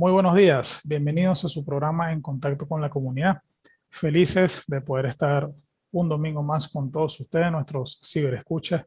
Muy 0.00 0.12
buenos 0.12 0.34
días, 0.34 0.80
bienvenidos 0.82 1.44
a 1.44 1.48
su 1.48 1.62
programa 1.62 2.10
En 2.10 2.22
Contacto 2.22 2.66
con 2.66 2.80
la 2.80 2.88
Comunidad. 2.88 3.42
Felices 3.90 4.64
de 4.66 4.80
poder 4.80 5.04
estar 5.04 5.50
un 5.92 6.08
domingo 6.08 6.42
más 6.42 6.68
con 6.68 6.90
todos 6.90 7.20
ustedes, 7.20 7.52
nuestros 7.52 8.00
ciberescuchas 8.02 8.86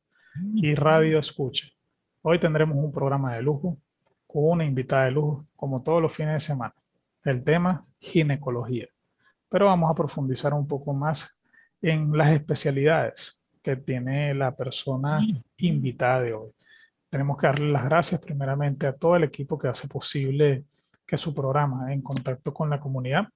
y 0.56 0.74
radio 0.74 1.20
escucha. 1.20 1.68
Hoy 2.24 2.40
tendremos 2.40 2.76
un 2.84 2.92
programa 2.92 3.36
de 3.36 3.44
lujo 3.44 3.78
con 4.26 4.44
una 4.44 4.66
invitada 4.66 5.06
de 5.06 5.12
lujo, 5.12 5.44
como 5.56 5.84
todos 5.84 6.02
los 6.02 6.12
fines 6.12 6.34
de 6.34 6.40
semana. 6.40 6.74
El 7.24 7.44
tema, 7.44 7.86
ginecología. 8.00 8.88
Pero 9.50 9.68
vamos 9.68 9.92
a 9.92 9.94
profundizar 9.94 10.52
un 10.56 10.68
poco 10.68 10.96
más 10.96 11.40
en 11.80 12.18
las 12.18 12.32
especialidades 12.32 13.40
que 13.62 13.76
tiene 13.76 14.34
la 14.34 14.56
persona 14.56 15.20
invitada 15.58 16.22
de 16.22 16.34
hoy. 16.34 16.50
Tenemos 17.08 17.38
que 17.38 17.46
darle 17.46 17.72
las 17.72 17.86
gracias 17.86 18.20
primeramente 18.20 18.88
a 18.88 18.94
todo 18.94 19.16
el 19.16 19.26
equipo 19.26 19.60
que 19.60 19.68
hace 19.68 19.88
posible 19.88 20.66
que 21.14 21.18
su 21.20 21.36
programa 21.36 21.94
en 21.94 22.02
contacto 22.02 22.52
con 22.52 22.72
la 22.72 22.80
comunidad 22.80 23.28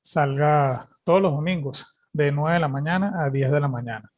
salga 0.00 0.88
todos 1.04 1.20
los 1.20 1.32
domingos 1.32 2.08
de 2.10 2.32
9 2.32 2.54
de 2.54 2.60
la 2.60 2.68
mañana 2.68 3.22
a 3.22 3.28
10 3.28 3.50
de 3.50 3.60
la 3.60 3.68
mañana. 3.68 4.10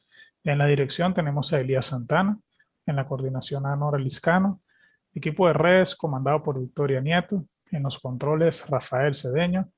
En 0.45 0.57
la 0.57 0.67
dirección 0.67 1.13
tenemos 1.13 1.53
a 1.53 1.59
Elías 1.59 1.87
Santana, 1.87 2.39
en 2.87 2.95
la 2.95 3.09
coordinación 3.09 3.67
a 3.67 3.75
Nora 3.75 3.99
Liscano, 3.99 4.63
equipo 5.13 5.49
de 5.49 5.53
redes 5.53 5.97
comandado 5.97 6.45
por 6.45 6.61
Victoria 6.61 7.01
Nieto, 7.01 7.45
en 7.73 7.83
los 7.83 7.99
controles 7.99 8.69
Rafael 8.69 9.17
Cedeño, 9.17 9.69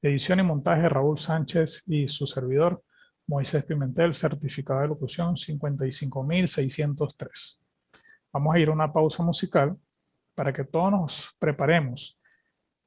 edición 0.00 0.40
y 0.40 0.44
montaje 0.44 0.88
Raúl 0.88 1.18
Sánchez 1.18 1.82
y 1.88 2.08
su 2.08 2.26
servidor 2.26 2.82
Moisés 3.26 3.66
Pimentel, 3.66 4.14
certificado 4.14 4.80
de 4.80 4.88
locución 4.88 5.36
55603. 5.36 7.62
Vamos 8.32 8.54
a 8.54 8.58
ir 8.58 8.70
a 8.70 8.72
una 8.72 8.90
pausa 8.90 9.22
musical 9.22 9.76
para 10.34 10.54
que 10.54 10.64
todos 10.64 10.90
nos 10.90 11.36
preparemos 11.38 12.17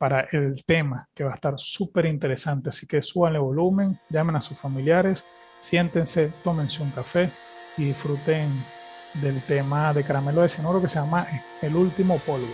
para 0.01 0.27
el 0.31 0.63
tema 0.65 1.07
que 1.13 1.23
va 1.23 1.29
a 1.29 1.35
estar 1.35 1.53
súper 1.57 2.07
interesante. 2.07 2.69
Así 2.69 2.87
que 2.87 3.03
suban 3.03 3.35
el 3.35 3.41
volumen, 3.41 3.99
llamen 4.09 4.35
a 4.35 4.41
sus 4.41 4.57
familiares, 4.57 5.27
siéntense, 5.59 6.33
tómense 6.43 6.81
un 6.81 6.89
café 6.89 7.31
y 7.77 7.85
disfruten 7.85 8.65
del 9.13 9.43
tema 9.43 9.93
de 9.93 10.03
caramelo 10.03 10.41
de 10.41 10.49
cianuro 10.49 10.81
que 10.81 10.87
se 10.87 10.95
llama 10.95 11.27
El 11.61 11.75
último 11.75 12.17
polvo. 12.17 12.47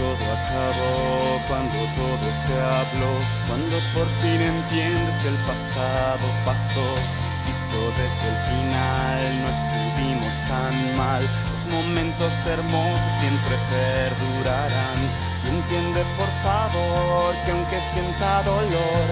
Todo 0.00 0.24
acabó, 0.32 1.36
cuando 1.46 1.78
todo 2.00 2.26
se 2.32 2.56
habló, 2.58 3.12
cuando 3.46 3.78
por 3.92 4.08
fin 4.20 4.40
entiendes 4.40 5.20
que 5.20 5.28
el 5.28 5.36
pasado 5.44 6.26
pasó. 6.44 6.94
Visto 7.46 7.92
desde 7.98 8.26
el 8.32 8.38
final, 8.48 9.20
no 9.42 9.48
estuvimos 9.58 10.34
tan 10.48 10.74
mal. 10.96 11.22
Los 11.50 11.62
momentos 11.66 12.32
hermosos 12.46 13.12
siempre 13.20 13.54
perdurarán. 13.68 14.98
Y 15.44 15.48
entiende 15.48 16.02
por 16.16 16.30
favor 16.42 17.36
que 17.44 17.50
aunque 17.50 17.82
sienta 17.82 18.42
dolor, 18.42 19.06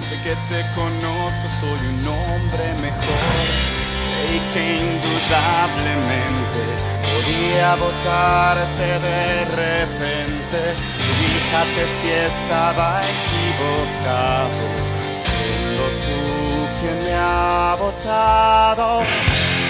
desde 0.00 0.16
que 0.22 0.34
te 0.48 0.64
conozco 0.74 1.46
soy 1.60 1.80
un 1.92 2.06
hombre 2.06 2.72
mejor. 2.74 3.46
Y 4.32 4.34
que 4.52 4.62
indudablemente 4.80 6.62
podía 7.12 7.74
votarte 7.76 8.98
de 8.98 9.44
repente. 9.44 10.60
Fíjate 11.18 11.82
si 11.96 12.08
estaba 12.10 13.02
equivocado, 13.14 14.64
siendo 15.22 15.84
tú 16.04 16.22
quien 16.80 17.04
me 17.04 17.14
ha 17.14 17.76
votado. 17.78 19.02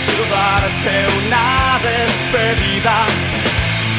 Quiero 0.05 0.25
darte 0.31 0.93
una 1.21 1.81
despedida, 1.91 2.97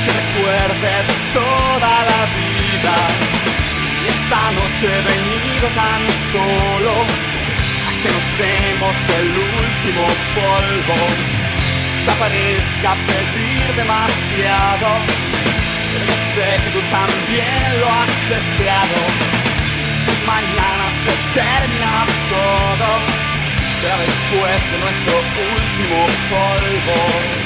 que 0.04 0.12
recuerdes 0.22 1.06
toda 1.34 1.94
la 2.12 2.22
vida. 2.38 2.96
Y 4.04 4.08
esta 4.16 4.42
noche 4.60 4.86
he 4.88 5.02
venido 5.14 5.68
tan 5.81 6.02
solo 6.31 6.94
a 7.86 7.92
que 8.02 8.10
nos 8.16 8.28
demos 8.40 8.96
el 9.20 9.28
último 9.64 10.06
polvo 10.36 11.43
desaparezca 12.03 12.96
pedir 13.08 13.75
demasiado. 13.78 14.88
Sé 16.36 16.64
que 16.64 16.69
tú 16.72 16.81
también 16.91 17.80
lo 17.80 17.88
has 17.88 18.14
deseado. 18.28 19.00
Si 20.03 20.12
mañana 20.28 20.86
se 21.03 21.13
termina 21.40 22.06
todo, 22.30 22.88
será 23.80 23.97
después 23.97 24.59
de 24.72 24.78
nuestro 24.84 25.16
último 25.56 26.08
polvo. 26.30 27.43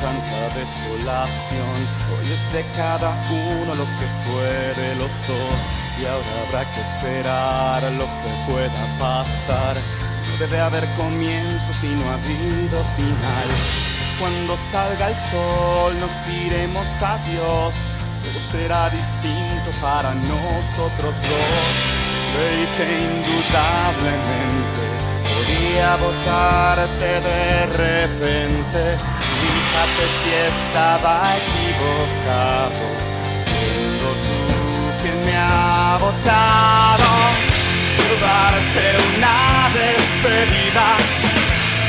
Tanta 0.00 0.48
desolación. 0.58 1.88
Hoy 2.12 2.32
es 2.32 2.50
de 2.52 2.64
cada 2.76 3.10
uno 3.30 3.74
lo 3.74 3.84
que 3.84 4.06
fue 4.24 4.82
de 4.82 4.94
los 4.96 5.10
dos 5.28 5.60
y 6.00 6.06
ahora 6.06 6.26
habrá 6.46 6.74
que 6.74 6.80
esperar 6.80 7.82
lo 7.92 8.06
que 8.06 8.30
pueda 8.50 8.98
pasar. 8.98 9.76
No 10.28 10.36
debe 10.38 10.60
haber 10.60 10.88
comienzo 10.94 11.72
si 11.80 11.88
no 11.88 12.10
ha 12.10 12.14
habido 12.14 12.84
final. 12.96 13.48
Cuando 14.18 14.56
salga 14.70 15.08
el 15.08 15.16
sol 15.30 16.00
nos 16.00 16.12
diremos 16.26 16.88
adiós. 17.02 17.74
Todo 18.24 18.40
será 18.40 18.90
distinto 18.90 19.70
para 19.80 20.14
nosotros 20.14 21.22
dos. 21.22 21.76
Y 22.40 22.66
que 22.76 22.86
indudablemente 23.08 24.84
podía 25.24 25.96
votarte 25.96 27.20
de 27.20 27.66
repente. 27.66 29.19
Fíjate 29.80 30.06
si 30.20 30.30
estaba 30.52 31.38
equivocado, 31.38 32.84
siendo 33.48 34.06
tú 34.26 34.42
quien 35.00 35.24
me 35.24 35.34
ha 35.34 35.96
votado. 35.98 37.08
Quiero 37.96 38.16
darte 38.20 38.84
una 39.16 39.70
despedida, 39.72 40.86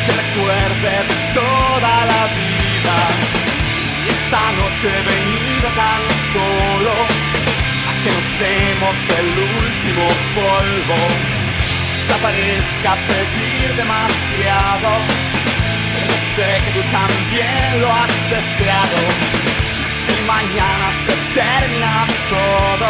que 0.06 0.12
recuerdes 0.24 1.08
toda 1.36 1.94
la 2.12 2.24
vida. 2.40 2.98
Y 4.00 4.10
esta 4.16 4.44
noche 4.56 4.88
he 4.88 5.04
venido 5.12 5.68
tan 5.76 6.02
solo 6.32 6.94
a 6.96 7.94
que 8.02 8.10
nos 8.16 8.28
demos 8.40 8.96
el 9.20 9.30
último 9.36 10.06
polvo 10.40 11.42
desaparezca 12.08 12.96
pedir 13.08 13.76
demasiado. 13.76 15.31
Sé 16.36 16.48
que 16.64 16.72
tú 16.72 16.84
también 16.92 17.82
lo 17.82 17.92
has 17.92 18.16
deseado. 18.32 19.00
Si 20.02 20.16
mañana 20.24 20.88
se 21.06 21.16
termina 21.36 22.08
todo, 22.32 22.90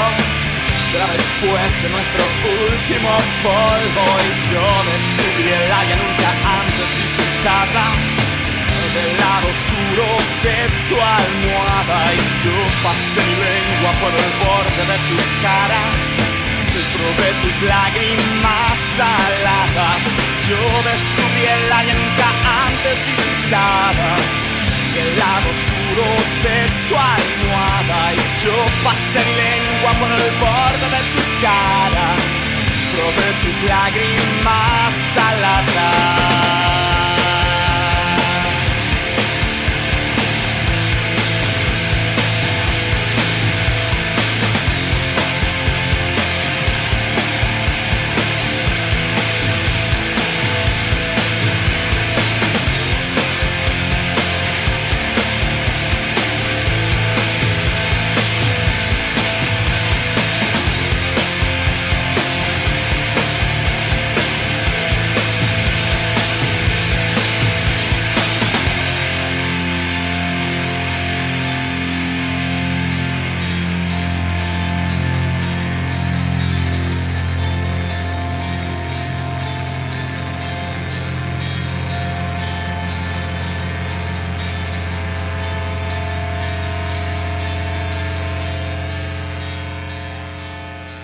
será 0.92 1.08
después 1.10 1.70
de 1.82 1.90
nuestro 1.90 2.24
último 2.70 3.12
polvo. 3.42 4.06
Y 4.22 4.54
yo 4.54 4.66
descubrí 4.94 5.50
el 5.58 5.72
área 5.72 5.96
nunca 5.98 6.30
antes 6.62 6.90
visitada. 7.02 7.86
Del 8.94 9.12
lado 9.18 9.48
oscuro 9.50 10.06
de 10.46 10.58
tu 10.88 10.96
almohada 11.02 12.14
y 12.14 12.46
yo 12.46 12.58
pasé 12.84 13.22
mi 13.26 13.36
lengua 13.42 13.92
por 14.02 14.14
el 14.14 14.32
borde 14.44 14.84
de 14.86 14.98
tu 15.08 15.18
cara 15.42 16.31
de 17.22 17.30
tus 17.42 17.62
lágrimas 17.64 18.78
saladas. 18.98 20.02
Yo 20.48 20.62
descubrí 20.90 21.44
el 21.56 21.72
área 21.72 21.94
nunca 21.94 22.28
antes 22.66 22.98
visitada. 23.10 24.10
El 25.02 25.10
lado 25.18 25.48
oscuro 25.56 26.06
de 26.46 26.58
tu 26.88 26.96
almohada 26.96 28.14
y 28.14 28.22
yo 28.44 28.56
pase 28.84 29.20
mi 29.26 29.34
lengua 29.46 29.92
por 30.00 30.12
el 30.12 30.32
borde 30.44 30.88
de 30.96 31.02
tu 31.14 31.22
cara, 31.42 32.10
sobre 32.96 33.28
tus 33.42 33.58
lágrimas 33.70 34.94
saladas. 35.16 36.41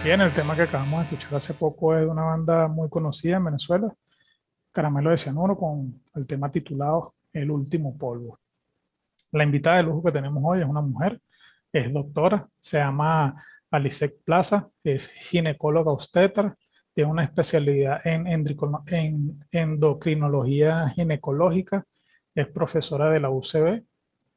Bien, 0.07 0.21
el 0.21 0.33
tema 0.33 0.55
que 0.55 0.61
acabamos 0.61 0.99
de 0.99 1.03
escuchar 1.03 1.35
hace 1.35 1.53
poco 1.53 1.93
es 1.93 1.99
de 1.99 2.07
una 2.07 2.23
banda 2.23 2.69
muy 2.69 2.87
conocida 2.87 3.35
en 3.35 3.43
Venezuela, 3.43 3.93
Caramelo 4.71 5.09
de 5.09 5.17
Cianuro, 5.17 5.57
con 5.57 6.01
el 6.15 6.25
tema 6.25 6.49
titulado 6.49 7.11
El 7.33 7.51
último 7.51 7.97
polvo. 7.97 8.39
La 9.33 9.43
invitada 9.43 9.75
de 9.75 9.83
lujo 9.83 10.01
que 10.01 10.13
tenemos 10.13 10.41
hoy 10.45 10.61
es 10.61 10.65
una 10.65 10.79
mujer, 10.79 11.19
es 11.73 11.91
doctora, 11.91 12.47
se 12.57 12.77
llama 12.77 13.35
Alicet 13.69 14.23
Plaza, 14.23 14.69
es 14.81 15.09
ginecóloga 15.09 15.91
obstetra, 15.91 16.55
tiene 16.93 17.11
una 17.11 17.25
especialidad 17.25 17.99
en, 18.07 18.27
en 18.27 19.39
endocrinología 19.51 20.87
ginecológica, 20.87 21.83
es 22.33 22.47
profesora 22.47 23.09
de 23.09 23.19
la 23.19 23.29
UCB, 23.29 23.83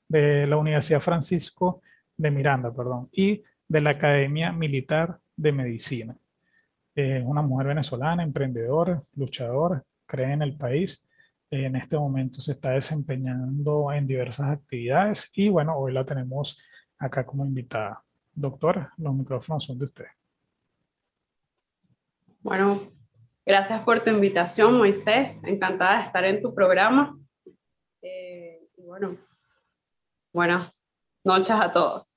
de 0.09 0.49
la 0.49 0.57
Universidad 0.57 0.99
Francisco 0.99 1.81
de 2.17 2.33
Miranda, 2.33 2.75
perdón, 2.75 3.09
y 3.13 3.45
de 3.69 3.81
la 3.81 3.91
Academia 3.91 4.51
Militar 4.51 5.21
de 5.41 5.53
medicina. 5.53 6.17
Es 6.95 7.25
una 7.25 7.41
mujer 7.43 7.69
venezolana, 7.69 8.23
emprendedora, 8.23 9.03
luchadora, 9.15 9.83
cree 10.07 10.33
en 10.33 10.43
el 10.43 10.57
país. 10.57 11.07
En 11.51 11.77
este 11.77 11.99
momento 11.99 12.41
se 12.41 12.53
está 12.53 12.71
desempeñando 12.71 13.91
en 13.93 14.07
diversas 14.07 14.51
actividades 14.51 15.31
y 15.35 15.49
bueno, 15.49 15.77
hoy 15.77 15.93
la 15.93 16.05
tenemos 16.05 16.61
acá 16.99 17.25
como 17.25 17.45
invitada. 17.45 18.05
Doctora, 18.33 18.93
los 18.99 19.15
micrófonos 19.15 19.65
son 19.65 19.79
de 19.79 19.87
usted. 19.87 20.07
Bueno, 22.41 22.81
gracias 23.45 23.83
por 23.83 24.01
tu 24.01 24.11
invitación, 24.11 24.79
Moisés. 24.79 25.41
Encantada 25.45 25.99
de 25.99 26.05
estar 26.05 26.25
en 26.25 26.43
tu 26.43 26.55
programa. 26.55 27.19
Eh, 28.03 28.69
bueno, 28.87 29.17
buenas 30.33 30.71
noches 31.25 31.51
a 31.51 31.73
todos. 31.73 32.10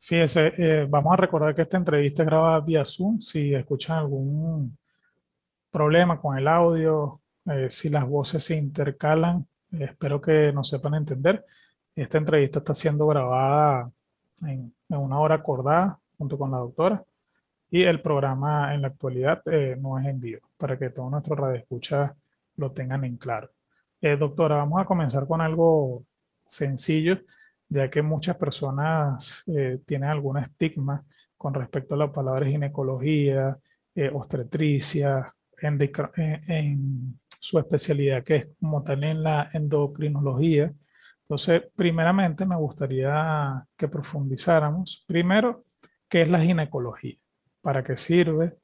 Fíjese, 0.00 0.54
eh, 0.56 0.86
vamos 0.88 1.12
a 1.12 1.16
recordar 1.16 1.54
que 1.54 1.62
esta 1.62 1.76
entrevista 1.76 2.22
es 2.22 2.28
grabada 2.28 2.60
vía 2.60 2.84
Zoom. 2.84 3.20
Si 3.20 3.52
escuchan 3.54 3.98
algún 3.98 4.78
problema 5.70 6.20
con 6.20 6.38
el 6.38 6.46
audio, 6.48 7.20
eh, 7.46 7.68
si 7.68 7.88
las 7.88 8.06
voces 8.06 8.44
se 8.44 8.56
intercalan, 8.56 9.46
espero 9.72 10.20
que 10.20 10.52
nos 10.52 10.68
sepan 10.68 10.94
entender. 10.94 11.44
Esta 11.94 12.18
entrevista 12.18 12.60
está 12.60 12.74
siendo 12.74 13.06
grabada 13.06 13.90
en, 14.46 14.72
una 14.88 15.18
hora 15.18 15.34
acordada 15.36 15.98
junto 16.16 16.38
con 16.38 16.50
la 16.52 16.58
doctora 16.58 17.04
y 17.70 17.82
el 17.82 18.00
programa 18.00 18.74
en 18.74 18.82
la 18.82 18.88
actualidad 18.88 19.42
eh, 19.46 19.76
no 19.78 19.98
es 19.98 20.06
en 20.06 20.20
vivo 20.20 20.48
para 20.56 20.78
que 20.78 20.90
todos 20.90 21.10
nuestros 21.10 21.38
radioescuchas 21.38 22.12
lo 22.56 22.72
tengan 22.72 23.04
en 23.04 23.16
claro. 23.16 23.50
doctora, 24.00 24.56
vamos 24.56 24.80
a 24.80 24.86
comenzar 24.86 25.26
con 25.26 25.40
algo 25.40 26.04
sencillo 26.46 27.18
ya 27.68 27.90
que 27.90 28.02
muchas 28.02 28.36
personas 28.36 29.44
eh, 29.46 29.80
tienen 29.86 30.10
algún 30.10 30.38
estigma 30.38 31.04
con 31.36 31.54
respecto 31.54 31.94
a 31.94 31.98
la 31.98 32.12
palabra 32.12 32.46
ginecología, 32.46 33.58
eh, 33.94 34.10
obstetricia, 34.12 35.34
en, 35.60 35.78
en, 36.48 37.20
su 37.40 37.58
especialidad 37.58 38.24
que 38.24 38.36
es 38.36 38.48
como 38.58 38.82
tal 38.82 39.04
en 39.04 39.22
la 39.22 39.48
endocrinología. 39.52 40.72
Entonces, 41.22 41.62
primeramente 41.76 42.44
me 42.44 42.56
gustaría 42.56 43.64
que 43.76 43.86
profundizáramos. 43.86 45.04
Primero, 45.06 45.60
¿qué 46.08 46.20
es 46.22 46.28
la 46.28 46.40
ginecología? 46.40 47.16
¿Para 47.62 47.82
qué 47.82 47.96
sirve? 47.96 48.56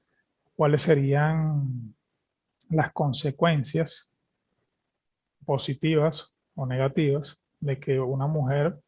¿Cuáles 0.56 0.82
serían 0.82 1.94
las 2.70 2.92
consecuencias 2.92 4.12
positivas 5.44 6.34
o 6.54 6.66
negativas 6.66 7.40
de 7.60 7.78
que 7.78 8.00
una 8.00 8.26
mujer 8.26 8.78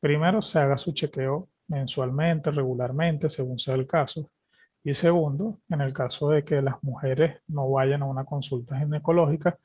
primero 0.00 0.42
se 0.42 0.58
haga 0.58 0.76
su 0.76 0.92
chequeo 0.92 1.48
mensualmente, 1.68 2.50
regularmente, 2.50 3.30
según 3.30 3.58
sea 3.58 3.74
el 3.74 3.86
caso. 3.86 4.30
Y 4.82 4.94
segundo, 4.94 5.60
en 5.68 5.82
el 5.82 5.92
caso 5.92 6.30
de 6.30 6.42
que 6.42 6.62
las 6.62 6.82
mujeres 6.82 7.40
no 7.48 7.70
vayan 7.70 8.02
a 8.02 8.06
una 8.06 8.24
consulta 8.24 8.78
ginecológica, 8.78 9.58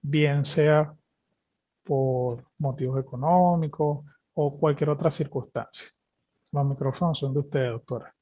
bien 0.00 0.44
sea 0.44 0.94
por 1.82 2.44
motivos 2.58 3.00
económicos 3.00 4.04
o 4.34 4.58
cualquier 4.58 4.90
otra 4.90 5.10
circunstancia. 5.10 5.88
Los 6.52 6.64
micrófonos 6.64 7.18
son 7.18 7.34
de 7.34 7.40
usted, 7.40 7.68
doctora. 7.68 8.14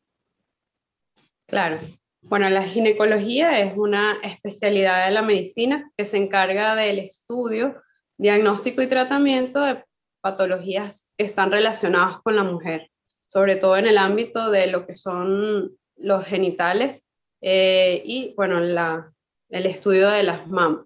Claro. 1.47 1.79
Bueno, 2.23 2.49
la 2.51 2.63
ginecología 2.63 3.61
es 3.61 3.77
una 3.77 4.17
especialidad 4.23 5.07
de 5.07 5.13
la 5.13 5.23
medicina 5.23 5.91
que 5.97 6.05
se 6.05 6.17
encarga 6.17 6.75
del 6.75 6.99
estudio, 6.99 7.81
diagnóstico 8.17 8.83
y 8.83 8.89
tratamiento 8.89 9.61
de 9.61 9.85
patologías 10.29 11.11
están 11.17 11.51
relacionadas 11.51 12.21
con 12.21 12.37
la 12.37 12.45
mujer, 12.45 12.91
sobre 13.27 13.57
todo 13.57 13.79
en 13.79 13.87
el 13.87 13.97
ámbito 13.97 14.51
de 14.51 14.67
lo 14.67 14.87
que 14.87 14.95
son 14.95 15.79
los 15.97 16.25
genitales 16.27 17.03
eh, 17.41 18.03
y, 18.05 18.35
bueno, 18.37 18.61
la, 18.61 19.11
el 19.49 19.65
estudio 19.65 20.11
de 20.11 20.23
las 20.25 20.47
mamas. 20.47 20.85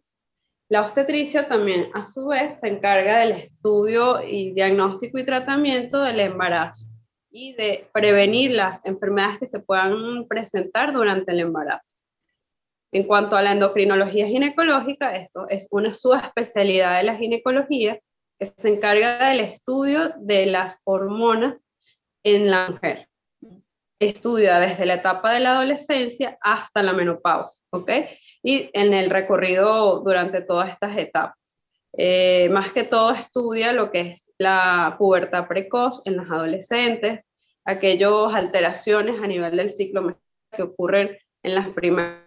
La 0.68 0.82
obstetricia 0.82 1.48
también, 1.48 1.90
a 1.92 2.06
su 2.06 2.28
vez, 2.28 2.60
se 2.60 2.68
encarga 2.68 3.18
del 3.18 3.32
estudio 3.32 4.22
y 4.22 4.52
diagnóstico 4.52 5.18
y 5.18 5.26
tratamiento 5.26 6.02
del 6.02 6.20
embarazo 6.20 6.86
y 7.30 7.54
de 7.54 7.88
prevenir 7.92 8.52
las 8.52 8.80
enfermedades 8.84 9.38
que 9.40 9.46
se 9.46 9.60
puedan 9.60 10.26
presentar 10.28 10.92
durante 10.92 11.32
el 11.32 11.40
embarazo. 11.40 11.96
En 12.92 13.04
cuanto 13.04 13.36
a 13.36 13.42
la 13.42 13.52
endocrinología 13.52 14.28
ginecológica, 14.28 15.16
esto 15.16 15.48
es 15.48 15.66
una 15.72 15.94
subespecialidad 15.94 16.98
de 16.98 17.02
la 17.02 17.16
ginecología 17.16 17.98
se 18.46 18.68
encarga 18.68 19.28
del 19.28 19.40
estudio 19.40 20.12
de 20.18 20.46
las 20.46 20.80
hormonas 20.84 21.64
en 22.22 22.50
la 22.50 22.68
mujer. 22.70 23.08
Estudia 23.98 24.58
desde 24.58 24.86
la 24.86 24.94
etapa 24.94 25.32
de 25.32 25.40
la 25.40 25.52
adolescencia 25.52 26.36
hasta 26.40 26.82
la 26.82 26.92
menopausia, 26.92 27.64
¿ok? 27.70 27.90
Y 28.42 28.70
en 28.72 28.94
el 28.94 29.10
recorrido 29.10 30.00
durante 30.00 30.40
todas 30.40 30.70
estas 30.70 30.96
etapas. 30.96 31.36
Eh, 31.94 32.48
más 32.48 32.72
que 32.72 32.84
todo 32.84 33.12
estudia 33.12 33.72
lo 33.72 33.90
que 33.90 34.12
es 34.12 34.34
la 34.38 34.96
pubertad 34.98 35.46
precoz 35.46 36.02
en 36.06 36.16
los 36.16 36.30
adolescentes, 36.30 37.28
aquellas 37.64 38.34
alteraciones 38.34 39.22
a 39.22 39.26
nivel 39.26 39.56
del 39.56 39.70
ciclo 39.70 40.18
que 40.50 40.62
ocurren 40.62 41.10
en 41.42 41.54
las 41.54 41.68
primeras. 41.68 42.22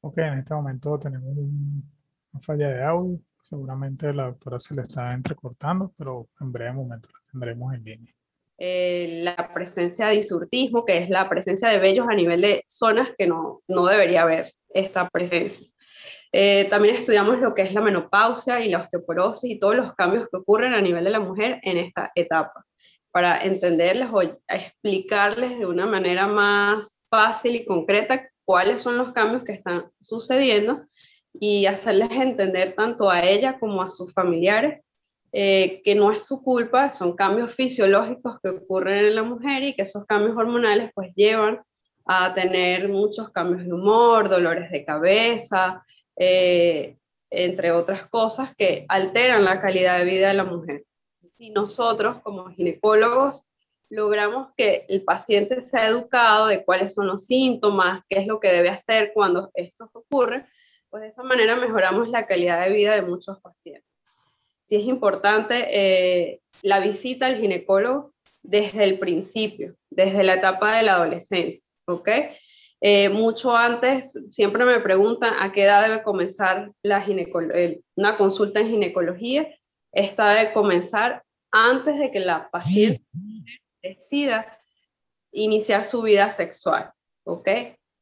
Ok, 0.00 0.18
en 0.18 0.38
este 0.38 0.54
momento 0.54 0.98
tenemos 0.98 1.36
una 1.36 2.40
falla 2.40 2.68
de 2.68 2.82
audio. 2.82 3.20
Seguramente 3.48 4.12
la 4.12 4.26
doctora 4.26 4.58
se 4.58 4.74
le 4.74 4.82
está 4.82 5.12
entrecortando, 5.12 5.92
pero 5.96 6.28
en 6.40 6.52
breve 6.52 6.72
momento 6.72 7.08
la 7.12 7.20
tendremos 7.30 7.72
en 7.72 7.84
línea. 7.84 8.12
Eh, 8.58 9.20
la 9.22 9.54
presencia 9.54 10.08
de 10.08 10.16
insurtismo, 10.16 10.84
que 10.84 10.98
es 10.98 11.08
la 11.08 11.28
presencia 11.28 11.68
de 11.68 11.78
vellos 11.78 12.06
a 12.10 12.14
nivel 12.14 12.42
de 12.42 12.64
zonas 12.66 13.08
que 13.16 13.26
no, 13.26 13.62
no 13.66 13.86
debería 13.86 14.22
haber 14.22 14.52
esta 14.68 15.08
presencia. 15.08 15.66
Eh, 16.30 16.66
también 16.68 16.96
estudiamos 16.96 17.40
lo 17.40 17.54
que 17.54 17.62
es 17.62 17.72
la 17.72 17.80
menopausia 17.80 18.60
y 18.60 18.68
la 18.68 18.82
osteoporosis 18.82 19.50
y 19.50 19.58
todos 19.58 19.76
los 19.76 19.94
cambios 19.94 20.28
que 20.28 20.36
ocurren 20.36 20.74
a 20.74 20.82
nivel 20.82 21.04
de 21.04 21.10
la 21.10 21.20
mujer 21.20 21.58
en 21.62 21.78
esta 21.78 22.12
etapa, 22.14 22.66
para 23.10 23.42
entenderles 23.42 24.08
o 24.12 24.20
explicarles 24.46 25.58
de 25.58 25.64
una 25.64 25.86
manera 25.86 26.26
más 26.26 27.06
fácil 27.08 27.56
y 27.56 27.64
concreta 27.64 28.28
cuáles 28.44 28.82
son 28.82 28.98
los 28.98 29.12
cambios 29.12 29.42
que 29.44 29.52
están 29.52 29.90
sucediendo 30.02 30.82
y 31.32 31.66
hacerles 31.66 32.10
entender 32.12 32.74
tanto 32.74 33.10
a 33.10 33.22
ella 33.22 33.58
como 33.58 33.82
a 33.82 33.90
sus 33.90 34.12
familiares 34.12 34.80
eh, 35.30 35.82
que 35.84 35.94
no 35.94 36.10
es 36.10 36.24
su 36.24 36.42
culpa, 36.42 36.90
son 36.90 37.14
cambios 37.14 37.54
fisiológicos 37.54 38.38
que 38.42 38.48
ocurren 38.48 39.06
en 39.06 39.14
la 39.14 39.22
mujer 39.22 39.62
y 39.62 39.74
que 39.74 39.82
esos 39.82 40.06
cambios 40.06 40.36
hormonales 40.36 40.90
pues 40.94 41.12
llevan 41.14 41.60
a 42.06 42.32
tener 42.32 42.88
muchos 42.88 43.30
cambios 43.30 43.66
de 43.66 43.72
humor, 43.72 44.30
dolores 44.30 44.70
de 44.70 44.84
cabeza, 44.86 45.84
eh, 46.16 46.96
entre 47.30 47.72
otras 47.72 48.06
cosas 48.06 48.54
que 48.56 48.86
alteran 48.88 49.44
la 49.44 49.60
calidad 49.60 49.98
de 49.98 50.04
vida 50.06 50.28
de 50.28 50.34
la 50.34 50.44
mujer. 50.44 50.84
Si 51.26 51.50
nosotros 51.50 52.22
como 52.22 52.46
ginecólogos 52.46 53.46
logramos 53.90 54.48
que 54.56 54.86
el 54.88 55.04
paciente 55.04 55.60
sea 55.60 55.88
educado 55.88 56.46
de 56.46 56.64
cuáles 56.64 56.94
son 56.94 57.06
los 57.06 57.26
síntomas, 57.26 58.00
qué 58.08 58.20
es 58.20 58.26
lo 58.26 58.40
que 58.40 58.48
debe 58.48 58.70
hacer 58.70 59.12
cuando 59.14 59.50
esto 59.54 59.90
ocurre, 59.92 60.46
pues 60.90 61.02
de 61.02 61.08
esa 61.08 61.22
manera 61.22 61.56
mejoramos 61.56 62.08
la 62.08 62.26
calidad 62.26 62.64
de 62.64 62.72
vida 62.72 62.94
de 62.94 63.02
muchos 63.02 63.40
pacientes. 63.40 63.84
Sí 64.62 64.76
es 64.76 64.84
importante 64.84 65.66
eh, 65.70 66.40
la 66.62 66.80
visita 66.80 67.26
al 67.26 67.38
ginecólogo 67.38 68.12
desde 68.42 68.84
el 68.84 68.98
principio, 68.98 69.76
desde 69.90 70.24
la 70.24 70.34
etapa 70.34 70.76
de 70.76 70.82
la 70.82 70.94
adolescencia, 70.94 71.68
¿ok? 71.86 72.08
Eh, 72.80 73.08
mucho 73.08 73.56
antes, 73.56 74.12
siempre 74.30 74.64
me 74.64 74.78
preguntan 74.80 75.34
a 75.40 75.52
qué 75.52 75.64
edad 75.64 75.82
debe 75.82 76.02
comenzar 76.02 76.70
la 76.82 77.04
una 77.96 78.16
consulta 78.16 78.60
en 78.60 78.68
ginecología. 78.68 79.48
Esta 79.92 80.30
debe 80.30 80.52
comenzar 80.52 81.24
antes 81.50 81.98
de 81.98 82.10
que 82.10 82.20
la 82.20 82.50
paciente 82.50 83.02
decida 83.82 84.58
iniciar 85.32 85.82
su 85.82 86.02
vida 86.02 86.30
sexual, 86.30 86.92
¿ok? 87.24 87.48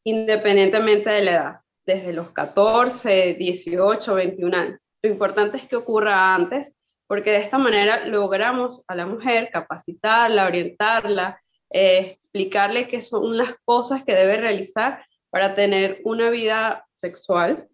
Independientemente 0.04 1.10
de 1.10 1.22
la 1.22 1.30
edad, 1.30 1.60
desde 1.86 2.12
los 2.12 2.30
14, 2.32 3.34
18, 3.34 4.14
21 4.14 4.56
años. 4.56 4.80
Lo 5.02 5.10
importante 5.10 5.56
es 5.56 5.68
que 5.68 5.76
ocurra 5.76 6.34
antes, 6.34 6.74
porque 7.06 7.30
de 7.30 7.38
esta 7.38 7.58
manera 7.58 8.06
logramos 8.06 8.84
a 8.88 8.96
la 8.96 9.06
mujer 9.06 9.50
capacitarla, 9.52 10.46
orientarla, 10.46 11.40
eh, 11.70 11.98
explicarle 12.12 12.88
qué 12.88 13.00
son 13.00 13.36
las 13.36 13.54
cosas 13.64 14.04
que 14.04 14.14
debe 14.14 14.36
realizar 14.36 15.04
para 15.30 15.54
tener 15.54 16.00
una 16.04 16.30
vida 16.30 16.86
sexual 16.94 17.68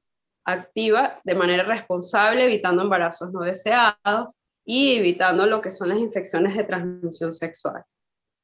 activa 0.44 1.20
de 1.24 1.34
manera 1.34 1.62
responsable, 1.62 2.44
evitando 2.44 2.82
embarazos 2.82 3.32
no 3.32 3.40
deseados 3.40 4.42
y 4.64 4.96
evitando 4.96 5.46
lo 5.46 5.60
que 5.60 5.72
son 5.72 5.88
las 5.88 5.98
infecciones 5.98 6.56
de 6.56 6.64
transmisión 6.64 7.32
sexual. 7.32 7.84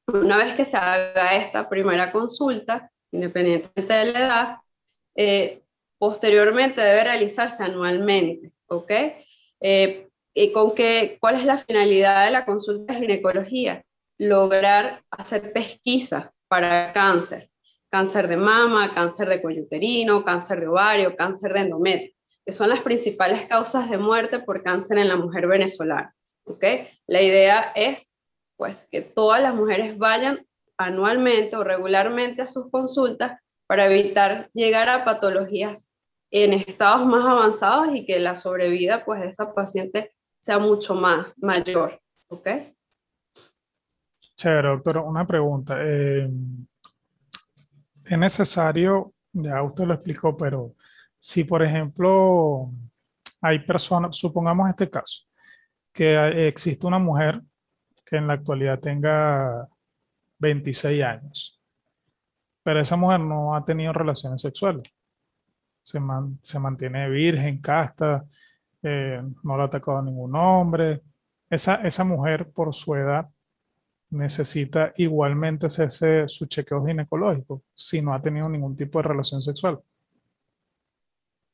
Una 0.06 0.38
vez 0.38 0.54
que 0.54 0.64
se 0.64 0.76
haga 0.76 1.36
esta 1.36 1.68
primera 1.68 2.10
consulta, 2.12 2.90
independientemente 3.10 3.92
de 3.92 4.12
la 4.12 4.18
edad, 4.18 4.56
eh, 5.18 5.64
posteriormente 5.98 6.80
debe 6.80 7.02
realizarse 7.02 7.64
anualmente, 7.64 8.52
¿ok? 8.68 8.92
Eh, 9.60 10.08
¿Y 10.32 10.52
con 10.52 10.76
qué, 10.76 11.18
cuál 11.20 11.34
es 11.34 11.44
la 11.44 11.58
finalidad 11.58 12.24
de 12.24 12.30
la 12.30 12.46
consulta 12.46 12.94
de 12.94 13.00
ginecología? 13.00 13.84
Lograr 14.16 15.02
hacer 15.10 15.52
pesquisas 15.52 16.32
para 16.46 16.92
cáncer, 16.92 17.50
cáncer 17.90 18.28
de 18.28 18.36
mama, 18.36 18.94
cáncer 18.94 19.28
de 19.28 19.42
cuello 19.42 19.64
uterino, 19.64 20.24
cáncer 20.24 20.60
de 20.60 20.68
ovario, 20.68 21.16
cáncer 21.16 21.52
de 21.52 21.60
endometrio, 21.60 22.14
que 22.46 22.52
son 22.52 22.68
las 22.68 22.82
principales 22.82 23.46
causas 23.46 23.90
de 23.90 23.98
muerte 23.98 24.38
por 24.38 24.62
cáncer 24.62 24.98
en 24.98 25.08
la 25.08 25.16
mujer 25.16 25.48
venezolana, 25.48 26.14
¿ok? 26.44 26.64
La 27.08 27.22
idea 27.22 27.72
es 27.74 28.12
pues 28.56 28.86
que 28.92 29.02
todas 29.02 29.42
las 29.42 29.54
mujeres 29.54 29.98
vayan 29.98 30.46
anualmente 30.76 31.56
o 31.56 31.64
regularmente 31.64 32.42
a 32.42 32.48
sus 32.48 32.70
consultas 32.70 33.40
para 33.68 33.86
evitar 33.86 34.50
llegar 34.54 34.88
a 34.88 35.04
patologías 35.04 35.92
en 36.30 36.54
estados 36.54 37.06
más 37.06 37.24
avanzados 37.24 37.94
y 37.94 38.06
que 38.06 38.18
la 38.18 38.34
sobrevida 38.34 39.04
pues 39.04 39.20
de 39.20 39.28
esa 39.28 39.52
paciente 39.52 40.14
sea 40.40 40.58
mucho 40.58 40.94
más 40.94 41.32
mayor, 41.36 42.00
¿ok? 42.28 42.48
Chévere, 44.34 44.68
doctora, 44.68 45.02
una 45.02 45.26
pregunta. 45.26 45.76
Eh, 45.80 46.30
es 48.04 48.18
necesario, 48.18 49.12
ya 49.32 49.62
usted 49.62 49.84
lo 49.84 49.94
explicó, 49.94 50.34
pero 50.34 50.74
si 51.18 51.44
por 51.44 51.62
ejemplo 51.62 52.70
hay 53.42 53.58
personas, 53.58 54.16
supongamos 54.16 54.70
este 54.70 54.88
caso, 54.88 55.26
que 55.92 56.48
existe 56.48 56.86
una 56.86 56.98
mujer 56.98 57.42
que 58.06 58.16
en 58.16 58.28
la 58.28 58.34
actualidad 58.34 58.80
tenga 58.80 59.68
26 60.38 61.02
años. 61.04 61.57
Pero 62.62 62.80
esa 62.80 62.96
mujer 62.96 63.20
no 63.20 63.54
ha 63.54 63.64
tenido 63.64 63.92
relaciones 63.92 64.40
sexuales. 64.40 64.94
Se, 65.82 65.98
mantiene 66.58 67.08
virgen, 67.08 67.60
casta, 67.60 68.24
eh, 68.82 69.22
no 69.42 69.56
le 69.56 69.62
ha 69.62 69.66
atacado 69.66 69.98
a 69.98 70.02
ningún 70.02 70.34
hombre. 70.36 71.02
Esa, 71.48 72.04
mujer, 72.04 72.50
por 72.50 72.74
su 72.74 72.94
edad, 72.94 73.26
necesita 74.10 74.92
igualmente 74.96 75.66
hacerse 75.66 76.28
su 76.28 76.46
chequeo 76.46 76.84
ginecológico 76.84 77.62
si 77.72 78.02
no 78.02 78.12
ha 78.12 78.20
tenido 78.20 78.48
ningún 78.48 78.76
tipo 78.76 78.98
de 78.98 79.08
relación 79.08 79.40
sexual. 79.40 79.80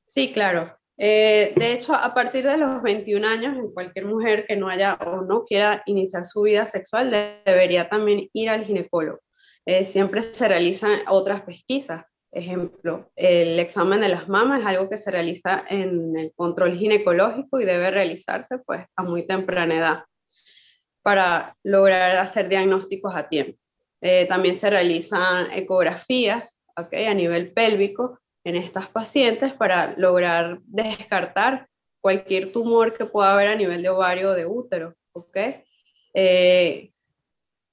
Sí, 0.03 0.33
claro. 0.33 0.77
Eh, 0.97 1.53
de 1.57 1.73
hecho, 1.73 1.95
a 1.95 2.15
partir 2.15 2.45
de 2.45 2.57
los 2.57 2.83
21 2.83 3.27
años, 3.27 3.57
cualquier 3.73 4.07
mujer 4.07 4.47
que 4.47 4.57
no 4.57 4.69
haya 4.69 4.95
o 4.95 5.23
no 5.23 5.45
quiera 5.45 5.83
iniciar 5.87 6.25
su 6.25 6.43
vida 6.43 6.67
sexual 6.67 7.11
debería 7.45 7.89
también 7.89 8.29
ir 8.33 8.51
al 8.51 8.65
ginecólogo. 8.65 9.21
Eh, 9.67 9.85
siempre 9.85 10.23
se 10.23 10.49
realizan 10.49 11.01
otras 11.09 11.43
pesquisas. 11.43 12.05
Ejemplo, 12.31 13.11
el 13.15 13.59
examen 13.61 14.01
de 14.01 14.09
las 14.09 14.29
mamas 14.29 14.61
es 14.61 14.67
algo 14.67 14.91
que 14.91 14.99
se 14.99 15.11
realiza 15.11 15.65
en 15.71 16.17
el 16.19 16.33
control 16.35 16.77
ginecológico 16.77 17.61
y 17.61 17.65
debe 17.65 17.91
realizarse 17.91 18.59
pues 18.59 18.87
a 18.97 19.03
muy 19.05 19.27
temprana 19.27 19.79
edad 19.79 20.05
para 21.03 21.57
lograr 21.63 22.17
hacer 22.17 22.49
diagnósticos 22.49 23.15
a 23.15 23.29
tiempo. 23.29 23.59
Eh, 24.01 24.27
también 24.27 24.57
se 24.57 24.69
realizan 24.69 25.51
ecografías 25.53 26.61
okay, 26.77 27.07
a 27.07 27.15
nivel 27.15 27.53
pélvico 27.53 28.19
en 28.43 28.57
estas 28.57 28.89
pacientes 28.89 29.53
para 29.55 29.95
lograr 29.97 30.59
descartar 30.65 31.69
cualquier 32.01 32.53
tumor 32.53 32.93
que 32.93 33.07
pueda 33.07 33.33
haber 33.33 33.49
a 33.49 33.55
nivel 33.55 33.83
de 33.83 33.89
ovario 33.89 34.31
o 34.31 34.35
de 34.35 34.45
útero, 34.45 34.95
¿ok? 35.13 35.39
Eh, 36.13 36.93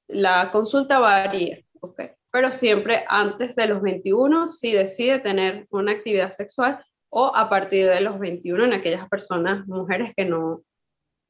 la 0.07 0.49
consulta 0.51 0.99
varía, 0.99 1.59
¿ok? 1.81 2.01
Pero 2.31 2.53
siempre 2.53 3.03
antes 3.07 3.55
de 3.55 3.67
los 3.67 3.81
21 3.81 4.47
si 4.47 4.71
decide 4.71 5.19
tener 5.19 5.67
una 5.69 5.91
actividad 5.91 6.31
sexual 6.31 6.83
o 7.09 7.35
a 7.35 7.49
partir 7.49 7.87
de 7.87 8.01
los 8.01 8.17
21 8.17 8.65
en 8.65 8.73
aquellas 8.73 9.07
personas, 9.09 9.67
mujeres 9.67 10.13
que 10.15 10.25
no, 10.25 10.63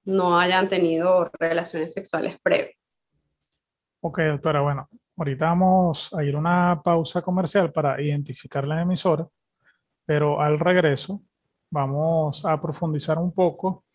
no 0.05 0.39
hayan 0.39 0.69
tenido 0.69 1.31
relaciones 1.39 1.93
sexuales 1.93 2.37
previas. 2.43 2.77
Ok, 4.01 4.19
doctora, 4.19 4.61
bueno, 4.61 4.87
Ahorita 5.21 5.45
vamos 5.45 6.11
a 6.15 6.23
ir 6.23 6.33
a 6.33 6.39
una 6.39 6.81
pausa 6.83 7.21
comercial 7.21 7.71
para 7.71 8.01
identificar 8.01 8.65
la 8.65 8.81
emisora, 8.81 9.27
pero 10.03 10.41
al 10.41 10.59
regreso 10.59 11.21
vamos 11.69 12.43
a 12.43 12.59
profundizar 12.59 13.19
un 13.19 13.31
poco. 13.31 13.85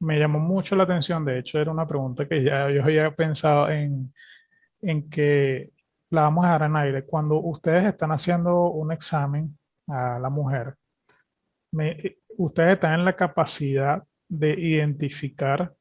Me 0.00 0.18
llamó 0.18 0.40
mucho 0.40 0.74
la 0.74 0.82
atención, 0.82 1.24
de 1.24 1.38
hecho 1.38 1.60
era 1.60 1.70
una 1.70 1.86
pregunta 1.86 2.26
que 2.26 2.42
ya 2.42 2.68
yo 2.70 2.82
había 2.82 3.14
pensado 3.14 3.70
en, 3.70 4.12
en 4.82 5.08
que 5.08 5.70
la 6.14 6.22
vamos 6.22 6.44
a 6.44 6.50
dar 6.50 6.62
en 6.62 6.76
aire. 6.76 7.04
Cuando 7.04 7.36
ustedes 7.40 7.84
están 7.84 8.12
haciendo 8.12 8.70
un 8.70 8.92
examen 8.92 9.58
a 9.88 10.18
la 10.18 10.30
mujer, 10.30 10.76
ustedes 12.38 12.74
están 12.74 13.00
en 13.00 13.04
la 13.04 13.14
capacidad 13.14 14.02
de 14.28 14.52
identificar, 14.58 15.74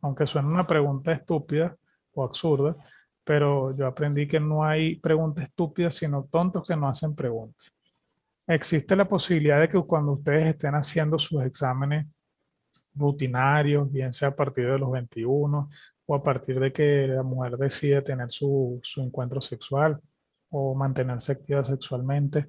aunque 0.00 0.26
suene 0.26 0.48
una 0.48 0.66
pregunta 0.66 1.12
estúpida 1.12 1.76
o 2.14 2.24
absurda, 2.24 2.76
pero 3.24 3.76
yo 3.76 3.86
aprendí 3.86 4.26
que 4.26 4.40
no 4.40 4.64
hay 4.64 4.96
preguntas 4.96 5.44
estúpidas, 5.44 5.94
sino 5.94 6.24
tontos 6.24 6.66
que 6.66 6.76
no 6.76 6.88
hacen 6.88 7.14
preguntas. 7.14 7.72
Existe 8.46 8.96
la 8.96 9.06
posibilidad 9.06 9.60
de 9.60 9.68
que 9.68 9.80
cuando 9.82 10.12
ustedes 10.12 10.46
estén 10.46 10.74
haciendo 10.74 11.18
sus 11.18 11.42
exámenes 11.44 12.06
rutinarios, 12.94 13.90
bien 13.90 14.12
sea 14.12 14.28
a 14.28 14.36
partir 14.36 14.70
de 14.70 14.78
los 14.78 14.90
21 14.90 15.68
o 16.06 16.14
a 16.14 16.22
partir 16.22 16.58
de 16.58 16.72
que 16.72 17.06
la 17.08 17.22
mujer 17.22 17.56
decide 17.56 18.02
tener 18.02 18.30
su, 18.32 18.80
su 18.82 19.02
encuentro 19.02 19.40
sexual 19.40 20.00
o 20.50 20.74
mantenerse 20.74 21.32
activa 21.32 21.64
sexualmente, 21.64 22.48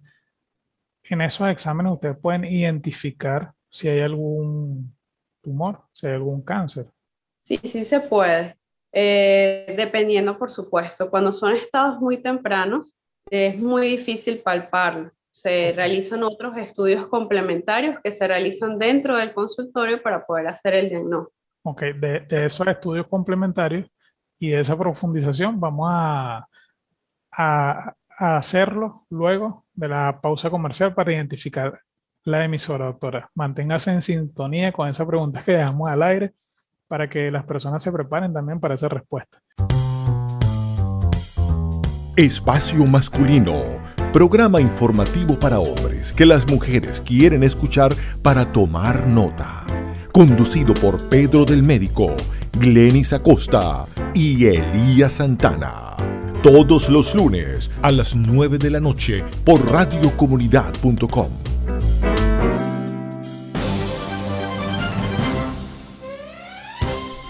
en 1.03 1.21
esos 1.21 1.47
exámenes 1.49 1.93
ustedes 1.93 2.17
pueden 2.17 2.45
identificar 2.45 3.53
si 3.69 3.89
hay 3.89 3.99
algún 4.01 4.95
tumor, 5.41 5.81
si 5.91 6.07
hay 6.07 6.13
algún 6.13 6.41
cáncer. 6.41 6.87
Sí, 7.37 7.59
sí 7.63 7.83
se 7.83 7.99
puede. 7.99 8.57
Eh, 8.91 9.73
dependiendo, 9.75 10.37
por 10.37 10.51
supuesto. 10.51 11.09
Cuando 11.09 11.33
son 11.33 11.55
estados 11.55 11.99
muy 11.99 12.21
tempranos, 12.21 12.95
es 13.29 13.57
muy 13.57 13.87
difícil 13.87 14.39
palparlo. 14.39 15.11
Se 15.31 15.73
realizan 15.73 16.23
otros 16.23 16.55
estudios 16.57 17.07
complementarios 17.07 17.97
que 18.03 18.13
se 18.13 18.27
realizan 18.27 18.77
dentro 18.77 19.17
del 19.17 19.33
consultorio 19.33 20.01
para 20.01 20.25
poder 20.25 20.47
hacer 20.47 20.75
el 20.75 20.89
diagnóstico. 20.89 21.42
Ok, 21.63 21.81
de, 21.81 22.25
esos 22.29 22.67
estudios 22.67 23.07
complementarios 23.07 23.89
y 24.37 24.49
de 24.49 24.59
esa 24.59 24.77
profundización 24.77 25.59
vamos 25.59 25.89
a, 25.91 26.47
a, 27.31 27.95
a 28.17 28.37
hacerlo 28.37 29.05
luego 29.09 29.65
de 29.73 29.87
la 29.87 30.19
pausa 30.21 30.49
comercial 30.49 30.93
para 30.93 31.13
identificar 31.13 31.79
la 32.25 32.43
emisora, 32.43 32.85
doctora. 32.85 33.29
Manténgase 33.33 33.91
en 33.91 34.01
sintonía 34.01 34.71
con 34.71 34.87
esa 34.87 35.05
pregunta 35.07 35.41
que 35.43 35.53
dejamos 35.53 35.89
al 35.89 36.03
aire 36.03 36.33
para 36.87 37.09
que 37.09 37.31
las 37.31 37.43
personas 37.43 37.81
se 37.81 37.91
preparen 37.91 38.33
también 38.33 38.59
para 38.59 38.75
esa 38.75 38.89
respuesta. 38.89 39.39
Espacio 42.15 42.85
Masculino, 42.85 43.63
programa 44.11 44.61
informativo 44.61 45.39
para 45.39 45.59
hombres 45.59 46.13
que 46.13 46.25
las 46.25 46.47
mujeres 46.47 47.01
quieren 47.01 47.41
escuchar 47.41 47.95
para 48.21 48.51
tomar 48.51 49.07
nota. 49.07 49.65
Conducido 50.13 50.75
por 50.75 51.09
Pedro 51.09 51.43
del 51.43 51.63
Médico, 51.63 52.15
Glenis 52.59 53.13
Acosta 53.13 53.85
y 54.13 54.45
Elías 54.45 55.13
Santana. 55.13 55.97
Todos 56.43 56.87
los 56.87 57.15
lunes 57.15 57.71
a 57.81 57.91
las 57.91 58.15
9 58.15 58.59
de 58.59 58.69
la 58.69 58.79
noche 58.79 59.23
por 59.43 59.67
radiocomunidad.com. 59.71 61.29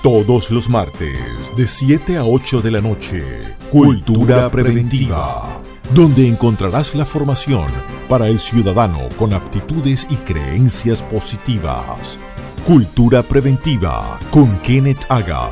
Todos 0.04 0.52
los 0.52 0.68
martes, 0.68 1.18
de 1.56 1.66
7 1.66 2.18
a 2.18 2.25
8 2.25 2.60
de 2.60 2.72
la 2.72 2.82
noche, 2.82 3.24
Cultura 3.72 4.52
Preventiva, 4.52 5.62
donde 5.94 6.28
encontrarás 6.28 6.96
la 6.96 7.06
formación 7.06 7.68
para 8.10 8.28
el 8.28 8.42
ciudadano 8.42 9.08
con 9.18 9.34
aptitudes 9.34 10.06
y 10.10 10.18
creencias 10.18 11.02
positivas. 11.04 12.20
Cultura 12.65 13.22
Preventiva 13.24 14.17
con 14.32 14.58
Kenneth 14.62 15.05
Agar. 15.10 15.51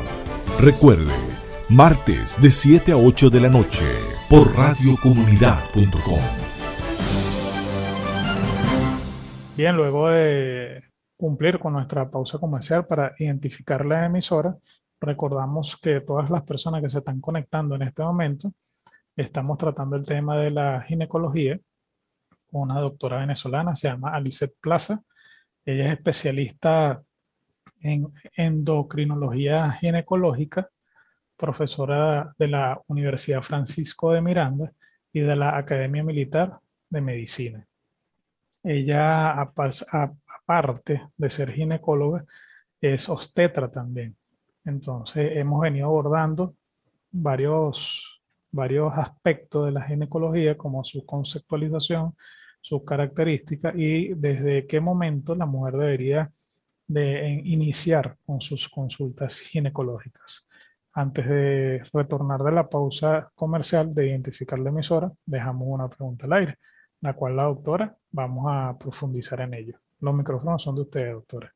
Recuerde, 0.62 1.12
martes 1.68 2.40
de 2.42 2.50
7 2.50 2.94
a 2.94 2.98
8 2.98 3.30
de 3.30 3.42
la 3.42 3.50
noche 3.50 3.84
por 4.30 4.56
radiocomunidad.com. 4.56 6.22
Bien, 9.58 9.76
luego 9.76 10.10
de 10.10 10.86
cumplir 11.18 11.60
con 11.60 11.74
nuestra 11.74 12.10
pausa 12.10 12.38
comercial 12.38 12.88
para 12.88 13.12
identificar 13.20 13.86
la 13.86 14.06
emisora, 14.06 14.56
recordamos 15.02 15.76
que 15.76 16.00
todas 16.00 16.30
las 16.30 16.44
personas 16.44 16.82
que 16.82 16.88
se 16.88 17.00
están 17.00 17.20
conectando 17.20 17.76
en 17.76 17.82
este 17.82 18.04
momento, 18.04 18.54
estamos 19.18 19.58
tratando 19.58 19.98
el 19.98 20.06
tema 20.06 20.38
de 20.38 20.52
la 20.52 20.82
ginecología 20.84 21.60
una 22.52 22.80
doctora 22.80 23.20
venezolana, 23.20 23.76
se 23.76 23.88
llama 23.88 24.14
Alicet 24.14 24.56
Plaza. 24.60 25.04
Ella 25.66 25.86
es 25.86 25.92
especialista 25.94 27.04
en 27.82 28.12
endocrinología 28.36 29.72
ginecológica, 29.72 30.70
profesora 31.38 32.34
de 32.38 32.48
la 32.48 32.82
Universidad 32.88 33.42
Francisco 33.42 34.12
de 34.12 34.22
Miranda 34.22 34.72
y 35.12 35.22
de 35.22 35.36
la 35.36 35.58
Academia 35.58 36.04
Militar 36.04 36.60
de 36.90 37.02
Medicina. 37.02 37.68
Ella, 38.64 39.32
aparte 39.42 41.08
de 41.18 41.30
ser 41.30 41.52
ginecóloga, 41.52 42.26
es 42.80 43.10
obstetra 43.10 43.70
también. 43.72 44.16
Entonces, 44.66 45.32
hemos 45.36 45.62
venido 45.62 45.88
abordando 45.88 46.56
varios, 47.12 48.22
varios 48.52 48.94
aspectos 48.96 49.66
de 49.66 49.72
la 49.72 49.82
ginecología, 49.82 50.56
como 50.56 50.84
su 50.84 51.06
conceptualización, 51.06 52.16
sus 52.62 52.84
características 52.84 53.74
y 53.76 54.14
desde 54.14 54.68
qué 54.68 54.80
momento 54.80 55.36
la 55.36 55.46
mujer 55.46 55.76
debería 55.76 56.32
de 56.88 57.42
iniciar 57.46 58.18
con 58.26 58.42
sus 58.42 58.70
consultas 58.70 59.40
ginecológicas. 59.40 60.48
Antes 60.94 61.28
de 61.28 61.84
retornar 61.94 62.42
de 62.42 62.52
la 62.52 62.68
pausa 62.68 63.32
comercial 63.34 63.94
de 63.94 64.08
identificar 64.08 64.60
la 64.60 64.70
emisora, 64.70 65.12
dejamos 65.26 65.68
una 65.70 65.90
pregunta 65.90 66.26
al 66.26 66.34
aire, 66.34 66.56
la 67.00 67.14
cual 67.14 67.38
la 67.38 67.44
doctora 67.44 67.96
vamos 68.12 68.46
a 68.50 68.78
profundizar 68.78 69.40
en 69.42 69.54
ello. 69.54 69.80
Los 70.00 70.14
micrófonos 70.14 70.62
son 70.62 70.76
de 70.76 70.82
ustedes, 70.82 71.14
doctora. 71.14 71.54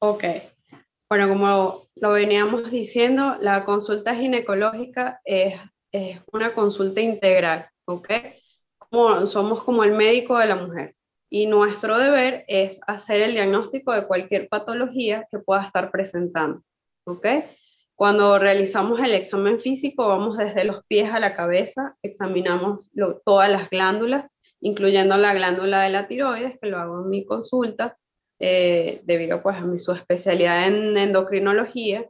Ok. 0.00 0.24
Bueno, 1.08 1.28
como 1.28 1.88
lo 1.96 2.12
veníamos 2.12 2.70
diciendo, 2.70 3.36
la 3.40 3.64
consulta 3.64 4.14
ginecológica 4.14 5.20
es, 5.24 5.58
es 5.90 6.20
una 6.32 6.52
consulta 6.52 7.00
integral, 7.00 7.66
¿ok? 7.86 8.10
Como, 8.90 9.26
somos 9.26 9.64
como 9.64 9.84
el 9.84 9.92
médico 9.92 10.38
de 10.38 10.46
la 10.46 10.56
mujer 10.56 10.94
y 11.30 11.46
nuestro 11.46 11.98
deber 11.98 12.44
es 12.48 12.80
hacer 12.86 13.20
el 13.20 13.32
diagnóstico 13.32 13.92
de 13.92 14.06
cualquier 14.06 14.48
patología 14.48 15.26
que 15.30 15.38
pueda 15.38 15.62
estar 15.62 15.90
presentando, 15.90 16.62
¿ok? 17.04 17.26
Cuando 17.94 18.38
realizamos 18.38 19.00
el 19.00 19.12
examen 19.12 19.60
físico, 19.60 20.08
vamos 20.08 20.38
desde 20.38 20.64
los 20.64 20.84
pies 20.86 21.12
a 21.12 21.20
la 21.20 21.34
cabeza, 21.34 21.96
examinamos 22.02 22.90
todas 23.24 23.50
las 23.50 23.68
glándulas 23.68 24.30
incluyendo 24.60 25.16
la 25.16 25.34
glándula 25.34 25.82
de 25.82 25.90
la 25.90 26.08
tiroides, 26.08 26.58
que 26.60 26.68
lo 26.68 26.78
hago 26.78 27.02
en 27.02 27.10
mi 27.10 27.24
consulta, 27.24 27.96
eh, 28.40 29.00
debido 29.04 29.42
pues, 29.42 29.56
a 29.56 29.62
mi 29.62 29.78
su 29.78 29.92
especialidad 29.92 30.66
en 30.66 30.96
endocrinología. 30.96 32.08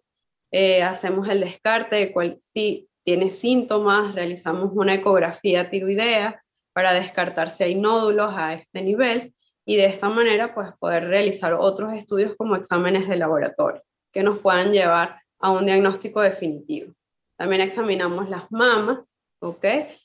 Eh, 0.50 0.82
hacemos 0.82 1.28
el 1.28 1.40
descarte 1.40 1.96
de 1.96 2.12
cual, 2.12 2.38
si 2.40 2.88
tiene 3.04 3.30
síntomas, 3.30 4.14
realizamos 4.14 4.70
una 4.74 4.94
ecografía 4.94 5.70
tiroidea 5.70 6.42
para 6.78 6.94
descartar 6.94 7.50
si 7.50 7.64
hay 7.64 7.74
nódulos 7.74 8.34
a 8.36 8.54
este 8.54 8.82
nivel 8.82 9.34
y 9.66 9.74
de 9.74 9.86
esta 9.86 10.08
manera 10.08 10.54
pues, 10.54 10.68
poder 10.78 11.08
realizar 11.08 11.52
otros 11.54 11.92
estudios 11.92 12.36
como 12.36 12.54
exámenes 12.54 13.08
de 13.08 13.16
laboratorio 13.16 13.82
que 14.12 14.22
nos 14.22 14.38
puedan 14.38 14.72
llevar 14.72 15.20
a 15.40 15.50
un 15.50 15.66
diagnóstico 15.66 16.20
definitivo. 16.20 16.92
También 17.36 17.62
examinamos 17.62 18.30
las 18.30 18.44
mamas, 18.52 19.12
¿ok? 19.40 19.64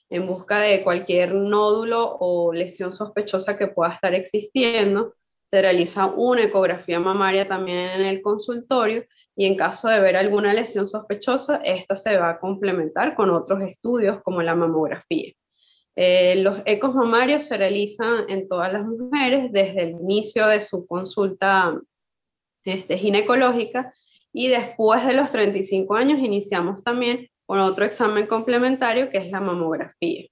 en 0.09 0.25
busca 0.25 0.61
de 0.61 0.81
cualquier 0.81 1.35
nódulo 1.35 2.17
o 2.19 2.51
lesión 2.51 2.91
sospechosa 2.91 3.55
que 3.55 3.67
pueda 3.67 3.93
estar 3.93 4.15
existiendo. 4.15 5.13
Se 5.45 5.61
realiza 5.61 6.07
una 6.07 6.41
ecografía 6.41 6.99
mamaria 6.99 7.47
también 7.47 7.77
en 7.77 8.01
el 8.01 8.23
consultorio 8.23 9.05
y 9.35 9.45
en 9.45 9.57
caso 9.57 9.89
de 9.89 9.99
ver 9.99 10.17
alguna 10.17 10.55
lesión 10.55 10.87
sospechosa, 10.87 11.57
esta 11.63 11.95
se 11.95 12.17
va 12.17 12.31
a 12.31 12.39
complementar 12.39 13.13
con 13.13 13.29
otros 13.29 13.61
estudios 13.61 14.23
como 14.23 14.41
la 14.41 14.55
mamografía. 14.55 15.33
Eh, 15.95 16.37
los 16.37 16.61
ecos 16.65 16.95
mamarios 16.95 17.45
se 17.45 17.57
realizan 17.57 18.25
en 18.27 18.47
todas 18.47 18.73
las 18.73 18.83
mujeres 18.83 19.51
desde 19.51 19.83
el 19.83 19.89
inicio 19.91 20.47
de 20.47 20.61
su 20.61 20.87
consulta 20.87 21.79
este, 22.63 22.97
ginecológica 22.97 23.93
y 24.31 24.47
después 24.47 25.05
de 25.05 25.13
los 25.13 25.29
35 25.29 25.95
años 25.95 26.19
iniciamos 26.19 26.83
también 26.83 27.29
con 27.45 27.59
otro 27.59 27.85
examen 27.85 28.25
complementario 28.25 29.09
que 29.09 29.19
es 29.19 29.29
la 29.29 29.39
mamografía. 29.39 30.25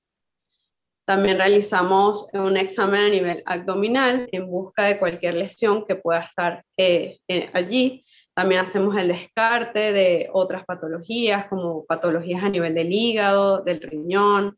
También 1.05 1.37
realizamos 1.37 2.27
un 2.33 2.57
examen 2.57 3.01
a 3.01 3.09
nivel 3.09 3.43
abdominal 3.45 4.29
en 4.31 4.47
busca 4.47 4.85
de 4.85 4.97
cualquier 4.97 5.35
lesión 5.35 5.85
que 5.85 5.95
pueda 5.95 6.21
estar 6.21 6.63
eh, 6.77 7.19
eh, 7.27 7.49
allí. 7.53 8.05
También 8.33 8.61
hacemos 8.61 8.97
el 8.97 9.09
descarte 9.09 9.91
de 9.91 10.29
otras 10.31 10.63
patologías 10.65 11.47
como 11.47 11.85
patologías 11.85 12.43
a 12.43 12.49
nivel 12.49 12.73
del 12.73 12.93
hígado, 12.93 13.61
del 13.61 13.81
riñón, 13.81 14.57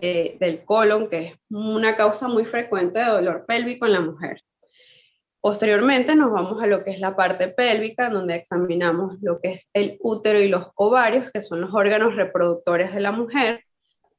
eh, 0.00 0.36
del 0.40 0.64
colon, 0.64 1.08
que 1.08 1.18
es 1.18 1.34
una 1.50 1.96
causa 1.96 2.28
muy 2.28 2.44
frecuente 2.44 2.98
de 2.98 3.06
dolor 3.06 3.44
pélvico 3.46 3.86
en 3.86 3.92
la 3.92 4.00
mujer. 4.00 4.42
Posteriormente 5.40 6.16
nos 6.16 6.32
vamos 6.32 6.62
a 6.62 6.66
lo 6.66 6.82
que 6.82 6.90
es 6.90 7.00
la 7.00 7.14
parte 7.14 7.48
pélvica, 7.48 8.10
donde 8.10 8.34
examinamos 8.34 9.18
lo 9.22 9.40
que 9.40 9.52
es 9.52 9.70
el 9.72 9.96
útero 10.00 10.40
y 10.40 10.48
los 10.48 10.66
ovarios, 10.74 11.30
que 11.32 11.40
son 11.40 11.60
los 11.60 11.72
órganos 11.72 12.16
reproductores 12.16 12.92
de 12.92 13.00
la 13.00 13.12
mujer, 13.12 13.64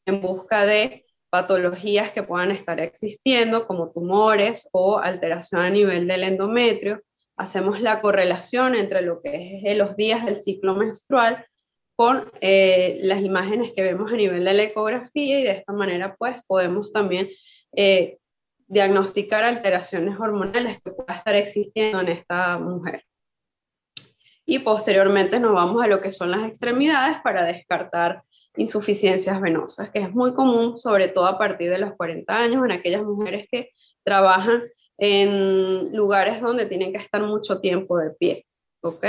en 0.06 0.22
busca 0.22 0.66
de 0.66 1.06
patologías 1.30 2.12
que 2.12 2.24
puedan 2.24 2.52
estar 2.52 2.80
existiendo, 2.80 3.68
como 3.68 3.92
tumores 3.92 4.70
o 4.72 4.98
alteración 4.98 5.62
a 5.62 5.70
nivel 5.70 6.08
del 6.08 6.24
endometrio. 6.24 7.02
Hacemos 7.36 7.82
la 7.82 8.02
correlación 8.02 8.76
entre 8.76 9.02
lo 9.02 9.22
que 9.22 9.62
es 9.64 9.78
los 9.78 9.96
días 9.96 10.26
del 10.26 10.38
ciclo 10.38 10.76
menstrual 10.76 11.46
con 12.00 12.32
eh, 12.40 12.98
las 13.02 13.22
imágenes 13.22 13.74
que 13.74 13.84
vemos 13.84 14.10
a 14.10 14.16
nivel 14.16 14.46
de 14.46 14.54
la 14.54 14.64
ecografía 14.64 15.38
y 15.38 15.44
de 15.44 15.52
esta 15.52 15.74
manera 15.74 16.16
pues 16.18 16.38
podemos 16.48 16.94
también 16.94 17.28
eh, 17.76 18.20
diagnosticar 18.68 19.44
alteraciones 19.44 20.18
hormonales 20.18 20.80
que 20.82 20.92
pueda 20.92 21.14
estar 21.14 21.36
existiendo 21.36 22.00
en 22.00 22.08
esta 22.08 22.58
mujer. 22.58 23.04
Y 24.46 24.60
posteriormente 24.60 25.42
nos 25.42 25.52
vamos 25.52 25.84
a 25.84 25.88
lo 25.88 26.00
que 26.00 26.10
son 26.10 26.32
las 26.32 26.48
extremidades 26.48 27.18
para 27.22 27.44
descartar 27.44 28.24
insuficiencias 28.56 29.42
venosas, 29.42 29.90
que 29.90 30.00
es 30.00 30.14
muy 30.14 30.34
común, 30.34 30.80
sobre 30.80 31.10
todo 31.10 31.28
a 31.28 31.38
partir 31.38 31.70
de 31.70 31.80
los 31.80 31.98
40 31.98 32.34
años, 32.34 32.64
en 32.64 32.72
aquellas 32.72 33.04
mujeres 33.04 33.46
que 33.52 33.72
trabajan 34.06 34.64
en 34.98 35.94
lugares 35.94 36.40
donde 36.40 36.66
tienen 36.66 36.94
que 36.94 37.00
estar 37.00 37.22
mucho 37.24 37.60
tiempo 37.60 37.98
de 37.98 38.12
pie. 38.12 38.46
¿ok? 38.84 39.06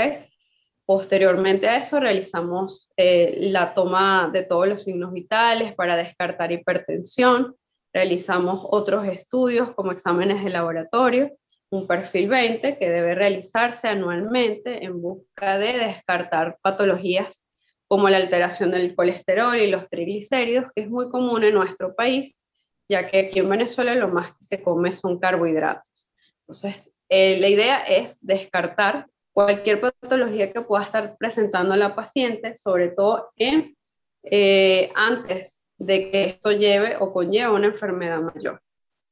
Posteriormente 0.91 1.69
a 1.69 1.77
eso 1.77 2.01
realizamos 2.01 2.89
eh, 2.97 3.37
la 3.49 3.73
toma 3.73 4.29
de 4.33 4.43
todos 4.43 4.67
los 4.67 4.83
signos 4.83 5.13
vitales 5.13 5.73
para 5.73 5.95
descartar 5.95 6.51
hipertensión, 6.51 7.55
Realizamos 7.93 8.65
otros 8.69 9.07
estudios 9.07 9.73
como 9.73 9.93
exámenes 9.93 10.43
de 10.43 10.49
laboratorio, 10.49 11.31
un 11.69 11.87
perfil 11.87 12.27
20 12.27 12.77
que 12.77 12.89
debe 12.89 13.15
realizarse 13.15 13.87
anualmente 13.87 14.83
en 14.83 15.01
busca 15.01 15.57
de 15.57 15.77
descartar 15.77 16.57
patologías 16.61 17.47
como 17.87 18.09
la 18.09 18.17
alteración 18.17 18.71
del 18.71 18.93
colesterol 18.93 19.55
y 19.55 19.67
los 19.67 19.87
triglicéridos, 19.89 20.73
que 20.75 20.83
es 20.83 20.89
muy 20.89 21.09
común 21.09 21.41
en 21.45 21.53
nuestro 21.53 21.95
país, 21.95 22.35
ya 22.89 23.09
que 23.09 23.19
aquí 23.19 23.39
en 23.39 23.49
Venezuela 23.49 23.95
lo 23.95 24.09
más 24.09 24.33
que 24.33 24.43
se 24.43 24.61
come 24.61 24.91
son 24.91 25.19
carbohidratos. 25.19 26.11
Entonces, 26.41 26.97
eh, 27.07 27.39
la 27.39 27.47
idea 27.47 27.81
es 27.83 28.25
descartar 28.25 29.07
cualquier 29.33 29.79
patología 29.79 30.51
que 30.51 30.61
pueda 30.61 30.83
estar 30.83 31.15
presentando 31.17 31.75
la 31.75 31.95
paciente, 31.95 32.55
sobre 32.57 32.89
todo 32.89 33.31
eh, 34.23 34.91
antes 34.95 35.63
de 35.77 36.11
que 36.11 36.21
esto 36.21 36.51
lleve 36.51 36.97
o 36.99 37.11
conlleve 37.11 37.51
una 37.51 37.67
enfermedad 37.67 38.21
mayor. 38.21 38.61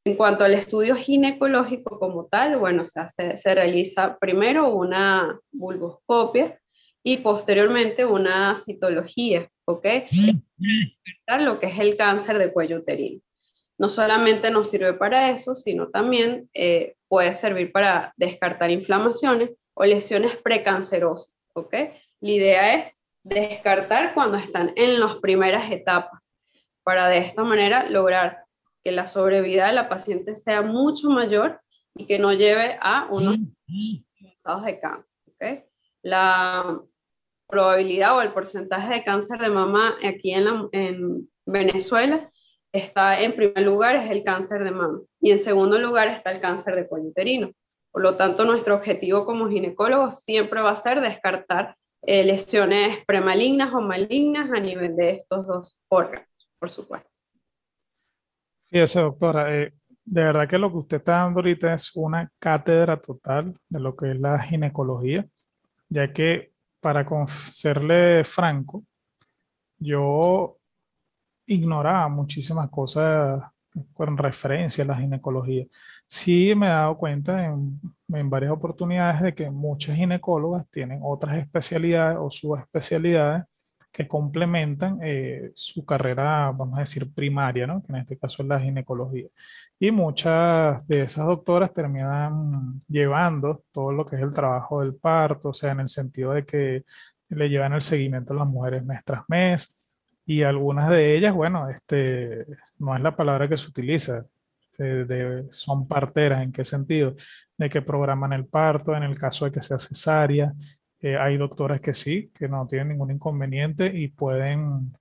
En 0.05 0.15
cuanto 0.15 0.43
al 0.43 0.53
estudio 0.53 0.95
ginecológico 0.95 1.99
como 1.99 2.27
tal, 2.27 2.58
bueno, 2.58 2.86
se, 2.86 2.99
hace, 2.99 3.38
se 3.38 3.55
realiza 3.55 4.17
primero 4.17 4.73
una 4.73 5.39
vulvoscopia 5.51 6.60
y 7.03 7.17
posteriormente 7.17 8.05
una 8.05 8.55
citología, 8.55 9.49
¿ok? 9.65 9.86
Lo 11.39 11.60
que 11.60 11.67
es 11.67 11.79
el 11.79 11.97
cáncer 11.97 12.38
de 12.38 12.51
cuello 12.51 12.77
uterino. 12.77 13.21
No 13.77 13.89
solamente 13.89 14.51
nos 14.51 14.69
sirve 14.69 14.93
para 14.93 15.32
eso, 15.32 15.55
sino 15.55 15.89
también 15.89 16.49
eh, 16.53 16.95
puede 17.08 17.34
servir 17.34 17.71
para 17.71 18.13
descartar 18.17 18.71
inflamaciones 18.71 19.51
o 19.80 19.86
lesiones 19.86 20.36
precancerosas, 20.36 21.39
¿ok? 21.54 21.74
La 22.20 22.32
idea 22.32 22.74
es 22.76 23.00
descartar 23.24 24.13
cuando 24.13 24.38
están 24.38 24.74
en 24.76 25.00
las 25.00 25.15
primeras 25.18 25.72
etapas, 25.72 26.22
para 26.84 27.08
de 27.08 27.20
esta 27.20 27.44
manera 27.44 27.89
lograr 27.89 28.44
que 28.84 28.92
la 28.92 29.08
sobrevida 29.08 29.68
de 29.68 29.74
la 29.74 29.88
paciente 29.88 30.36
sea 30.36 30.62
mucho 30.62 31.10
mayor 31.10 31.62
y 31.96 32.06
que 32.08 32.20
no 32.20 32.34
lleve 32.34 32.78
a 32.82 33.08
unos 33.10 33.38
avanzados 34.20 34.65
de 34.65 34.80
cáncer. 34.82 35.18
¿okay? 35.34 35.63
La 36.02 36.82
probabilidad 37.48 38.18
o 38.18 38.22
el 38.22 38.34
porcentaje 38.34 38.96
de 38.96 39.04
cáncer 39.06 39.39
de 39.39 39.50
mama 39.50 39.96
aquí 40.04 40.34
en, 40.34 40.68
en 40.74 41.30
Venezuela 41.46 42.30
está 42.74 43.22
en 43.22 43.34
primer 43.34 43.63
lugar 43.63 43.96
es 43.96 44.12
el 44.12 44.26
cáncer 44.26 44.65
de 44.65 44.72
mama 44.72 45.00
y 45.22 45.32
en 45.32 45.39
segundo 45.39 45.80
lugar 45.80 46.10
está 46.10 46.32
el 46.32 46.42
cáncer 46.42 46.76
de 46.76 46.86
cuello 46.86 47.08
uterino. 47.08 47.54
Por 47.91 48.04
lo 48.04 48.15
tanto, 48.15 48.45
nuestro 48.45 48.75
objetivo 48.75 49.25
como 49.25 49.49
ginecólogos 49.49 50.19
siempre 50.19 50.62
va 50.62 50.71
a 50.71 50.75
ser 50.75 51.02
descartar 51.02 51.75
eh, 52.02 52.23
lesiones 52.23 53.04
premalignas 53.06 53.73
o 53.73 53.82
malignas 53.82 54.49
a 54.52 54.60
nivel 54.60 54.95
de 54.95 55.10
estos 55.12 55.45
dos 55.47 55.78
órganos, 55.89 56.28
por 56.60 56.69
supuesto. 56.69 57.10
Fíjese, 58.67 59.02
doctora, 59.02 59.56
eh, 59.56 59.73
de 60.06 60.23
verdad 60.23 60.47
que 60.47 60.58
lo 60.58 60.71
que 60.71 60.78
usted 60.78 60.97
está 60.97 61.23
dando 61.23 61.39
ahorita 61.39 61.73
es 61.73 61.91
una 61.95 62.32
cátedra 62.39 62.99
total 62.99 63.54
de 63.67 63.80
lo 63.80 63.95
que 63.95 64.12
es 64.12 64.19
la 64.19 64.39
ginecología, 64.39 65.28
ya 65.89 66.13
que 66.13 66.54
para 66.80 67.06
serle 67.28 68.23
franco, 68.23 68.86
yo 69.78 70.58
ignoraba 71.45 72.08
muchísimas 72.08 72.69
cosas 72.69 73.41
con 73.93 74.17
referencia 74.17 74.84
a 74.84 74.88
la 74.88 74.97
ginecología. 74.97 75.65
Sí 76.08 76.53
me 76.55 76.67
he 76.67 76.69
dado 76.69 76.97
cuenta 76.97 77.45
en, 77.45 77.79
en, 78.13 78.29
varias 78.29 78.51
oportunidades 78.51 79.21
de 79.21 79.34
que 79.34 79.49
muchas 79.49 79.95
ginecólogas 79.95 80.67
tienen 80.69 80.99
otras 81.03 81.38
especialidades 81.38 82.17
o 82.19 82.29
subespecialidades 82.29 83.43
que 83.91 84.08
complementan 84.08 84.99
eh, 85.01 85.51
su 85.55 85.84
carrera, 85.86 86.51
vamos 86.51 86.77
a 86.77 86.82
decir, 86.82 87.12
primaria, 87.13 87.65
¿no? 87.65 87.82
que 87.82 87.91
en 87.91 87.97
este 87.97 88.17
caso 88.17 88.43
es 88.43 88.47
la 88.49 88.60
ginecología. 88.60 89.27
Y 89.79 89.91
muchas 89.91 90.88
de 90.88 91.03
esas 91.03 91.25
doctoras 91.25 91.73
terminan 91.73 92.79
llevando 92.88 93.63
todo 93.71 93.91
lo 93.91 94.05
que 94.05 94.15
es 94.15 94.21
el 94.21 94.32
trabajo 94.32 94.82
del 94.82 94.95
parto, 94.95 95.49
o 95.49 95.53
sea, 95.53 95.71
en 95.71 95.82
el 95.82 95.89
sentido 95.89 96.34
de 96.34 96.45
que 96.45 96.84
le 97.29 97.49
llevan 97.49 97.73
el 97.73 97.82
seguimiento 97.82 98.34
a 98.34 98.38
las 98.38 98.47
mujeres 98.47 98.86
mes 98.86 99.03
tras 99.03 99.23
mes, 99.27 99.88
y 100.30 100.44
algunas 100.44 100.92
de 100.92 101.15
ellas, 101.15 101.34
bueno, 101.34 101.70
este, 101.70 102.46
no 102.78 102.96
es 102.96 103.02
la 103.02 103.15
palabra 103.15 103.50
que 103.50 103.58
se 103.58 103.68
utiliza, 103.68 104.28
son 105.50 105.88
parteras, 105.88 106.44
¿en 106.44 106.52
qué 106.52 106.63
sentido? 106.63 107.15
De 107.58 107.68
que 107.68 107.82
programan 107.82 108.34
el 108.34 108.46
parto 108.46 108.96
en 108.96 109.02
el 109.02 109.18
caso 109.18 109.46
de 109.46 109.52
que 109.52 109.63
sea 109.63 109.80
cesárea, 109.80 110.54
eh, 111.00 111.18
hay 111.18 111.36
doctores 111.36 111.82
que 111.82 111.96
sí, 111.96 112.32
que 112.32 112.48
no 112.48 112.68
tienen 112.68 112.89
ningún 112.89 113.10
inconveniente 113.10 113.88
y 113.88 114.10
pueden 114.10 114.92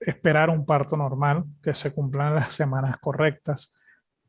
esperar 0.00 0.50
un 0.50 0.66
parto 0.66 0.96
normal, 0.96 1.44
que 1.62 1.74
se 1.74 1.92
cumplan 1.94 2.34
las 2.34 2.54
semanas 2.54 2.98
correctas. 2.98 3.76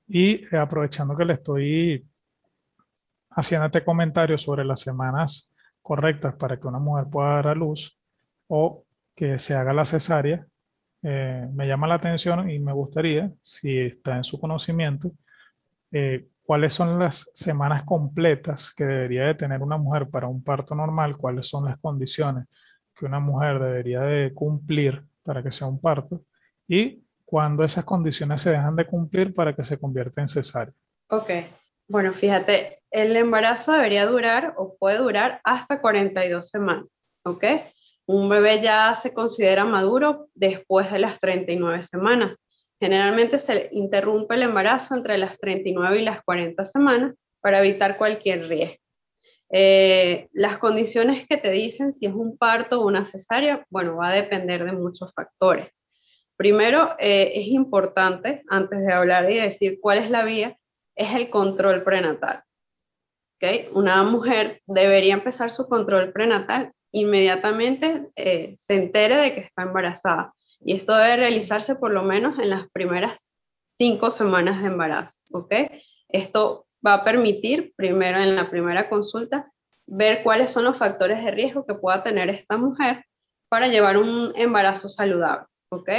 Y 0.08 0.46
eh, 0.54 0.58
aprovechando 0.58 1.18
que 1.18 1.26
le 1.26 1.34
estoy 1.34 2.08
haciendo 3.32 3.66
este 3.66 3.84
comentario 3.84 4.38
sobre 4.38 4.64
las 4.64 4.82
semanas 4.82 5.52
correctas 5.82 6.36
para 6.36 6.60
que 6.60 6.68
una 6.68 6.78
mujer 6.78 7.06
pueda 7.10 7.30
dar 7.30 7.48
a 7.48 7.56
luz 7.56 8.00
o 8.48 8.84
que 9.16 9.40
se 9.40 9.56
haga 9.56 9.74
la 9.74 9.86
cesárea, 9.86 10.46
eh, 11.04 11.48
me 11.54 11.68
llama 11.68 11.88
la 11.88 11.96
atención 11.96 12.50
y 12.50 12.60
me 12.60 12.74
gustaría, 12.74 13.32
si 13.42 13.80
está 13.80 14.18
en 14.18 14.24
su 14.24 14.40
conocimiento, 14.40 15.12
cuáles 16.46 16.74
son 16.74 17.00
las 17.00 17.32
semanas 17.34 17.84
completas 17.84 18.74
que 18.76 18.84
debería 18.84 19.26
de 19.26 19.36
tener 19.36 19.62
una 19.62 19.78
mujer 19.78 20.10
para 20.10 20.28
un 20.28 20.44
parto 20.44 20.76
normal, 20.76 21.18
cuáles 21.18 21.48
son 21.48 21.66
las 21.66 21.80
condiciones 21.80 22.48
que 22.96 23.06
una 23.06 23.20
mujer 23.20 23.60
debería 23.60 24.02
de 24.02 24.34
cumplir 24.34 25.04
para 25.24 25.44
que 25.44 25.52
sea 25.52 25.68
un 25.68 25.80
parto 25.80 26.24
y 26.68 27.04
cuándo 27.26 27.64
esas 27.64 27.84
condiciones 27.84 28.42
se 28.42 28.52
dejan 28.52 28.76
de 28.76 28.86
cumplir 28.86 29.34
para 29.34 29.56
que 29.56 29.64
se 29.64 29.78
convierta 29.78 30.22
en 30.22 30.28
cesárea. 30.28 30.74
Ok, 31.10 31.30
bueno, 31.88 32.14
fíjate, 32.14 32.82
el 32.92 33.16
embarazo 33.16 33.74
debería 33.74 34.06
durar 34.06 34.54
o 34.58 34.76
puede 34.78 35.00
durar 35.00 35.42
hasta 35.44 35.82
42 35.82 36.48
semanas, 36.48 36.88
¿ok? 37.24 37.44
Un 38.08 38.30
bebé 38.30 38.62
ya 38.62 38.96
se 38.96 39.14
considera 39.14 39.66
maduro 39.66 40.30
después 40.36 40.92
de 40.92 41.00
las 41.00 41.20
39 41.20 41.84
semanas. 41.84 42.46
Generalmente 42.80 43.40
se 43.40 43.70
interrumpe 43.72 44.36
el 44.36 44.44
embarazo 44.44 44.96
entre 44.96 45.18
las 45.18 45.40
39 45.40 46.02
y 46.02 46.06
las 46.06 46.24
40 46.24 46.66
semanas 46.66 47.16
para 47.42 47.60
evitar 47.60 47.98
cualquier 47.98 48.48
riesgo. 48.48 48.78
Eh, 49.52 50.28
las 50.34 50.58
condiciones 50.58 51.26
que 51.28 51.38
te 51.38 51.52
dicen 51.52 51.94
si 51.94 52.08
es 52.08 52.14
un 52.14 52.38
parto 52.38 52.82
o 52.82 52.88
una 52.88 53.06
cesárea, 53.06 53.66
bueno, 53.70 53.96
va 53.96 54.10
a 54.10 54.16
depender 54.16 54.66
de 54.66 54.74
muchos 54.74 55.14
factores. 55.14 55.84
Primero, 56.36 56.96
eh, 57.00 57.32
es 57.36 57.48
importante, 57.48 58.44
antes 58.50 58.86
de 58.86 58.92
hablar 58.92 59.32
y 59.32 59.38
decir 59.38 59.80
cuál 59.80 60.00
es 60.00 60.10
la 60.10 60.26
vía, 60.26 60.58
es 60.96 61.14
el 61.16 61.30
control 61.30 61.84
prenatal. 61.84 62.44
¿Okay? 63.38 63.70
Una 63.74 64.04
mujer 64.04 64.62
debería 64.66 65.14
empezar 65.14 65.52
su 65.52 65.68
control 65.68 66.12
prenatal 66.12 66.72
inmediatamente 66.96 68.08
eh, 68.16 68.56
se 68.58 68.76
entere 68.76 69.18
de 69.18 69.34
que 69.34 69.42
está 69.42 69.64
embarazada. 69.64 70.34
Y 70.62 70.74
esto 70.74 70.96
debe 70.96 71.18
realizarse 71.18 71.76
por 71.76 71.92
lo 71.92 72.04
menos 72.04 72.40
en 72.40 72.50
las 72.50 72.70
primeras 72.72 73.34
cinco 73.78 74.12
semanas 74.12 74.62
de 74.62 74.68
embarazo, 74.68 75.20
¿ok? 75.32 75.54
Esto 76.08 76.68
va 76.86 76.94
a 76.94 77.04
permitir, 77.04 77.74
primero 77.76 78.20
en 78.22 78.38
la 78.38 78.50
primera 78.50 78.88
consulta, 78.88 79.52
ver 79.86 80.24
cuáles 80.24 80.52
son 80.52 80.64
los 80.64 80.78
factores 80.78 81.24
de 81.24 81.32
riesgo 81.32 81.66
que 81.66 81.76
pueda 81.76 82.02
tener 82.02 82.30
esta 82.30 82.56
mujer 82.56 83.04
para 83.50 83.68
llevar 83.68 83.98
un 83.98 84.32
embarazo 84.36 84.88
saludable, 84.88 85.48
¿ok? 85.70 85.90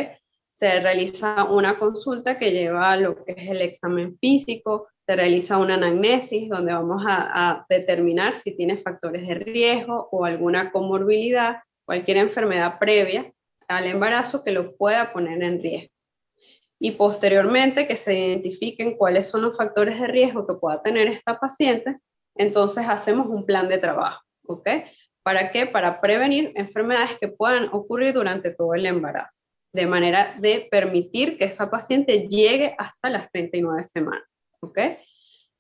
Se 0.51 0.81
realiza 0.81 1.45
una 1.45 1.79
consulta 1.79 2.39
que 2.39 2.53
lleva 2.53 2.97
lo 2.97 3.23
que 3.23 3.33
es 3.33 3.51
el 3.51 3.61
examen 3.61 4.17
físico, 4.19 4.89
se 5.07 5.15
realiza 5.15 5.59
una 5.59 5.75
anamnesis 5.75 6.49
donde 6.49 6.73
vamos 6.73 7.05
a, 7.07 7.65
determinar 7.69 8.35
si 8.35 8.57
tiene 8.57 8.77
factores 8.77 9.27
de 9.27 9.35
riesgo 9.35 10.09
o 10.11 10.25
alguna 10.25 10.73
comorbilidad, 10.73 11.63
cualquier 11.85 12.17
enfermedad 12.17 12.79
previa 12.81 13.33
al 13.69 13.87
embarazo 13.87 14.43
que 14.43 14.51
lo 14.51 14.77
pueda 14.77 15.13
poner 15.13 15.43
en 15.43 15.63
riesgo. 15.63 15.95
Y 16.81 16.93
posteriormente 16.93 17.87
que 17.87 17.97
se 17.97 18.19
identifiquen 18.19 18.97
cuáles 18.97 19.29
son 19.29 19.43
los 19.43 19.57
factores 19.57 20.01
de 20.01 20.09
riesgo 20.09 20.47
que 20.47 20.55
pueda 20.55 20.83
tener 20.83 21.07
esta 21.07 21.39
paciente, 21.39 21.97
entonces 22.35 22.87
hacemos 22.89 23.29
un 23.29 23.47
plan 23.47 23.69
de 23.69 23.79
trabajo, 23.79 24.23
¿ok? 24.47 24.69
¿Para 25.23 25.51
qué? 25.53 25.67
Para 25.67 26.01
prevenir 26.01 26.53
enfermedades 26.57 27.19
que 27.19 27.29
puedan 27.29 27.69
ocurrir 27.73 28.13
durante 28.13 28.53
todo 28.53 28.75
el 28.75 28.85
embarazo, 28.87 29.45
de 29.73 29.87
manera 29.87 30.35
de 30.39 30.69
permitir 30.71 31.39
que 31.39 31.45
esa 31.45 31.71
paciente 31.71 32.29
llegue 32.29 32.75
hasta 32.79 33.09
las 33.09 33.31
39 33.31 33.87
semanas, 33.87 34.25
¿ok? 34.61 34.79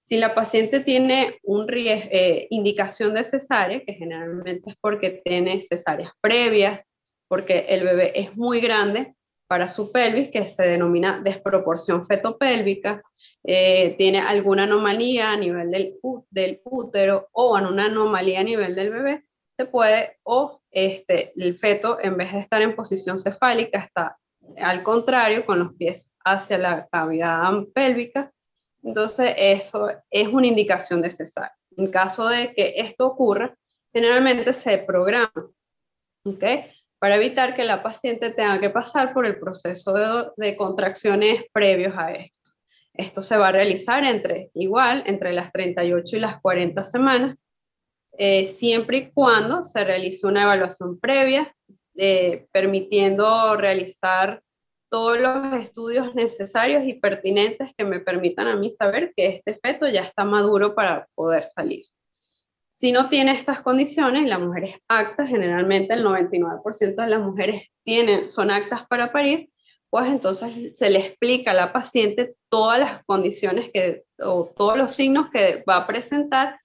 Si 0.01 0.19
la 0.19 0.35
paciente 0.35 0.81
tiene 0.81 1.39
un 1.43 1.67
eh, 1.69 2.47
indicación 2.51 3.15
de 3.15 3.25
cesárea, 3.25 3.83
que 3.85 3.95
generalmente 3.95 4.71
es 4.71 4.77
porque 4.81 5.23
tiene 5.25 5.61
cesáreas 5.61 6.13
previas, 6.21 6.83
porque 7.29 7.67
el 7.69 7.83
bebé 7.83 8.13
es 8.15 8.37
muy 8.37 8.61
grande 8.61 9.15
para 9.49 9.69
su 9.69 9.91
pelvis, 9.91 10.31
que 10.31 10.49
se 10.49 10.63
denomina 10.63 11.21
desproporción 11.21 12.07
fetopélvica, 12.07 13.03
eh, 13.45 13.95
tiene 13.99 14.21
alguna 14.21 14.65
anomalía 14.65 15.33
a 15.33 15.37
nivel 15.37 15.71
del, 15.71 15.97
del 16.31 16.61
útero 16.65 17.29
o 17.33 17.57
una 17.57 17.87
anomalía 17.87 18.41
a 18.41 18.45
nivel 18.45 18.75
del 18.75 18.91
bebé, 18.91 19.25
se 19.57 19.65
puede, 19.65 20.19
o 20.23 20.61
este, 20.71 21.33
el 21.37 21.57
feto, 21.57 21.99
en 22.01 22.17
vez 22.17 22.33
de 22.33 22.41
estar 22.41 22.61
en 22.63 22.77
posición 22.77 23.19
cefálica, 23.19 23.79
está 23.79 24.19
al 24.59 24.83
contrario, 24.83 25.45
con 25.45 25.59
los 25.59 25.75
pies 25.75 26.13
hacia 26.25 26.59
la 26.59 26.87
cavidad 26.89 27.51
pélvica. 27.75 28.33
Entonces, 28.87 29.35
eso 29.37 29.91
es 30.11 30.29
una 30.29 30.47
indicación 30.47 31.03
de 31.03 31.11
cesar. 31.11 31.53
En 31.77 31.89
caso 31.89 32.29
de 32.29 32.55
que 32.55 32.75
esto 32.77 33.07
ocurra, 33.07 33.55
generalmente 33.93 34.53
se 34.53 34.79
programa. 34.79 35.33
¿okay? 36.25 36.71
para 36.99 37.17
evitar 37.17 37.55
que 37.55 37.65
la 37.65 37.83
paciente 37.83 38.31
tenga 38.31 38.59
que 38.59 38.71
pasar 38.71 39.13
por 39.13 39.27
el 39.27 39.39
proceso 39.39 39.95
de, 40.37 40.57
contracciones 40.57 41.45
previos 41.53 41.95
a 41.97 42.13
esto. 42.13 42.51
Esto 42.95 43.21
se 43.21 43.37
va 43.37 43.49
a 43.49 43.53
realizar 43.53 44.05
entre, 44.05 44.51
igual, 44.55 45.03
entre 45.07 45.33
las 45.33 45.53
38 45.53 46.17
y 46.17 46.21
las 46.21 46.41
40 46.41 46.83
semanas, 46.85 47.37
eh, 48.19 48.47
siempre 48.47 48.97
y 48.97 49.11
cuando 49.11 49.63
se 49.63 49.85
realice 49.85 50.27
una 50.27 50.45
evaluación 50.45 50.99
previa, 50.99 51.55
eh, 51.97 52.47
permitiendo 52.51 53.57
realizar 53.57 54.43
todos 54.89 55.19
los 55.19 55.55
estudios 55.55 56.15
necesarios 56.15 56.85
y 56.85 56.95
pertinentes 56.95 57.73
que 57.77 57.85
me 57.85 58.01
permitan 58.01 58.49
a 58.49 58.57
mí 58.57 58.71
saber 58.71 59.13
que 59.17 59.29
este 59.29 59.55
feto 59.55 59.89
ya 59.89 60.03
está 60.03 60.25
maduro 60.25 60.75
para 60.75 61.09
poder 61.15 61.45
salir. 61.45 61.85
Si 62.71 62.93
no 62.93 63.09
tiene 63.09 63.33
estas 63.33 63.63
condiciones, 63.63 64.29
la 64.29 64.39
mujer 64.39 64.65
es 64.65 64.77
apta, 64.87 65.27
generalmente 65.27 65.95
el 65.95 66.05
99% 66.05 66.95
de 66.95 67.07
las 67.09 67.21
mujeres 67.21 67.63
tienen, 67.85 68.29
son 68.29 68.51
actas 68.51 68.87
para 68.87 69.13
parir, 69.13 69.51
pues 69.89 70.09
entonces 70.09 70.77
se 70.79 70.91
le 70.91 70.99
explica 70.99 71.53
a 71.53 71.55
la 71.55 71.73
paciente 71.73 72.35
todas 72.51 72.79
las 72.79 73.05
condiciones 73.05 73.71
que, 73.73 74.05
o 74.19 74.53
todos 74.55 74.77
los 74.77 74.95
signos 74.95 75.31
que 75.31 75.65
va 75.69 75.77
a 75.77 75.87
presentar 75.87 76.61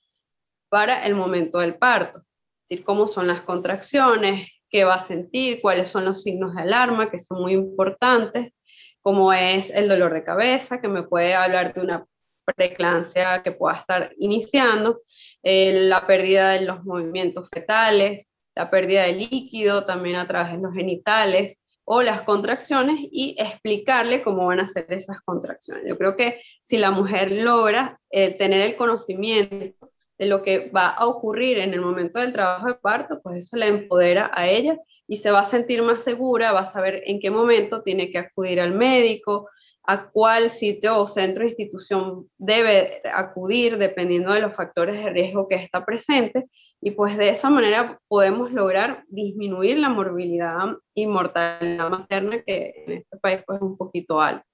para 0.69 1.05
el 1.05 1.15
momento 1.15 1.59
del 1.59 1.75
parto. 1.75 2.19
Es 2.19 2.69
decir, 2.69 2.83
cómo 2.83 3.07
son 3.07 3.27
las 3.27 3.41
contracciones, 3.41 4.49
qué 4.71 4.85
va 4.85 4.95
a 4.95 4.99
sentir, 4.99 5.61
cuáles 5.61 5.89
son 5.89 6.05
los 6.05 6.23
signos 6.23 6.55
de 6.55 6.61
alarma, 6.63 7.11
que 7.11 7.19
son 7.19 7.41
muy 7.41 7.53
importantes, 7.53 8.53
cómo 9.01 9.33
es 9.33 9.69
el 9.69 9.87
dolor 9.87 10.13
de 10.13 10.23
cabeza, 10.23 10.81
que 10.81 10.87
me 10.87 11.03
puede 11.03 11.35
hablar 11.35 11.73
de 11.73 11.81
una 11.81 12.05
preeclampsia 12.45 13.43
que 13.43 13.51
pueda 13.51 13.77
estar 13.77 14.13
iniciando, 14.17 15.01
eh, 15.43 15.87
la 15.87 16.07
pérdida 16.07 16.51
de 16.51 16.65
los 16.65 16.83
movimientos 16.83 17.49
fetales, 17.49 18.29
la 18.55 18.69
pérdida 18.69 19.03
de 19.03 19.13
líquido 19.13 19.85
también 19.85 20.15
a 20.17 20.27
través 20.27 20.53
de 20.53 20.59
los 20.59 20.73
genitales 20.73 21.59
o 21.83 22.01
las 22.01 22.21
contracciones 22.21 22.97
y 23.11 23.35
explicarle 23.37 24.21
cómo 24.21 24.45
van 24.47 24.59
a 24.59 24.67
ser 24.67 24.85
esas 24.89 25.19
contracciones. 25.21 25.83
Yo 25.87 25.97
creo 25.97 26.15
que 26.15 26.41
si 26.61 26.77
la 26.77 26.91
mujer 26.91 27.31
logra 27.31 27.99
eh, 28.09 28.31
tener 28.31 28.61
el 28.61 28.75
conocimiento 28.75 29.91
de 30.21 30.27
lo 30.27 30.43
que 30.43 30.69
va 30.69 30.89
a 30.89 31.07
ocurrir 31.07 31.57
en 31.57 31.73
el 31.73 31.81
momento 31.81 32.19
del 32.19 32.31
trabajo 32.31 32.67
de 32.67 32.75
parto, 32.75 33.19
pues 33.23 33.43
eso 33.43 33.57
la 33.57 33.65
empodera 33.65 34.29
a 34.35 34.47
ella 34.47 34.77
y 35.07 35.17
se 35.17 35.31
va 35.31 35.39
a 35.39 35.45
sentir 35.45 35.81
más 35.81 36.03
segura, 36.03 36.51
va 36.51 36.59
a 36.59 36.65
saber 36.67 37.01
en 37.07 37.19
qué 37.19 37.31
momento 37.31 37.81
tiene 37.81 38.11
que 38.11 38.19
acudir 38.19 38.61
al 38.61 38.75
médico, 38.75 39.49
a 39.81 40.11
cuál 40.11 40.51
sitio 40.51 40.99
o 40.99 41.07
centro 41.07 41.43
o 41.43 41.47
institución 41.47 42.29
debe 42.37 43.01
acudir 43.11 43.79
dependiendo 43.79 44.31
de 44.31 44.41
los 44.41 44.53
factores 44.55 45.03
de 45.03 45.09
riesgo 45.09 45.47
que 45.47 45.55
está 45.55 45.83
presente 45.83 46.45
y 46.79 46.91
pues 46.91 47.17
de 47.17 47.29
esa 47.29 47.49
manera 47.49 47.99
podemos 48.07 48.51
lograr 48.51 49.03
disminuir 49.07 49.79
la 49.79 49.89
morbilidad 49.89 50.67
y 50.93 51.07
mortalidad 51.07 51.89
materna 51.89 52.43
que 52.43 52.83
en 52.85 52.91
este 52.99 53.17
país 53.17 53.41
pues 53.43 53.57
es 53.57 53.63
un 53.63 53.75
poquito 53.75 54.21
alta. 54.21 54.45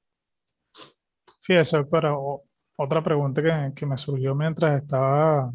Fíjese, 1.42 1.76
doctora, 1.76 2.16
otra 2.78 3.04
pregunta 3.04 3.42
que, 3.42 3.74
que, 3.76 3.86
me 3.86 3.98
surgió 3.98 4.34
mientras 4.36 4.82
estaba 4.82 5.52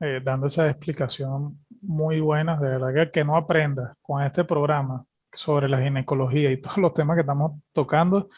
eh, 0.00 0.20
dando 0.22 0.46
esa 0.46 0.68
explicación 0.68 1.64
muy 1.82 2.20
buena, 2.20 2.56
de 2.56 2.68
verdad 2.68 2.94
que, 2.94 3.10
que 3.10 3.24
no 3.24 3.36
aprenda 3.36 3.96
con 4.00 4.22
este 4.22 4.44
programa 4.44 5.04
sobre 5.32 5.68
la 5.68 5.82
ginecología 5.82 6.50
y 6.50 6.56
todos 6.60 6.78
los 6.78 6.94
temas 6.94 7.16
que 7.16 7.20
estamos 7.22 7.60
tocando, 7.72 8.28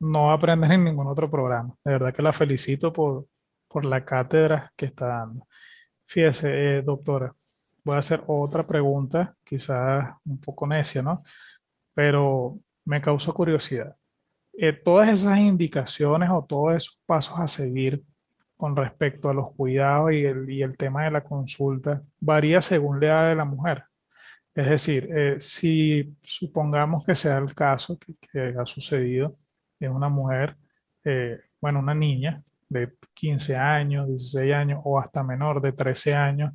no 0.00 0.32
aprenden 0.32 0.72
en 0.72 0.84
ningún 0.84 1.06
otro 1.06 1.30
programa. 1.30 1.74
De 1.84 1.92
verdad 1.92 2.12
que 2.12 2.22
la 2.22 2.32
felicito 2.32 2.92
por, 2.92 3.26
por 3.68 3.84
la 3.84 4.04
cátedra 4.04 4.72
que 4.76 4.86
está 4.86 5.06
dando. 5.06 5.46
Fíjese, 6.04 6.78
eh, 6.78 6.82
doctora, 6.82 7.34
voy 7.84 7.96
a 7.96 7.98
hacer 7.98 8.22
otra 8.26 8.66
pregunta, 8.66 9.34
quizás 9.44 10.14
un 10.24 10.40
poco 10.40 10.66
necia, 10.66 11.02
¿no? 11.02 11.22
Pero 11.94 12.58
me 12.84 13.00
causó 13.00 13.34
curiosidad. 13.34 13.94
Eh, 14.60 14.72
todas 14.72 15.08
esas 15.08 15.38
indicaciones 15.38 16.28
o 16.30 16.44
todos 16.44 16.74
esos 16.74 17.02
pasos 17.06 17.38
a 17.38 17.46
seguir 17.46 18.02
con 18.56 18.74
respecto 18.76 19.30
a 19.30 19.34
los 19.34 19.52
cuidados 19.54 20.12
y 20.12 20.24
el, 20.24 20.50
y 20.50 20.62
el 20.62 20.76
tema 20.76 21.04
de 21.04 21.12
la 21.12 21.22
consulta 21.22 22.02
varía 22.20 22.60
según 22.60 22.98
la 23.00 23.06
edad 23.06 23.28
de 23.28 23.36
la 23.36 23.44
mujer. 23.44 23.84
Es 24.54 24.68
decir, 24.68 25.08
eh, 25.14 25.36
si 25.38 26.16
supongamos 26.20 27.04
que 27.06 27.14
sea 27.14 27.38
el 27.38 27.54
caso 27.54 27.96
que, 27.98 28.14
que 28.32 28.54
ha 28.58 28.66
sucedido, 28.66 29.36
es 29.78 29.88
una 29.88 30.08
mujer, 30.08 30.56
eh, 31.04 31.38
bueno, 31.60 31.78
una 31.78 31.94
niña 31.94 32.42
de 32.68 32.94
15 33.14 33.56
años, 33.56 34.08
16 34.08 34.52
años 34.52 34.80
o 34.84 34.98
hasta 34.98 35.22
menor 35.22 35.62
de 35.62 35.72
13 35.72 36.14
años, 36.14 36.52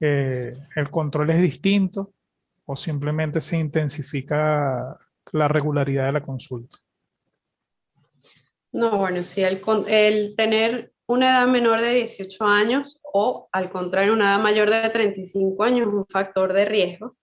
eh, 0.00 0.52
¿el 0.74 0.90
control 0.90 1.30
es 1.30 1.40
distinto 1.40 2.12
o 2.64 2.74
simplemente 2.74 3.40
se 3.40 3.56
intensifica 3.56 4.98
la 5.32 5.46
regularidad 5.46 6.06
de 6.06 6.12
la 6.12 6.22
consulta? 6.22 6.76
No, 8.72 8.98
bueno, 8.98 9.22
sí, 9.22 9.42
el, 9.42 9.60
el 9.88 10.34
tener 10.36 10.92
una 11.06 11.30
edad 11.30 11.46
menor 11.46 11.80
de 11.80 11.94
18 11.94 12.44
años 12.44 12.98
o 13.02 13.48
al 13.52 13.70
contrario 13.70 14.12
una 14.12 14.34
edad 14.34 14.42
mayor 14.42 14.70
de 14.70 14.88
35 14.88 15.62
años 15.62 15.88
es 15.88 15.94
un 15.94 16.06
factor 16.06 16.52
de 16.52 16.64
riesgo 16.64 17.16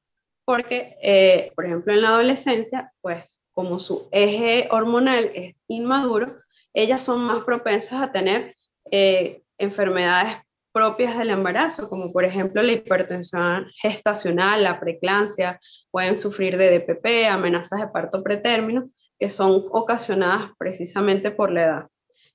porque, 0.49 0.95
eh, 1.03 1.51
por 1.55 1.67
ejemplo, 1.67 1.93
en 1.93 2.01
la 2.01 2.09
adolescencia, 2.09 2.91
pues 3.01 3.43
como 3.51 3.79
su 3.79 4.09
eje 4.11 4.67
hormonal 4.71 5.29
es 5.35 5.59
inmaduro, 5.67 6.37
ellas 6.73 7.03
son 7.03 7.21
más 7.21 7.43
propensas 7.43 8.01
a 8.01 8.11
tener 8.11 8.55
eh, 8.89 9.43
enfermedades 9.59 10.37
propias 10.71 11.19
del 11.19 11.29
embarazo, 11.29 11.87
como 11.87 12.11
por 12.11 12.25
ejemplo 12.25 12.63
la 12.63 12.71
hipertensión 12.71 13.67
gestacional, 13.79 14.63
la 14.63 14.79
preeclampsia, 14.79 15.59
pueden 15.91 16.17
sufrir 16.17 16.57
de 16.57 16.79
DPP, 16.79 17.29
amenazas 17.29 17.81
de 17.81 17.87
parto 17.89 18.23
pretérmino, 18.23 18.89
que 19.19 19.29
son 19.29 19.65
ocasionadas 19.71 20.51
precisamente 20.57 21.31
por 21.31 21.51
la 21.51 21.63
edad. 21.63 21.87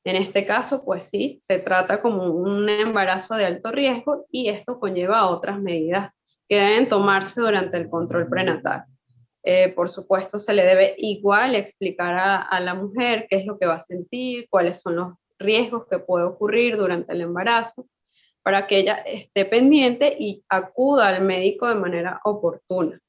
En 0.05 0.17
este 0.17 0.45
caso, 0.45 0.85
pues 0.85 1.05
sí, 1.05 1.39
se 1.41 1.59
trata 1.59 2.03
como 2.03 2.31
un 2.31 2.69
embarazo 2.69 3.37
de 3.37 3.47
alto 3.47 3.73
riesgo 3.73 4.27
y 4.31 4.51
esto 4.51 4.79
conlleva 4.79 5.27
otras 5.31 5.59
medidas 5.59 6.11
que 6.47 6.61
deben 6.61 6.89
tomarse 6.89 7.41
durante 7.41 7.79
el 7.79 7.89
control 7.89 8.29
prenatal. 8.29 8.85
Eh, 9.43 9.71
por 9.71 9.89
supuesto, 9.89 10.39
se 10.39 10.53
le 10.53 10.65
debe 10.65 10.95
igual 10.99 11.55
explicar 11.55 12.47
a, 12.51 12.61
la 12.61 12.75
mujer 12.75 13.27
qué 13.29 13.37
es 13.37 13.47
lo 13.47 13.59
que 13.59 13.67
va 13.67 13.77
a 13.77 13.81
sentir, 13.81 14.47
cuáles 14.51 14.81
son 14.81 14.97
los 14.97 15.15
riesgos 15.39 15.87
que 15.87 15.99
puede 15.99 16.25
ocurrir 16.25 16.77
durante 16.77 17.13
el 17.13 17.23
embarazo, 17.23 17.87
para 18.43 18.67
que 18.67 18.79
ella 18.79 18.95
esté 19.07 19.47
pendiente 19.47 20.17
y 20.19 20.45
acuda 20.51 21.09
al 21.09 21.25
médico 21.25 21.67
de 21.67 21.75
manera 21.77 22.21
oportuna. 22.25 23.01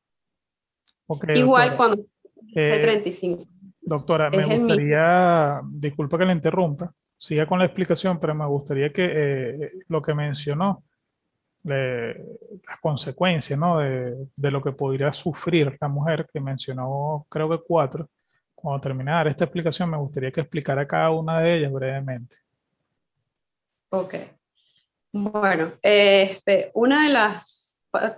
igual 1.34 1.76
cuando 1.76 2.06
eh, 2.56 2.80
35. 2.82 3.46
Doctora, 3.86 4.30
me 4.30 4.46
gustaría, 4.46 5.62
disculpa 5.64 6.18
que 6.18 6.26
le 6.26 6.34
interrumpa, 6.34 6.92
siga 7.16 7.46
con 7.46 7.60
la 7.60 7.66
explicación, 7.66 8.20
pero 8.20 8.34
me 8.34 8.46
gustaría 8.46 8.92
que 8.92 9.12
eh, 9.14 9.72
lo 9.88 10.02
que 10.02 10.14
mencionó, 10.14 10.84
de 11.62 12.24
las 12.68 12.80
consecuencias 12.80 13.58
¿no? 13.58 13.80
de, 13.80 14.28
de, 14.36 14.52
lo 14.52 14.62
que 14.62 14.72
podría 14.72 15.12
sufrir 15.12 15.76
la 15.82 15.88
mujer, 15.88 16.28
que 16.32 16.40
mencionó 16.40 17.26
creo 17.28 17.50
que 17.50 17.60
cuatro. 17.68 18.08
Cuando 18.54 18.80
terminara 18.80 19.30
esta 19.30 19.46
explicación, 19.46 19.90
me 19.90 19.98
gustaría 19.98 20.32
que 20.32 20.42
explicara 20.42 20.88
cada 20.88 21.10
una 21.10 21.40
de 21.42 21.58
ellas 21.58 21.72
brevemente. 21.72 22.38
Ok. 23.90 24.16
Bueno, 25.12 25.72
este, 25.82 26.72
una 26.74 27.08
de 27.08 27.14
las 27.14 27.65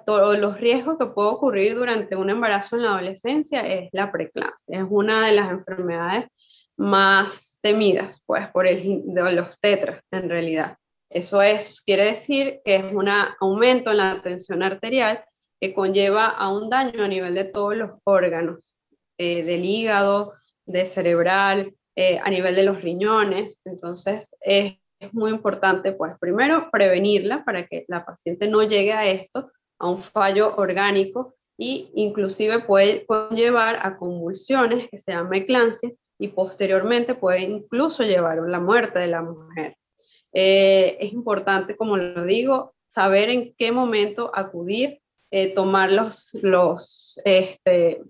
todos 0.05 0.37
los 0.37 0.59
riesgos 0.59 0.97
que 0.97 1.07
puede 1.07 1.29
ocurrir 1.29 1.75
durante 1.75 2.15
un 2.15 2.29
embarazo 2.29 2.75
en 2.75 2.83
la 2.83 2.91
adolescencia 2.91 3.61
es 3.61 3.89
la 3.91 4.11
preeclampsia. 4.11 4.79
Es 4.79 4.85
una 4.89 5.25
de 5.25 5.33
las 5.33 5.51
enfermedades 5.51 6.25
más 6.77 7.59
temidas, 7.61 8.23
pues, 8.25 8.47
por 8.49 8.67
el, 8.67 9.01
de 9.05 9.31
los 9.33 9.59
tetras, 9.59 10.01
en 10.11 10.29
realidad. 10.29 10.77
Eso 11.09 11.41
es, 11.41 11.81
quiere 11.81 12.05
decir 12.05 12.61
que 12.63 12.75
es 12.75 12.93
un 12.93 13.09
aumento 13.39 13.91
en 13.91 13.97
la 13.97 14.21
tensión 14.21 14.61
arterial 14.61 15.23
que 15.59 15.73
conlleva 15.73 16.27
a 16.27 16.49
un 16.49 16.69
daño 16.69 17.03
a 17.03 17.07
nivel 17.07 17.33
de 17.33 17.45
todos 17.45 17.75
los 17.75 17.91
órganos, 18.03 18.77
eh, 19.17 19.43
del 19.43 19.65
hígado, 19.65 20.33
de 20.65 20.85
cerebral, 20.85 21.73
eh, 21.95 22.19
a 22.19 22.29
nivel 22.29 22.53
de 22.55 22.63
los 22.63 22.81
riñones. 22.81 23.59
Entonces, 23.65 24.35
es, 24.41 24.75
es, 24.99 25.13
muy 25.13 25.31
importante, 25.31 25.93
pues, 25.93 26.13
primero, 26.19 26.69
prevenirla 26.71 27.43
para 27.43 27.65
que 27.65 27.85
la 27.87 28.05
paciente 28.05 28.47
no 28.47 28.61
llegue 28.61 28.93
a 28.93 29.05
esto, 29.05 29.51
a 29.79 29.89
un 29.89 29.99
fallo 29.99 30.55
orgánico, 30.55 31.35
y 31.57 31.89
inclusive 31.95 32.59
puede 32.59 33.05
llevar 33.31 33.79
a 33.81 33.97
convulsiones, 33.97 34.89
que 34.89 34.97
se 34.97 35.11
llama 35.11 35.37
eclampsia, 35.37 35.91
y 36.19 36.29
posteriormente 36.29 37.15
puede 37.15 37.41
incluso 37.41 38.03
llevar 38.03 38.39
a 38.39 38.47
la 38.47 38.59
muerte 38.59 38.99
de 38.99 39.07
la 39.07 39.21
mujer. 39.21 39.77
Eh, 40.33 40.97
es 40.99 41.13
importante, 41.13 41.75
como 41.75 41.97
lo 41.97 42.25
digo, 42.25 42.73
saber 42.87 43.29
en 43.29 43.53
qué 43.55 43.71
momento 43.71 44.31
acudir, 44.33 45.01
eh, 45.31 45.53
tomar 45.53 45.91
los, 45.91 46.29
los, 46.33 47.19
este, 47.25 48.01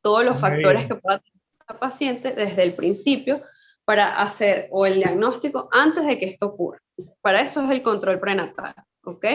todos 0.00 0.24
los 0.24 0.40
factores 0.40 0.86
que 0.86 0.94
pueda 0.94 1.18
tener 1.18 1.42
la 1.68 1.78
paciente 1.78 2.32
desde 2.32 2.62
el 2.62 2.74
principio 2.74 3.42
para 3.84 4.20
hacer 4.20 4.68
o 4.70 4.86
el 4.86 4.94
diagnóstico 4.94 5.68
antes 5.72 6.06
de 6.06 6.18
que 6.18 6.26
esto 6.26 6.46
ocurra. 6.46 6.80
Para 7.20 7.40
eso 7.40 7.62
es 7.62 7.70
el 7.70 7.82
control 7.82 8.18
prenatal, 8.18 8.74
¿ok? 9.04 9.26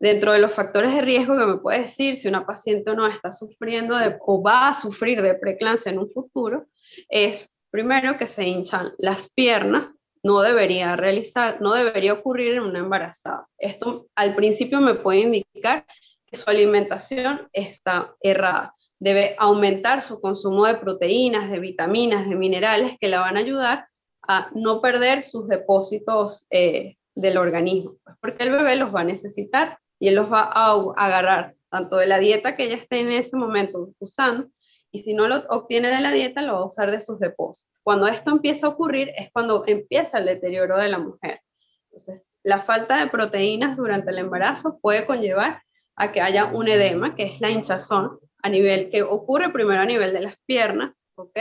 Dentro 0.00 0.32
de 0.32 0.38
los 0.38 0.52
factores 0.52 0.94
de 0.94 1.00
riesgo 1.00 1.36
que 1.36 1.46
me 1.46 1.58
puede 1.58 1.80
decir 1.80 2.16
si 2.16 2.28
una 2.28 2.46
paciente 2.46 2.94
no 2.94 3.06
está 3.08 3.32
sufriendo 3.32 3.96
de, 3.96 4.16
o 4.20 4.42
va 4.42 4.68
a 4.68 4.74
sufrir 4.74 5.22
de 5.22 5.34
preeclampsia 5.34 5.90
en 5.90 5.98
un 5.98 6.10
futuro, 6.10 6.66
es 7.08 7.58
Primero 7.70 8.16
que 8.16 8.26
se 8.26 8.48
hinchan 8.48 8.94
las 8.96 9.28
piernas, 9.28 9.94
no 10.22 10.40
debería 10.40 10.96
realizar, 10.96 11.60
no 11.60 11.74
debería 11.74 12.14
ocurrir 12.14 12.54
en 12.54 12.62
una 12.62 12.78
embarazada. 12.78 13.46
Esto 13.58 14.08
al 14.14 14.34
principio 14.34 14.80
me 14.80 14.94
puede 14.94 15.20
indicar 15.20 15.86
que 16.26 16.36
su 16.36 16.48
alimentación 16.48 17.48
está 17.52 18.14
errada. 18.22 18.74
Debe 18.98 19.36
aumentar 19.38 20.02
su 20.02 20.20
consumo 20.20 20.66
de 20.66 20.74
proteínas, 20.76 21.50
de 21.50 21.60
vitaminas, 21.60 22.28
de 22.28 22.36
minerales 22.36 22.96
que 22.98 23.08
la 23.08 23.20
van 23.20 23.36
a 23.36 23.40
ayudar 23.40 23.86
a 24.26 24.50
no 24.54 24.80
perder 24.80 25.22
sus 25.22 25.46
depósitos 25.46 26.46
eh, 26.50 26.96
del 27.14 27.36
organismo, 27.36 27.96
pues, 28.02 28.16
porque 28.20 28.44
el 28.44 28.50
bebé 28.50 28.76
los 28.76 28.94
va 28.94 29.02
a 29.02 29.04
necesitar 29.04 29.78
y 29.98 30.08
él 30.08 30.14
los 30.14 30.32
va 30.32 30.50
a 30.52 30.74
agarrar 30.96 31.54
tanto 31.70 31.96
de 31.96 32.06
la 32.06 32.18
dieta 32.18 32.56
que 32.56 32.64
ella 32.64 32.76
esté 32.76 33.00
en 33.00 33.10
ese 33.10 33.36
momento 33.36 33.90
usando, 33.98 34.48
y 34.90 35.00
si 35.00 35.14
no 35.14 35.28
lo 35.28 35.36
obtiene 35.50 35.88
de 35.88 36.00
la 36.00 36.12
dieta, 36.12 36.42
lo 36.42 36.54
va 36.54 36.60
a 36.60 36.66
usar 36.66 36.90
de 36.90 37.00
sus 37.00 37.18
depósitos. 37.18 37.78
Cuando 37.82 38.06
esto 38.06 38.30
empieza 38.30 38.66
a 38.66 38.70
ocurrir 38.70 39.12
es 39.16 39.30
cuando 39.32 39.64
empieza 39.66 40.18
el 40.18 40.24
deterioro 40.24 40.78
de 40.78 40.88
la 40.88 40.98
mujer. 40.98 41.42
Entonces, 41.90 42.38
la 42.42 42.60
falta 42.60 42.98
de 42.98 43.08
proteínas 43.08 43.76
durante 43.76 44.10
el 44.10 44.18
embarazo 44.18 44.78
puede 44.80 45.04
conllevar 45.04 45.62
a 45.94 46.12
que 46.12 46.20
haya 46.20 46.46
un 46.46 46.68
edema, 46.68 47.14
que 47.14 47.24
es 47.24 47.40
la 47.40 47.50
hinchazón, 47.50 48.18
a 48.42 48.48
nivel 48.48 48.90
que 48.90 49.02
ocurre 49.02 49.52
primero 49.52 49.82
a 49.82 49.86
nivel 49.86 50.12
de 50.12 50.20
las 50.20 50.36
piernas, 50.46 51.04
¿ok? 51.16 51.38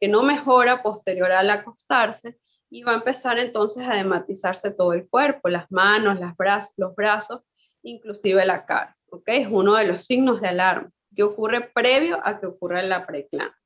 Que 0.00 0.08
no 0.08 0.22
mejora 0.22 0.82
posterior 0.82 1.30
al 1.30 1.48
acostarse 1.48 2.38
y 2.68 2.82
va 2.82 2.92
a 2.92 2.96
empezar 2.96 3.38
entonces 3.38 3.86
a 3.88 3.94
dematizarse 3.94 4.70
todo 4.72 4.92
el 4.92 5.08
cuerpo, 5.08 5.48
las 5.48 5.70
manos, 5.70 6.18
las 6.18 6.36
brazos, 6.36 6.72
los 6.76 6.94
brazos, 6.94 7.42
inclusive 7.82 8.44
la 8.46 8.66
cara, 8.66 8.96
¿ok? 9.10 9.24
Es 9.26 9.48
uno 9.50 9.76
de 9.76 9.86
los 9.86 10.04
signos 10.04 10.40
de 10.40 10.48
alarma 10.48 10.90
que 11.14 11.22
ocurre 11.22 11.70
previo 11.74 12.18
a 12.22 12.38
que 12.38 12.46
ocurra 12.46 12.82
la 12.82 13.06
preeclampsia. 13.06 13.60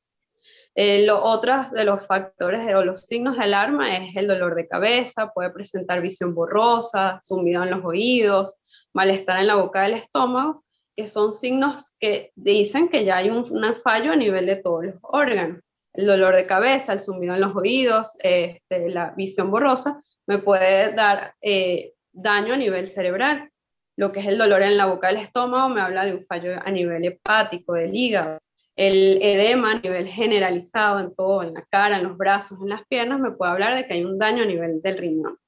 Eh, 0.77 1.07
lo 1.07 1.23
otro 1.23 1.67
de 1.73 1.85
los 1.85 2.05
factores 2.05 2.61
o 2.75 2.85
los 2.85 3.03
signos 3.03 3.37
de 3.37 3.45
alarma 3.45 3.97
es 3.97 4.17
el 4.17 4.27
dolor 4.27 4.57
de 4.57 4.67
cabeza, 4.67 5.33
puede 5.33 5.51
presentar 5.51 6.01
visión 6.01 6.35
borrosa, 6.35 7.21
zumbido 7.25 7.63
en 7.63 7.71
los 7.71 7.85
oídos, 7.85 8.57
malestar 8.93 9.39
en 9.41 9.47
la 9.47 9.55
boca 9.55 9.83
del 9.83 9.95
estómago, 9.95 10.65
que 10.97 11.07
son 11.07 11.33
signos 11.33 11.97
que 12.01 12.33
dicen 12.35 12.89
que 12.89 13.05
ya 13.05 13.19
hay 13.19 13.31
un, 13.31 13.47
fallo 13.77 14.13
a 14.13 14.17
nivel 14.17 14.47
de 14.47 14.57
todos 14.57 14.85
los 14.85 14.95
órganos. 15.03 15.61
El 15.93 16.07
dolor 16.07 16.35
de 16.35 16.47
cabeza, 16.47 16.93
el 16.93 17.01
zumbido 17.01 17.35
en 17.35 17.41
los 17.41 17.55
oídos, 17.55 18.15
este, 18.21 18.89
la 18.91 19.11
visión 19.11 19.51
borrosa, 19.51 20.01
me 20.27 20.39
puede 20.39 20.93
dar 20.93 21.35
eh, 21.41 21.95
daño 22.13 22.55
a 22.55 22.57
nivel 22.57 22.89
cerebral. 22.89 23.51
Lo 23.97 24.11
que 24.13 24.21
es 24.21 24.27
el 24.27 24.39
dolor 24.39 24.63
en 24.63 24.77
la 24.77 24.87
boca 24.87 25.09
del 25.09 25.19
estómago 25.19 25.69
me 25.69 25.81
habla 25.81 26.05
de 26.05 26.15
un 26.15 26.27
fallo 26.27 26.53
a 26.63 26.71
nivel 26.71 27.05
hepático, 27.05 27.75
del 27.75 27.95
hígado. 27.95 28.39
El 28.77 29.23
edema 29.23 29.73
a 29.73 29.79
nivel 29.79 30.09
generalizado 30.09 30.99
en 30.99 31.15
todo, 31.15 31.45
en 31.45 31.55
la 31.55 31.65
cara, 31.71 31.99
en 31.99 32.05
los 32.05 32.17
brazos, 32.17 32.59
en 32.61 32.71
las 32.71 32.85
piernas, 32.87 33.21
me 33.21 33.31
puede 33.31 33.53
hablar 33.53 33.77
de 33.77 33.87
que 33.87 33.95
hay 33.95 34.05
un 34.05 34.19
daño 34.19 34.43
a 34.43 34.47
nivel 34.47 34.83
del 34.83 34.99
riñón. 34.99 35.39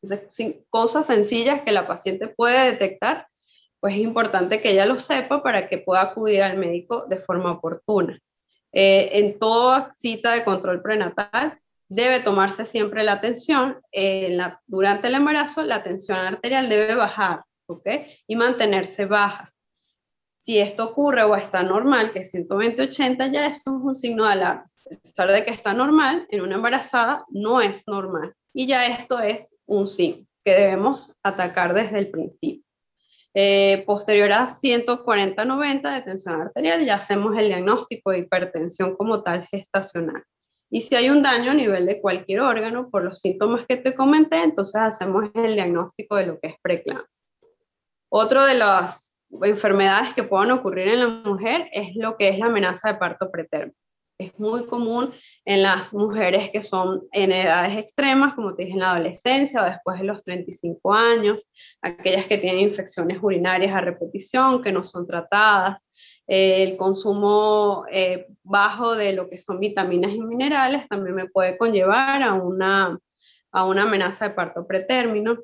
Entonces, 0.00 0.56
cosas 0.70 1.06
sencillas 1.06 1.62
que 1.62 1.72
la 1.72 1.86
paciente 1.86 2.28
puede 2.28 2.70
detectar, 2.72 3.26
pues 3.78 3.94
es 3.94 4.00
importante 4.00 4.62
que 4.62 4.70
ella 4.70 4.86
lo 4.86 4.98
sepa 4.98 5.42
para 5.42 5.68
que 5.68 5.78
pueda 5.78 6.00
acudir 6.00 6.42
al 6.42 6.56
médico 6.56 7.04
de 7.08 7.18
forma 7.18 7.52
oportuna. 7.52 8.18
Eh, 8.72 9.10
en 9.18 9.38
toda 9.38 9.92
cita 9.96 10.32
de 10.32 10.44
control 10.44 10.82
prenatal 10.82 11.60
debe 11.88 12.20
tomarse 12.20 12.64
siempre 12.64 13.04
la 13.04 13.12
atención. 13.12 13.80
durante 14.66 15.08
el 15.08 15.14
embarazo, 15.14 15.62
la 15.62 15.82
tensión 15.82 16.18
arterial 16.18 16.68
debe 16.68 16.94
bajar 16.94 17.42
¿ok? 17.66 17.88
Y 18.26 18.36
mantenerse 18.36 19.06
baja. 19.06 19.52
Si 20.38 20.58
esto 20.58 20.84
ocurre 20.84 21.24
o 21.24 21.34
está 21.34 21.62
normal, 21.62 22.12
que 22.12 22.20
es 22.20 22.32
120-80, 22.32 23.32
ya 23.32 23.46
esto 23.46 23.76
es 23.76 23.82
un 23.82 23.94
signo 23.94 24.24
de 24.24 24.32
alarma. 24.32 24.70
A 24.90 25.00
pesar 25.02 25.32
de 25.32 25.44
que 25.44 25.50
está 25.50 25.74
normal, 25.74 26.26
en 26.30 26.42
una 26.42 26.54
embarazada 26.54 27.24
no 27.30 27.60
es 27.60 27.82
normal. 27.88 28.32
Y 28.52 28.66
ya 28.66 28.86
esto 28.86 29.18
es 29.18 29.56
un 29.66 29.88
signo 29.88 30.24
que 30.44 30.52
debemos 30.52 31.16
atacar 31.24 31.74
desde 31.74 31.98
el 31.98 32.10
principio. 32.10 32.62
Eh, 33.34 33.82
posterior 33.84 34.32
a 34.32 34.46
140-90 34.46 35.94
de 35.94 36.02
tensión 36.02 36.40
arterial, 36.40 36.86
ya 36.86 36.94
hacemos 36.94 37.36
el 37.36 37.48
diagnóstico 37.48 38.12
de 38.12 38.20
hipertensión 38.20 38.96
como 38.96 39.22
tal 39.22 39.46
gestacional. 39.48 40.22
Y 40.70 40.80
si 40.80 40.94
hay 40.94 41.10
un 41.10 41.22
daño 41.22 41.50
a 41.50 41.54
nivel 41.54 41.84
de 41.84 42.00
cualquier 42.00 42.40
órgano 42.40 42.88
por 42.88 43.04
los 43.04 43.20
síntomas 43.20 43.66
que 43.68 43.76
te 43.76 43.94
comenté, 43.94 44.42
entonces 44.42 44.80
hacemos 44.80 45.30
el 45.34 45.54
diagnóstico 45.54 46.16
de 46.16 46.26
lo 46.26 46.40
que 46.40 46.48
es 46.48 46.54
preeclampsia. 46.62 47.25
Otro 48.18 48.46
de 48.46 48.54
las 48.54 49.18
enfermedades 49.42 50.14
que 50.14 50.22
pueden 50.22 50.50
ocurrir 50.50 50.88
en 50.88 51.00
la 51.00 51.06
mujer 51.06 51.68
es 51.70 51.94
lo 51.96 52.16
que 52.16 52.28
es 52.28 52.38
la 52.38 52.46
amenaza 52.46 52.90
de 52.90 52.94
parto 52.98 53.30
pretérmino. 53.30 53.76
Es 54.18 54.32
muy 54.38 54.64
común 54.64 55.12
en 55.44 55.62
las 55.62 55.92
mujeres 55.92 56.48
que 56.50 56.62
son 56.62 57.02
en 57.12 57.30
edades 57.30 57.76
extremas, 57.76 58.32
como 58.32 58.54
te 58.54 58.62
dije, 58.62 58.72
en 58.72 58.80
la 58.80 58.92
adolescencia 58.92 59.60
o 59.60 59.66
después 59.66 60.00
de 60.00 60.06
los 60.06 60.24
35 60.24 60.94
años, 60.94 61.50
aquellas 61.82 62.24
que 62.24 62.38
tienen 62.38 62.60
infecciones 62.60 63.18
urinarias 63.20 63.74
a 63.74 63.82
repetición, 63.82 64.62
que 64.62 64.72
no 64.72 64.82
son 64.82 65.06
tratadas, 65.06 65.86
el 66.26 66.78
consumo 66.78 67.84
eh, 67.92 68.28
bajo 68.42 68.96
de 68.96 69.12
lo 69.12 69.28
que 69.28 69.36
son 69.36 69.60
vitaminas 69.60 70.12
y 70.12 70.22
minerales 70.22 70.88
también 70.88 71.16
me 71.16 71.28
puede 71.28 71.58
conllevar 71.58 72.22
a 72.22 72.32
una, 72.32 72.98
a 73.52 73.66
una 73.66 73.82
amenaza 73.82 74.26
de 74.26 74.34
parto 74.34 74.66
pretérmino. 74.66 75.36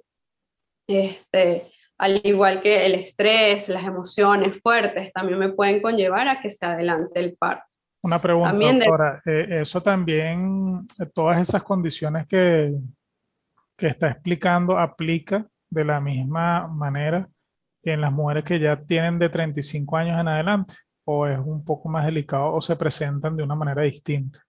Este, 0.88 1.71
al 2.02 2.20
igual 2.24 2.60
que 2.60 2.84
el 2.84 2.96
estrés, 2.96 3.68
las 3.68 3.84
emociones 3.84 4.60
fuertes, 4.60 5.12
también 5.12 5.38
me 5.38 5.52
pueden 5.52 5.80
conllevar 5.80 6.26
a 6.26 6.40
que 6.40 6.50
se 6.50 6.66
adelante 6.66 7.20
el 7.20 7.36
parto. 7.36 7.64
Una 8.02 8.20
pregunta, 8.20 8.52
doctora, 8.52 9.22
eh, 9.24 9.60
eso 9.60 9.80
también, 9.80 10.84
eh, 10.98 11.06
todas 11.14 11.40
esas 11.40 11.62
condiciones 11.62 12.26
que, 12.26 12.74
que 13.76 13.86
está 13.86 14.08
explicando, 14.08 14.76
aplica 14.76 15.46
de 15.70 15.84
la 15.84 16.00
misma 16.00 16.66
manera 16.66 17.28
en 17.84 18.00
las 18.00 18.10
mujeres 18.10 18.42
que 18.42 18.58
ya 18.58 18.82
tienen 18.82 19.20
de 19.20 19.28
35 19.28 19.96
años 19.96 20.20
en 20.20 20.26
adelante, 20.26 20.74
o 21.04 21.28
es 21.28 21.38
un 21.38 21.64
poco 21.64 21.88
más 21.88 22.04
delicado 22.04 22.52
o 22.52 22.60
se 22.60 22.74
presentan 22.74 23.36
de 23.36 23.44
una 23.44 23.54
manera 23.54 23.82
distinta. 23.82 24.40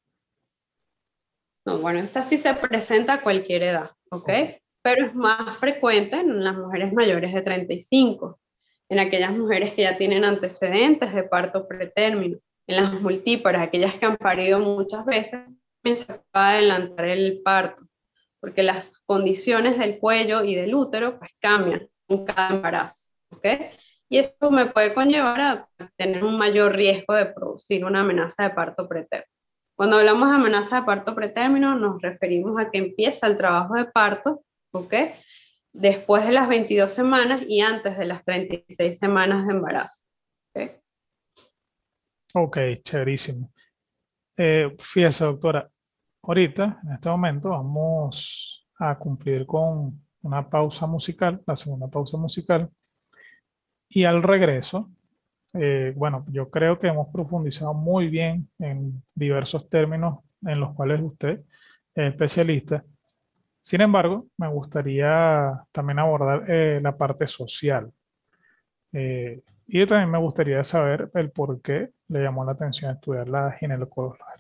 No, 1.68 1.78
bueno, 1.78 2.00
esta 2.00 2.24
sí 2.24 2.40
se 2.40 2.56
presenta 2.56 3.14
a 3.14 3.22
cualquier 3.22 3.62
edad, 3.62 3.92
¿ok? 4.10 4.30
Pero 4.84 5.08
es 5.08 5.16
más 5.16 5.58
frecuente 5.58 6.18
en 6.18 6.44
las 6.44 6.56
mujeres 6.56 6.94
mayores 6.94 7.34
de 7.34 7.42
35, 7.42 8.40
en 8.90 9.00
aquellas 9.00 9.32
mujeres 9.32 9.74
que 9.74 9.84
ya 9.84 9.98
tienen 9.98 10.26
antecedentes 10.26 11.14
de 11.14 11.24
parto 11.24 11.68
pretérmino, 11.68 12.38
en 12.68 12.76
las 12.76 13.02
multíparas, 13.02 13.64
aquellas 13.64 13.96
que 13.96 14.06
han 14.06 14.18
parido 14.18 14.60
muchas 14.60 15.06
veces, 15.06 15.42
se 15.84 16.06
puede 16.06 16.24
adelantar 16.34 17.06
el 17.06 17.42
parto, 17.44 17.84
porque 18.40 18.62
las 18.62 19.00
condiciones 19.06 19.80
del 19.80 20.00
cuello 20.00 20.44
y 20.44 20.56
del 20.56 20.76
útero 20.76 21.18
pues 21.18 21.32
cambian 21.40 21.90
en 22.10 22.26
cada 22.26 22.56
embarazo, 22.56 23.10
¿ok? 23.32 23.46
Y 24.10 24.18
eso 24.18 24.52
me 24.52 24.66
puede 24.66 24.94
conllevar 24.94 25.42
a 25.42 25.70
tener 25.96 26.24
un 26.24 26.38
mayor 26.38 26.76
riesgo 26.76 27.16
de 27.16 27.26
producir 27.26 27.84
una 27.86 28.02
amenaza 28.02 28.44
de 28.44 28.50
parto 28.52 28.88
pretérmino. 28.88 29.28
Cuando 29.76 29.98
hablamos 29.98 30.30
de 30.30 30.36
amenaza 30.36 30.82
de 30.82 30.86
parto 30.86 31.16
pretérmino, 31.16 31.76
nos 31.76 32.02
referimos 32.02 32.60
a 32.60 32.70
que 32.70 32.78
empieza 32.78 33.28
el 33.28 33.38
trabajo 33.38 33.76
de 33.76 33.86
parto 33.86 34.44
¿ok? 34.74 34.94
Después 35.72 36.26
de 36.26 36.34
las 36.34 36.48
22 36.48 36.92
semanas 36.92 37.42
y 37.48 37.62
antes 37.62 37.98
de 37.98 38.06
las 38.06 38.24
36 38.26 38.98
semanas 38.98 39.48
de 39.48 39.54
embarazo. 39.54 40.06
Ok, 40.56 40.72
okay 42.34 42.78
chéverísimo. 42.78 43.52
Eh, 44.38 44.76
fíjese, 44.80 45.26
doctora, 45.26 45.70
ahorita, 46.24 46.80
en 46.84 46.94
este 46.94 47.10
momento, 47.10 47.50
vamos 47.50 48.68
a 48.80 48.98
cumplir 48.98 49.46
con 49.46 50.02
una 50.24 50.50
pausa 50.50 50.88
musical, 50.88 51.42
la 51.46 51.56
segunda 51.56 51.88
pausa 51.88 52.18
musical. 52.18 52.70
Y 53.90 54.06
al 54.06 54.24
regreso, 54.24 54.92
eh, 55.54 55.94
bueno, 55.96 56.26
yo 56.30 56.50
creo 56.50 56.80
que 56.80 56.88
hemos 56.88 57.10
profundizado 57.10 57.74
muy 57.76 58.08
bien 58.10 58.50
en 58.58 59.04
diversos 59.14 59.70
términos 59.70 60.20
en 60.42 60.60
los 60.60 60.74
cuales 60.74 61.02
usted 61.02 61.42
es 61.94 62.12
especialista. 62.12 62.84
Sin 63.64 63.80
embargo, 63.80 64.28
me 64.38 64.50
gustaría 64.50 65.64
también 65.72 65.98
abordar 65.98 66.44
eh, 66.50 66.82
la 66.84 66.98
parte 66.98 67.26
social. 67.28 67.94
Eh, 68.92 69.42
y 69.66 69.86
también 69.86 70.12
me 70.12 70.18
gustaría 70.18 70.62
saber 70.66 71.10
el 71.14 71.32
por 71.32 71.62
qué 71.62 71.92
le 72.10 72.22
llamó 72.22 72.44
la 72.44 72.52
atención 72.52 72.92
estudiar 72.92 73.30
la, 73.30 73.56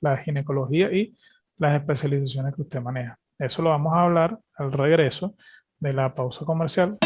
la 0.02 0.18
ginecología 0.18 0.92
y 0.92 1.16
las 1.58 1.74
especializaciones 1.80 2.54
que 2.54 2.64
usted 2.64 2.82
maneja. 2.82 3.18
Eso 3.40 3.62
lo 3.62 3.70
vamos 3.70 3.94
a 3.94 4.02
hablar 4.02 4.40
al 4.56 4.74
regreso 4.74 5.36
de 5.80 5.94
la 5.94 6.14
pausa 6.14 6.44
comercial. 6.44 6.98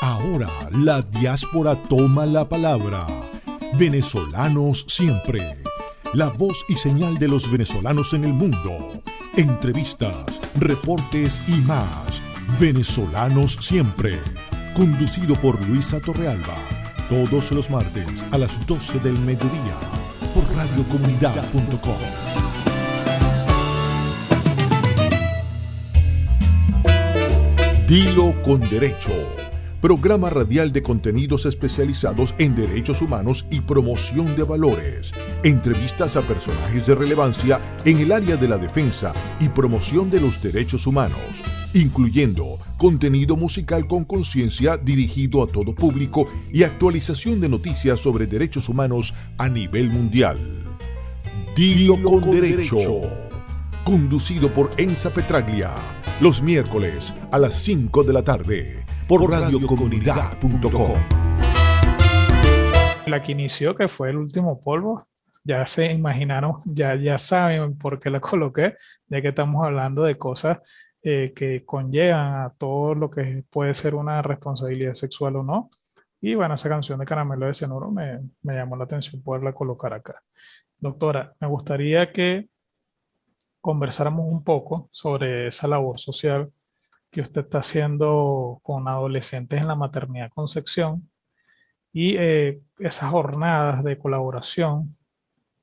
Ahora 0.00 0.48
la 0.70 1.02
diáspora 1.02 1.74
toma 1.88 2.26
la 2.26 2.48
palabra. 2.48 3.08
Venezolanos 3.76 4.86
siempre. 4.88 5.40
La 6.14 6.28
voz 6.28 6.64
y 6.68 6.76
señal 6.76 7.18
de 7.18 7.26
los 7.26 7.50
venezolanos 7.50 8.12
en 8.14 8.24
el 8.24 8.32
mundo 8.32 9.02
entrevistas, 9.38 10.40
reportes 10.56 11.40
y 11.46 11.52
más. 11.60 12.20
Venezolanos 12.58 13.56
siempre. 13.60 14.18
Conducido 14.74 15.36
por 15.36 15.64
Luisa 15.66 16.00
Torrealba. 16.00 16.56
Todos 17.08 17.52
los 17.52 17.70
martes 17.70 18.24
a 18.32 18.38
las 18.38 18.66
12 18.66 18.98
del 18.98 19.18
mediodía 19.20 19.76
por 20.34 20.44
radiocomunidad.com. 20.56 21.96
Dilo 27.86 28.42
con 28.42 28.60
derecho 28.68 29.12
programa 29.80 30.28
radial 30.28 30.72
de 30.72 30.82
contenidos 30.82 31.46
especializados 31.46 32.34
en 32.38 32.56
derechos 32.56 33.00
humanos 33.00 33.46
y 33.50 33.60
promoción 33.60 34.34
de 34.34 34.42
valores, 34.42 35.12
entrevistas 35.44 36.16
a 36.16 36.22
personajes 36.22 36.86
de 36.86 36.94
relevancia 36.94 37.60
en 37.84 37.98
el 37.98 38.10
área 38.10 38.36
de 38.36 38.48
la 38.48 38.58
defensa 38.58 39.12
y 39.38 39.48
promoción 39.48 40.10
de 40.10 40.20
los 40.20 40.42
derechos 40.42 40.86
humanos, 40.86 41.20
incluyendo 41.74 42.58
contenido 42.76 43.36
musical 43.36 43.86
con 43.86 44.04
conciencia 44.04 44.76
dirigido 44.76 45.42
a 45.42 45.46
todo 45.46 45.74
público 45.74 46.26
y 46.50 46.64
actualización 46.64 47.40
de 47.40 47.48
noticias 47.48 48.00
sobre 48.00 48.26
derechos 48.26 48.68
humanos 48.68 49.14
a 49.36 49.48
nivel 49.48 49.90
mundial. 49.90 50.38
Dilo, 51.54 52.00
con, 52.02 52.30
derecho. 52.32 52.78
Conducido 53.84 54.52
por 54.52 54.70
Enza 54.76 55.12
Petraglia 55.14 55.72
los 56.20 56.42
miércoles 56.42 57.14
a 57.30 57.38
las 57.38 57.54
5 57.62 58.02
de 58.02 58.12
la 58.12 58.22
tarde 58.22 58.87
por 59.08 59.28
radiocomunidad.com. 59.28 61.00
La 63.06 63.22
que 63.22 63.32
inició, 63.32 63.74
que 63.74 63.88
fue 63.88 64.10
el 64.10 64.18
último 64.18 64.60
polvo, 64.60 65.08
ya 65.42 65.66
se 65.66 65.90
imaginaron, 65.90 66.56
ya, 66.66 66.94
ya 66.94 67.16
saben 67.16 67.78
por 67.78 67.98
qué 67.98 68.10
la 68.10 68.20
coloqué, 68.20 68.74
ya 69.06 69.22
que 69.22 69.28
estamos 69.28 69.64
hablando 69.64 70.02
de 70.02 70.18
cosas 70.18 70.58
eh, 71.02 71.32
que 71.34 71.64
conllevan 71.64 72.42
a 72.42 72.50
todo 72.50 72.94
lo 72.94 73.10
que 73.10 73.44
puede 73.48 73.72
ser 73.72 73.94
una 73.94 74.20
responsabilidad 74.20 74.92
sexual 74.92 75.36
o 75.36 75.42
no. 75.42 75.70
Y 76.20 76.34
bueno, 76.34 76.54
esa 76.54 76.68
canción 76.68 76.98
de 76.98 77.06
Caramelo 77.06 77.46
de 77.46 77.54
Cianuro 77.54 77.90
me, 77.90 78.20
me 78.42 78.56
llamó 78.56 78.76
la 78.76 78.84
atención 78.84 79.22
poderla 79.22 79.54
colocar 79.54 79.94
acá. 79.94 80.22
Doctora, 80.78 81.34
me 81.40 81.46
gustaría 81.46 82.12
que 82.12 82.50
conversáramos 83.62 84.26
un 84.26 84.44
poco 84.44 84.90
sobre 84.92 85.46
esa 85.46 85.66
labor 85.66 85.98
social 85.98 86.52
que 87.10 87.20
usted 87.20 87.42
está 87.42 87.58
haciendo 87.58 88.60
con 88.62 88.88
adolescentes 88.88 89.60
en 89.60 89.68
la 89.68 89.74
maternidad 89.74 90.30
concepción 90.30 91.10
y 91.92 92.16
eh, 92.16 92.60
esas 92.78 93.10
jornadas 93.10 93.82
de 93.84 93.98
colaboración 93.98 94.96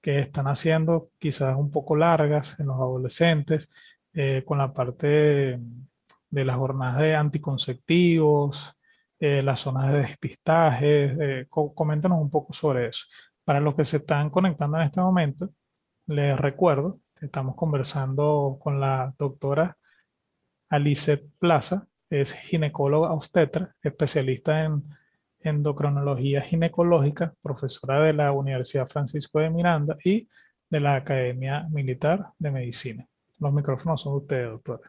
que 0.01 0.19
están 0.19 0.47
haciendo 0.47 1.09
quizás 1.19 1.55
un 1.57 1.71
poco 1.71 1.95
largas 1.95 2.59
en 2.59 2.67
los 2.67 2.77
adolescentes 2.77 3.73
eh, 4.13 4.43
con 4.45 4.57
la 4.57 4.73
parte 4.73 5.07
de, 5.07 6.45
las 6.45 6.57
jornadas 6.57 6.99
de 6.99 7.15
anticonceptivos, 7.15 8.77
eh, 9.19 9.41
las 9.41 9.59
zonas 9.61 9.91
de 9.91 9.99
despistaje. 9.99 11.47
coméntanos 11.49 12.21
un 12.21 12.29
poco 12.29 12.53
sobre 12.53 12.87
eso. 12.87 13.05
Para 13.43 13.59
los 13.59 13.75
que 13.75 13.85
se 13.85 13.97
están 13.97 14.29
conectando 14.29 14.77
en 14.77 14.83
este 14.83 15.01
momento, 15.01 15.49
les 16.07 16.37
recuerdo 16.37 16.99
Estamos 17.21 17.55
conversando 17.55 18.57
con 18.61 18.79
la 18.79 19.13
doctora 19.17 19.77
Alice 20.69 21.17
Plaza, 21.39 21.87
es 22.09 22.33
ginecóloga 22.33 23.11
obstetra, 23.11 23.75
especialista 23.81 24.63
en 24.63 24.83
endocrinología 25.39 26.41
ginecológica, 26.41 27.33
profesora 27.41 28.01
de 28.01 28.13
la 28.13 28.31
Universidad 28.31 28.87
Francisco 28.87 29.39
de 29.39 29.49
Miranda 29.49 29.97
y 30.03 30.27
de 30.69 30.79
la 30.79 30.95
Academia 30.95 31.67
Militar 31.69 32.27
de 32.39 32.51
Medicina. 32.51 33.07
Los 33.39 33.53
micrófonos 33.53 34.01
son 34.01 34.13
de 34.13 34.17
ustedes, 34.17 34.49
doctora. 34.49 34.87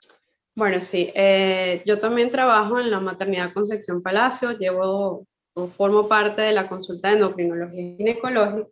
Bueno, 0.55 0.81
sí, 0.81 1.11
eh, 1.15 1.83
yo 1.85 1.99
también 1.99 2.31
trabajo 2.31 2.81
en 2.81 2.91
la 2.91 3.01
maternidad 3.01 3.53
Concepción 3.53 4.03
Palacio, 4.03 4.53
llevo, 4.53 5.27
formo 5.77 6.09
parte 6.09 6.43
de 6.43 6.53
la 6.53 6.69
consulta 6.69 7.09
de 7.09 7.17
endocrinología 7.17 7.97
ginecológica 7.97 8.69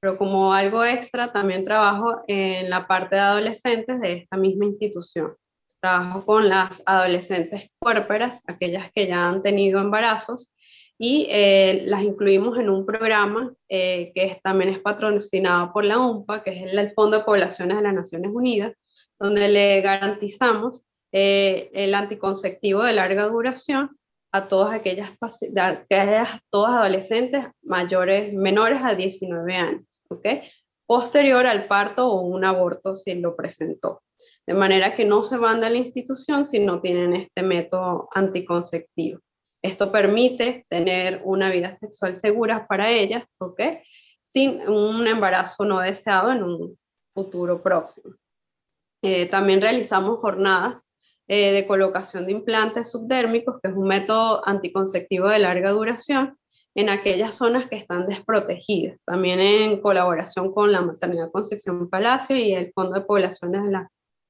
pero 0.00 0.16
como 0.16 0.52
algo 0.52 0.84
extra 0.84 1.32
también 1.32 1.64
trabajo 1.64 2.22
en 2.28 2.70
la 2.70 2.86
parte 2.86 3.16
de 3.16 3.22
adolescentes 3.22 4.00
de 4.00 4.12
esta 4.12 4.36
misma 4.36 4.66
institución. 4.66 5.34
Trabajo 5.80 6.26
con 6.26 6.48
las 6.48 6.82
adolescentes 6.86 7.70
puérperas, 7.78 8.42
aquellas 8.46 8.90
que 8.92 9.06
ya 9.06 9.28
han 9.28 9.42
tenido 9.42 9.80
embarazos, 9.80 10.52
y 10.98 11.28
eh, 11.30 11.84
las 11.86 12.02
incluimos 12.02 12.58
en 12.58 12.68
un 12.68 12.84
programa 12.84 13.54
eh, 13.68 14.10
que 14.14 14.40
también 14.42 14.70
es 14.70 14.80
patrocinado 14.80 15.72
por 15.72 15.84
la 15.84 15.98
UNPA, 15.98 16.42
que 16.42 16.50
es 16.50 16.72
el 16.72 16.92
Fondo 16.94 17.18
de 17.18 17.24
Poblaciones 17.24 17.76
de 17.76 17.82
las 17.84 17.94
Naciones 17.94 18.32
Unidas, 18.34 18.74
donde 19.18 19.48
le 19.48 19.80
garantizamos 19.80 20.84
eh, 21.12 21.70
el 21.72 21.94
anticonceptivo 21.94 22.82
de 22.82 22.92
larga 22.92 23.26
duración 23.26 23.96
a 24.32 24.48
todas 24.48 24.74
aquellas, 24.74 25.12
adolescentes 26.52 27.46
mayores, 27.62 28.32
menores 28.34 28.80
a 28.82 28.94
19 28.94 29.54
años. 29.54 30.02
¿ok? 30.10 30.26
Posterior 30.86 31.46
al 31.46 31.66
parto 31.66 32.08
o 32.08 32.22
un 32.22 32.44
aborto 32.44 32.96
si 32.96 33.14
lo 33.14 33.36
presentó. 33.36 34.02
De 34.48 34.54
manera 34.54 34.94
que 34.94 35.04
no 35.04 35.22
se 35.22 35.36
van 35.36 35.60
de 35.60 35.68
la 35.68 35.76
institución 35.76 36.46
si 36.46 36.58
no 36.58 36.80
tienen 36.80 37.12
este 37.12 37.42
método 37.42 38.08
anticonceptivo. 38.14 39.20
Esto 39.62 39.92
permite 39.92 40.64
tener 40.70 41.20
una 41.22 41.50
vida 41.50 41.74
sexual 41.74 42.16
segura 42.16 42.66
para 42.66 42.90
ellas, 42.90 43.34
¿ok? 43.36 43.60
Sin 44.22 44.66
un 44.66 45.06
embarazo 45.06 45.66
no 45.66 45.80
deseado 45.80 46.32
en 46.32 46.42
un 46.44 46.78
futuro 47.14 47.62
próximo. 47.62 48.14
Eh, 49.02 49.26
también 49.26 49.60
realizamos 49.60 50.18
jornadas 50.18 50.88
eh, 51.26 51.52
de 51.52 51.66
colocación 51.66 52.24
de 52.24 52.32
implantes 52.32 52.90
subdérmicos, 52.90 53.60
que 53.62 53.68
es 53.68 53.76
un 53.76 53.86
método 53.86 54.40
anticonceptivo 54.48 55.28
de 55.28 55.40
larga 55.40 55.72
duración, 55.72 56.38
en 56.74 56.88
aquellas 56.88 57.34
zonas 57.34 57.68
que 57.68 57.76
están 57.76 58.06
desprotegidas, 58.06 58.98
también 59.04 59.40
en 59.40 59.82
colaboración 59.82 60.54
con 60.54 60.72
la 60.72 60.80
Maternidad 60.80 61.30
Concepción 61.30 61.90
Palacio 61.90 62.34
y 62.34 62.54
el 62.54 62.72
Fondo 62.72 62.94
de 62.94 63.02
Poblaciones 63.02 63.62
de 63.62 63.72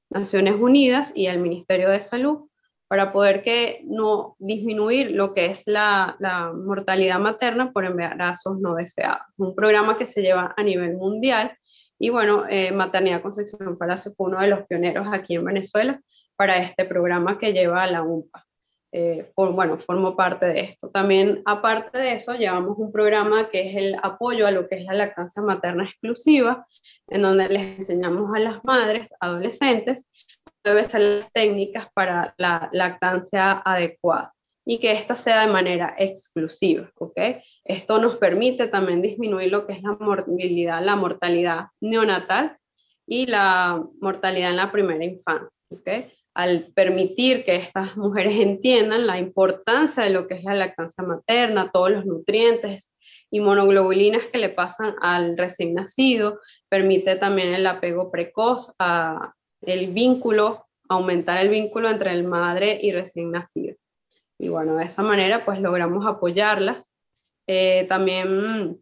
Naciones 0.09 0.55
Unidas 0.59 1.11
y 1.15 1.27
el 1.27 1.39
Ministerio 1.39 1.89
de 1.89 2.01
Salud, 2.01 2.49
para 2.87 3.13
poder 3.13 3.43
que 3.43 3.81
no 3.85 4.35
disminuir 4.39 5.11
lo 5.11 5.33
que 5.33 5.45
es 5.45 5.67
la, 5.67 6.17
mortalidad 6.55 7.19
materna 7.19 7.71
por 7.71 7.85
embarazos 7.85 8.59
no 8.59 8.75
deseados. 8.75 9.21
Un 9.37 9.53
programa 9.53 9.97
que 9.97 10.07
se 10.07 10.21
lleva 10.21 10.53
a 10.57 10.63
nivel 10.63 10.97
mundial 10.97 11.55
y 11.99 12.09
bueno, 12.09 12.45
eh, 12.49 12.71
Maternidad 12.71 13.21
Concepción 13.21 13.77
Palacio 13.77 14.11
fue 14.17 14.29
uno 14.29 14.41
de 14.41 14.47
los 14.47 14.65
pioneros 14.65 15.07
aquí 15.11 15.35
en 15.35 15.45
Venezuela 15.45 16.01
para 16.35 16.57
este 16.57 16.85
programa 16.85 17.37
que 17.37 17.53
lleva 17.53 17.83
a 17.83 17.91
la 17.91 18.01
UMPA. 18.01 18.48
Eh, 18.91 19.31
bueno, 19.35 19.77
formo 19.77 20.15
parte 20.15 20.47
de 20.47 20.61
esto. 20.61 20.89
También, 20.89 21.41
aparte 21.45 21.97
de 21.97 22.13
eso, 22.13 22.33
llevamos 22.33 22.77
un 22.77 22.91
programa 22.91 23.49
que 23.49 23.69
es 23.69 23.75
el 23.75 23.95
apoyo 24.01 24.47
a 24.47 24.51
lo 24.51 24.67
que 24.67 24.77
es 24.77 24.85
la 24.85 24.93
lactancia 24.93 25.41
materna 25.41 25.83
exclusiva, 25.83 26.65
en 27.07 27.21
donde 27.21 27.49
les 27.49 27.79
enseñamos 27.79 28.35
a 28.35 28.39
las 28.39 28.63
madres, 28.63 29.07
adolescentes, 29.19 30.07
deben 30.63 30.89
ser 30.89 31.01
las 31.01 31.31
técnicas 31.31 31.87
para 31.93 32.33
la 32.37 32.69
lactancia 32.73 33.61
adecuada 33.63 34.33
y 34.65 34.79
que 34.79 34.91
esta 34.91 35.15
sea 35.15 35.45
de 35.45 35.51
manera 35.51 35.95
exclusiva, 35.97 36.91
¿ok? 36.95 37.17
Esto 37.63 37.99
nos 37.99 38.17
permite 38.17 38.67
también 38.67 39.01
disminuir 39.01 39.51
lo 39.51 39.65
que 39.65 39.73
es 39.73 39.81
la 39.81 39.93
morbilidad, 39.93 40.83
la 40.83 40.95
mortalidad 40.95 41.67
neonatal 41.81 42.57
y 43.07 43.25
la 43.25 43.83
mortalidad 43.99 44.51
en 44.51 44.57
la 44.57 44.71
primera 44.71 45.03
infancia, 45.03 45.65
¿ok? 45.71 46.11
Al 46.39 46.71
permitir 46.73 47.43
que 47.43 47.57
estas 47.57 47.97
mujeres 47.97 48.39
entiendan 48.39 49.05
la 49.05 49.17
importancia 49.17 50.03
de 50.03 50.09
lo 50.09 50.25
que 50.25 50.35
es 50.35 50.45
la 50.45 50.55
lactancia 50.55 51.03
materna, 51.03 51.69
todos 51.69 51.91
los 51.91 52.05
nutrientes 52.05 52.93
y 53.29 53.41
monoglobulinas 53.41 54.27
que 54.27 54.37
le 54.37 54.47
pasan 54.47 54.95
al 55.01 55.37
recién 55.37 55.73
nacido, 55.73 56.39
permite 56.69 57.17
también 57.17 57.53
el 57.53 57.67
apego 57.67 58.09
precoz, 58.09 58.73
a 58.79 59.33
el 59.63 59.87
vínculo, 59.87 60.65
aumentar 60.87 61.41
el 61.41 61.49
vínculo 61.49 61.89
entre 61.89 62.13
el 62.13 62.23
madre 62.23 62.79
y 62.81 62.93
recién 62.93 63.31
nacido. 63.31 63.75
Y 64.39 64.47
bueno, 64.47 64.77
de 64.77 64.85
esa 64.85 65.03
manera 65.03 65.43
pues 65.43 65.59
logramos 65.59 66.07
apoyarlas. 66.07 66.89
Eh, 67.47 67.85
también 67.89 68.81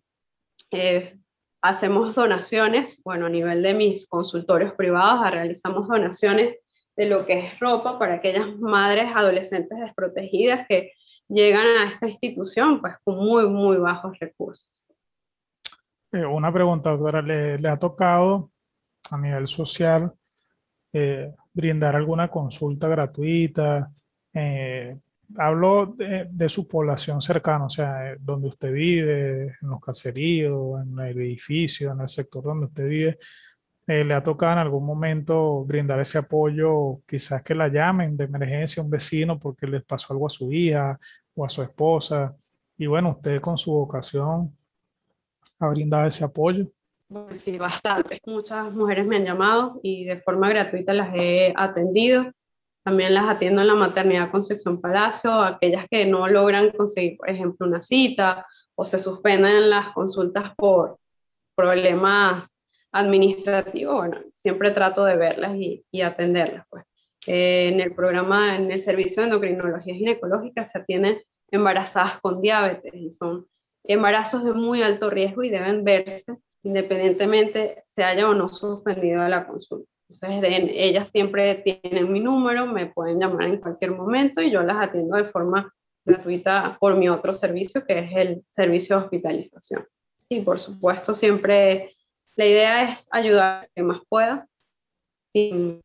eh, 0.70 1.18
hacemos 1.64 2.14
donaciones, 2.14 3.02
bueno, 3.04 3.26
a 3.26 3.30
nivel 3.30 3.64
de 3.64 3.74
mis 3.74 4.08
consultorios 4.08 4.74
privados, 4.74 5.32
realizamos 5.32 5.88
donaciones 5.88 6.58
de 6.98 7.08
lo 7.08 7.26
que 7.26 7.40
es 7.40 7.60
ropa 7.60 8.00
para 8.00 8.16
aquellas 8.16 8.58
madres 8.58 9.10
adolescentes 9.16 9.80
desprotegidas 9.80 10.66
que 10.68 10.94
llegan 11.30 11.66
a 11.78 11.90
esta 11.92 12.08
institución 12.08 12.82
pues 12.82 12.96
con 13.04 13.18
muy, 13.18 13.48
muy 13.48 13.78
bajos 13.78 14.18
recursos. 14.20 14.70
Eh, 16.12 16.26
una 16.26 16.52
pregunta, 16.52 16.90
doctora, 16.90 17.22
¿le, 17.22 17.68
ha 17.68 17.78
tocado 17.78 18.52
a 19.12 19.18
nivel 19.18 19.48
social 19.48 20.12
eh, 20.92 21.34
brindar 21.54 21.96
alguna 21.96 22.30
consulta 22.30 22.88
gratuita? 22.88 23.92
Eh, 24.34 24.98
hablo 25.38 25.88
de, 25.88 26.28
de, 26.32 26.50
su 26.50 26.68
población 26.68 27.22
cercana, 27.22 27.66
o 27.66 27.70
sea, 27.70 28.16
donde 28.20 28.48
usted 28.48 28.72
vive, 28.72 29.58
en 29.62 29.70
los 29.70 29.82
caseríos, 29.82 30.82
en 30.82 30.98
el 31.00 31.18
edificio, 31.18 31.92
en 31.92 32.02
el 32.02 32.08
sector 32.08 32.44
donde 32.44 32.66
usted 32.66 32.88
vive. 32.88 33.18
Eh, 33.90 34.04
le 34.04 34.14
ha 34.14 34.22
tocado 34.22 34.52
en 34.52 34.60
algún 34.60 34.86
momento 34.86 35.64
brindar 35.64 36.02
ese 36.02 36.18
apoyo, 36.18 37.00
quizás 37.08 37.42
que 37.42 37.56
la 37.56 37.70
llamen 37.70 38.18
de 38.18 38.26
emergencia 38.26 38.82
a 38.82 38.84
un 38.84 38.92
vecino 38.92 39.40
porque 39.40 39.66
les 39.66 39.82
pasó 39.86 40.12
algo 40.12 40.28
a 40.28 40.30
su 40.30 40.52
hija 40.52 41.00
o 41.34 41.46
a 41.46 41.50
su 41.50 41.62
esposa. 41.62 42.36
Y 42.78 42.86
bueno, 42.86 43.12
usted 43.12 43.40
con 43.40 43.58
su 43.58 43.72
vocación 43.72 44.54
ha 45.60 45.70
brindado 45.70 46.06
ese 46.06 46.26
apoyo. 46.26 46.68
Sí, 47.32 47.58
bastante. 47.58 48.20
Muchas 48.26 48.74
mujeres 48.74 49.08
me 49.08 49.16
han 49.16 49.24
llamado 49.24 49.80
y 49.82 50.04
de 50.04 50.18
forma 50.18 50.50
gratuita 50.50 50.92
las 50.92 51.16
he 51.16 51.54
atendido. 51.56 52.30
También 52.84 53.14
las 53.14 53.30
atiendo 53.30 53.62
en 53.62 53.68
la 53.68 53.76
maternidad 53.76 54.32
Concepción 54.32 54.82
Palacio, 54.82 55.32
aquellas 55.32 55.86
que 55.90 56.06
no 56.06 56.28
logran 56.28 56.72
conseguir, 56.72 57.18
por 57.18 57.30
ejemplo, 57.30 57.66
una 57.66 57.80
cita 57.80 58.46
o 58.76 58.84
se 58.84 59.00
suspenden 59.00 59.70
las 59.70 59.92
consultas 59.92 60.54
por 60.58 60.98
problemas 61.56 62.50
administrativos, 63.00 63.96
bueno, 63.96 64.22
siempre 64.32 64.72
trato 64.72 65.06
de 65.06 65.16
verlas 65.16 65.56
y, 65.56 65.86
y 65.92 66.02
atenderlas. 66.02 66.66
Pues. 66.70 66.84
Eh, 67.28 67.70
en 67.74 67.80
el 67.80 67.94
programa, 67.94 68.56
en 68.56 68.72
el 68.72 68.82
servicio 68.82 69.22
de 69.22 69.28
endocrinología 69.28 69.96
ginecológica 69.96 70.64
se 70.64 70.80
atienden 70.80 71.22
embarazadas 71.52 72.20
con 72.20 72.42
diabetes 72.42 72.94
y 72.94 73.12
son 73.12 73.48
embarazos 73.84 74.44
de 74.44 74.54
muy 74.54 74.82
alto 74.82 75.10
riesgo 75.10 75.44
y 75.44 75.50
deben 75.50 75.84
verse 75.84 76.38
independientemente 76.68 77.84
se 77.88 78.04
haya 78.04 78.30
o 78.30 78.34
no 78.34 78.50
suspendido 78.50 79.28
la 79.28 79.48
consulta. 79.48 79.90
Entonces, 80.10 80.70
ellas 80.74 81.10
siempre 81.10 81.56
tienen 81.56 82.12
mi 82.12 82.20
número, 82.20 82.66
me 82.66 82.88
pueden 82.88 83.20
llamar 83.20 83.48
en 83.48 83.58
cualquier 83.58 83.92
momento 83.92 84.42
y 84.42 84.52
yo 84.52 84.62
las 84.64 84.78
atiendo 84.78 85.18
de 85.18 85.26
forma 85.26 85.74
gratuita 86.06 86.78
por 86.80 86.96
mi 86.96 87.10
otro 87.10 87.34
servicio, 87.34 87.86
que 87.86 88.00
es 88.00 88.12
el 88.16 88.44
servicio 88.52 88.98
de 88.98 89.04
hospitalización. 89.04 89.86
Sí, 90.16 90.42
por 90.42 90.60
supuesto, 90.60 91.14
siempre 91.14 91.97
la 92.38 92.46
idea 92.46 92.92
es 92.92 93.08
ayudar 93.12 93.64
a 93.64 93.68
que 93.68 93.84
más 93.84 94.00
pueda, 94.08 94.48
sin, 95.34 95.82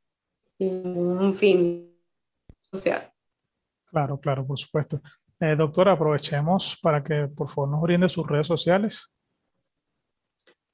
un 0.59 1.34
fin 1.34 1.98
social. 2.70 3.11
Claro, 3.86 4.20
claro, 4.20 4.46
por 4.46 4.59
supuesto. 4.59 5.00
Eh, 5.40 5.57
doctora, 5.57 5.92
aprovechemos 5.92 6.78
para 6.80 7.03
que 7.03 7.26
por 7.26 7.48
favor 7.48 7.70
nos 7.70 7.80
brinde 7.80 8.09
sus 8.09 8.26
redes 8.26 8.46
sociales. 8.46 9.11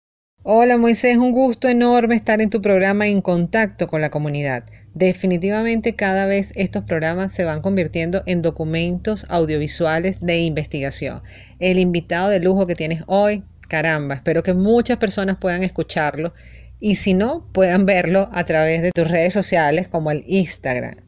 Hola 0.44 0.78
Moisés, 0.78 1.16
un 1.16 1.32
gusto 1.32 1.68
enorme 1.68 2.14
estar 2.14 2.40
en 2.40 2.48
tu 2.48 2.62
programa 2.62 3.08
en 3.08 3.22
contacto 3.22 3.88
con 3.88 4.00
la 4.00 4.10
comunidad. 4.10 4.62
Definitivamente 4.94 5.96
cada 5.96 6.26
vez 6.26 6.52
estos 6.54 6.84
programas 6.84 7.32
se 7.32 7.42
van 7.42 7.60
convirtiendo 7.60 8.22
en 8.24 8.40
documentos 8.40 9.26
audiovisuales 9.30 10.20
de 10.20 10.38
investigación. 10.38 11.22
El 11.58 11.80
invitado 11.80 12.28
de 12.28 12.38
lujo 12.38 12.68
que 12.68 12.76
tienes 12.76 13.02
hoy, 13.08 13.42
caramba, 13.68 14.14
espero 14.14 14.44
que 14.44 14.54
muchas 14.54 14.98
personas 14.98 15.38
puedan 15.38 15.64
escucharlo 15.64 16.32
y 16.78 16.94
si 16.94 17.14
no, 17.14 17.44
puedan 17.52 17.84
verlo 17.84 18.30
a 18.32 18.44
través 18.44 18.80
de 18.80 18.92
tus 18.92 19.08
redes 19.08 19.32
sociales 19.32 19.88
como 19.88 20.12
el 20.12 20.22
Instagram. 20.28 21.07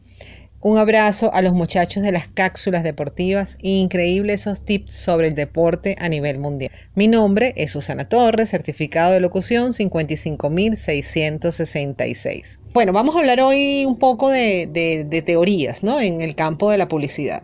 Un 0.62 0.76
abrazo 0.76 1.32
a 1.32 1.40
los 1.40 1.54
muchachos 1.54 2.02
de 2.02 2.12
las 2.12 2.28
cápsulas 2.28 2.82
deportivas. 2.82 3.56
Increíble 3.62 4.34
esos 4.34 4.62
tips 4.62 4.92
sobre 4.92 5.28
el 5.28 5.34
deporte 5.34 5.96
a 5.98 6.10
nivel 6.10 6.38
mundial. 6.38 6.70
Mi 6.94 7.08
nombre 7.08 7.54
es 7.56 7.70
Susana 7.70 8.10
Torres, 8.10 8.50
certificado 8.50 9.14
de 9.14 9.20
locución 9.20 9.72
55666. 9.72 12.58
Bueno, 12.74 12.92
vamos 12.92 13.16
a 13.16 13.20
hablar 13.20 13.40
hoy 13.40 13.86
un 13.86 13.98
poco 13.98 14.28
de, 14.28 14.68
de 14.70 15.22
teorías 15.22 15.82
¿no? 15.82 15.98
en 15.98 16.20
el 16.20 16.34
campo 16.34 16.70
de 16.70 16.76
la 16.76 16.88
publicidad. 16.88 17.42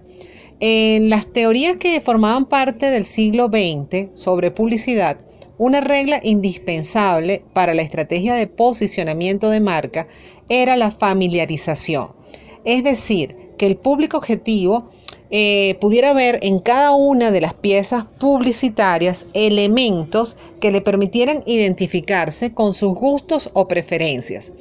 En 0.61 1.09
las 1.09 1.33
teorías 1.33 1.79
que 1.79 2.03
formaban 2.03 2.45
parte 2.45 2.91
del 2.91 3.07
siglo 3.07 3.47
XX 3.47 4.09
sobre 4.13 4.51
publicidad, 4.51 5.17
una 5.59 5.81
regla 5.81 6.21
indispensable 6.23 7.43
para 7.55 7.73
la 7.73 7.81
estrategia 7.81 8.35
de 8.35 8.47
posicionamiento 8.47 9.49
de 9.49 9.61
marca 9.61 10.07
era 10.51 10.77
la 10.77 10.91
familiarización, 10.91 12.16
es 12.67 12.85
decir, 12.85 13.55
que 13.57 13.67
el 13.67 13.77
público 13.77 14.19
objetivo 14.19 14.91
eh, 15.31 15.77
pudiera 15.81 16.13
ver 16.13 16.41
en 16.43 16.59
cada 16.59 16.95
una 16.95 17.31
de 17.31 17.41
las 17.41 17.55
piezas 17.55 18.05
publicitarias 18.05 19.25
elementos 19.33 20.37
que 20.61 20.71
le 20.71 20.81
permitieran 20.81 21.43
identificarse 21.47 22.53
con 22.53 22.75
sus 22.75 22.93
gustos 22.93 23.51
o 23.55 23.67
preferencias. 23.67 24.53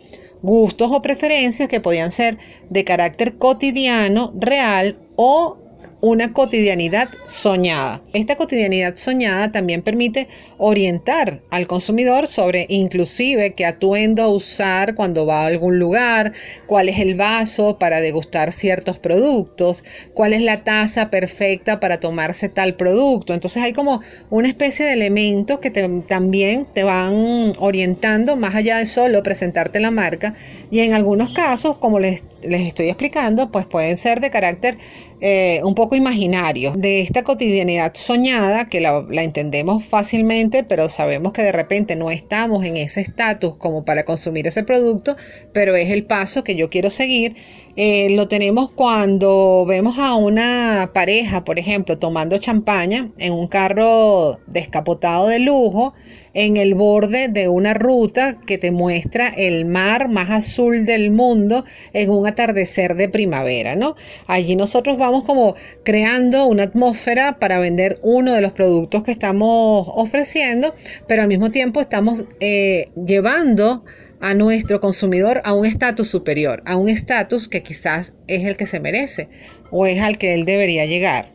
Gustos 0.42 0.92
o 0.92 1.02
preferencias 1.02 1.68
que 1.68 1.82
podían 1.82 2.12
ser 2.12 2.38
de 2.70 2.84
carácter 2.84 3.38
cotidiano, 3.38 4.32
real 4.36 5.00
o 5.16 5.58
una 6.06 6.34
cotidianidad 6.34 7.10
soñada. 7.26 8.00
Esta 8.14 8.36
cotidianidad 8.36 8.96
soñada 8.96 9.52
también 9.52 9.82
permite 9.82 10.28
orientar 10.60 11.42
al 11.50 11.66
consumidor 11.66 12.28
sobre 12.28 12.68
inclusive 12.70 13.56
qué 13.56 13.66
atuendo 13.66 14.30
usar 14.30 14.94
cuando 14.94 15.26
va 15.26 15.42
a 15.42 15.48
algún 15.48 15.80
lugar, 15.80 16.34
cuál 16.68 16.90
es 16.90 17.00
el 17.00 17.16
vaso 17.16 17.80
para 17.80 18.02
degustar 18.02 18.52
ciertos 18.52 19.00
productos, 19.00 19.84
cuál 20.14 20.34
es 20.34 20.44
la 20.44 20.64
taza 20.64 21.10
perfecta 21.10 21.80
para 21.80 22.00
tomarse 22.00 22.50
tal 22.50 22.76
producto. 22.76 23.34
Entonces 23.34 23.64
hay 23.64 23.74
como 23.74 24.02
una 24.30 24.48
especie 24.48 24.86
de 24.86 24.94
elementos 24.94 25.58
que 25.58 25.72
también 25.72 26.68
te 26.72 26.84
van 26.84 27.54
orientando 27.58 28.36
más 28.36 28.54
allá 28.54 28.78
de 28.78 28.86
solo 28.86 29.24
presentarte 29.24 29.80
la 29.80 29.90
marca 29.90 30.36
y 30.70 30.82
en 30.82 30.94
algunos 30.94 31.30
casos, 31.34 31.78
como 31.78 32.00
les, 32.00 32.24
les 32.44 32.62
estoy 32.62 32.90
explicando, 32.90 33.52
pues 33.52 33.66
pueden 33.66 33.98
ser 33.98 34.20
de 34.20 34.30
carácter 34.30 34.78
eh, 35.22 35.62
un 35.64 35.76
poco 35.76 35.96
imaginario 35.96 36.74
de 36.76 37.02
esta 37.02 37.24
cotidianidad 37.24 37.94
soñada 37.94 38.68
que 38.68 38.82
la, 38.82 39.06
entendemos 39.12 39.86
fácilmente, 39.86 40.64
pero 40.64 40.90
sabemos 40.90 41.32
que 41.32 41.42
de 41.42 41.52
repente 41.52 41.96
no 41.96 42.12
estamos 42.12 42.66
en 42.66 42.78
ese 42.78 43.02
estatus 43.02 43.58
como 43.58 43.86
para 43.86 44.04
consumir 44.04 44.48
ese 44.48 44.64
producto, 44.64 45.16
pero 45.54 45.76
es 45.76 45.90
el 45.90 46.06
paso 46.06 46.44
que 46.44 46.56
yo 46.56 46.70
quiero 46.70 46.90
seguir. 46.90 47.36
Eh, 47.78 48.10
lo 48.12 48.28
tenemos 48.28 48.72
cuando 48.72 49.66
vemos 49.68 50.00
a 50.00 50.16
una 50.16 50.92
pareja, 50.94 51.44
por 51.44 51.60
ejemplo, 51.60 51.98
tomando 51.98 52.38
champaña 52.38 53.12
en 53.18 53.34
un 53.34 53.48
carro 53.48 54.40
descapotado 54.48 55.28
de 55.28 55.40
lujo 55.40 55.94
en 56.36 56.58
el 56.58 56.76
borde 56.76 57.30
de 57.30 57.48
una 57.48 57.74
ruta 57.74 58.38
que 58.46 58.60
te 58.60 58.72
muestra 58.72 59.30
el 59.30 59.66
mar 59.66 60.10
más 60.10 60.30
azul 60.30 60.86
del 60.86 61.10
mundo 61.10 61.66
en 61.94 62.12
un 62.12 62.28
atardecer 62.28 62.96
de 62.96 63.10
primavera, 63.10 63.76
¿no? 63.76 63.96
Allí 64.28 64.56
nosotros 64.56 64.98
vamos 64.98 65.24
como 65.24 65.56
creando 65.84 66.46
una 66.46 66.64
atmósfera 66.64 67.40
para 67.40 67.58
vender 67.58 68.00
uno 68.04 68.34
de 68.34 68.42
los 68.42 68.52
productos 68.52 69.04
que 69.04 69.12
estamos 69.12 69.88
ofreciendo, 69.90 70.76
pero 71.08 71.24
al 71.24 71.30
mismo 71.30 71.50
tiempo 71.50 71.82
estamos 71.82 72.26
eh, 72.42 72.90
llevando 73.06 73.84
a 74.20 74.34
nuestro 74.34 74.80
consumidor 74.80 75.42
a 75.46 75.54
un 75.54 75.66
estatus 75.66 76.10
superior, 76.10 76.62
a 76.66 76.76
un 76.76 76.90
estatus 76.90 77.48
que 77.48 77.64
quizás 77.64 78.14
es 78.28 78.46
el 78.46 78.58
que 78.58 78.66
se 78.66 78.80
merece 78.80 79.30
o 79.72 79.86
es 79.86 80.02
al 80.02 80.18
que 80.18 80.34
él 80.34 80.46
debería 80.46 80.86
llegar. 80.86 81.32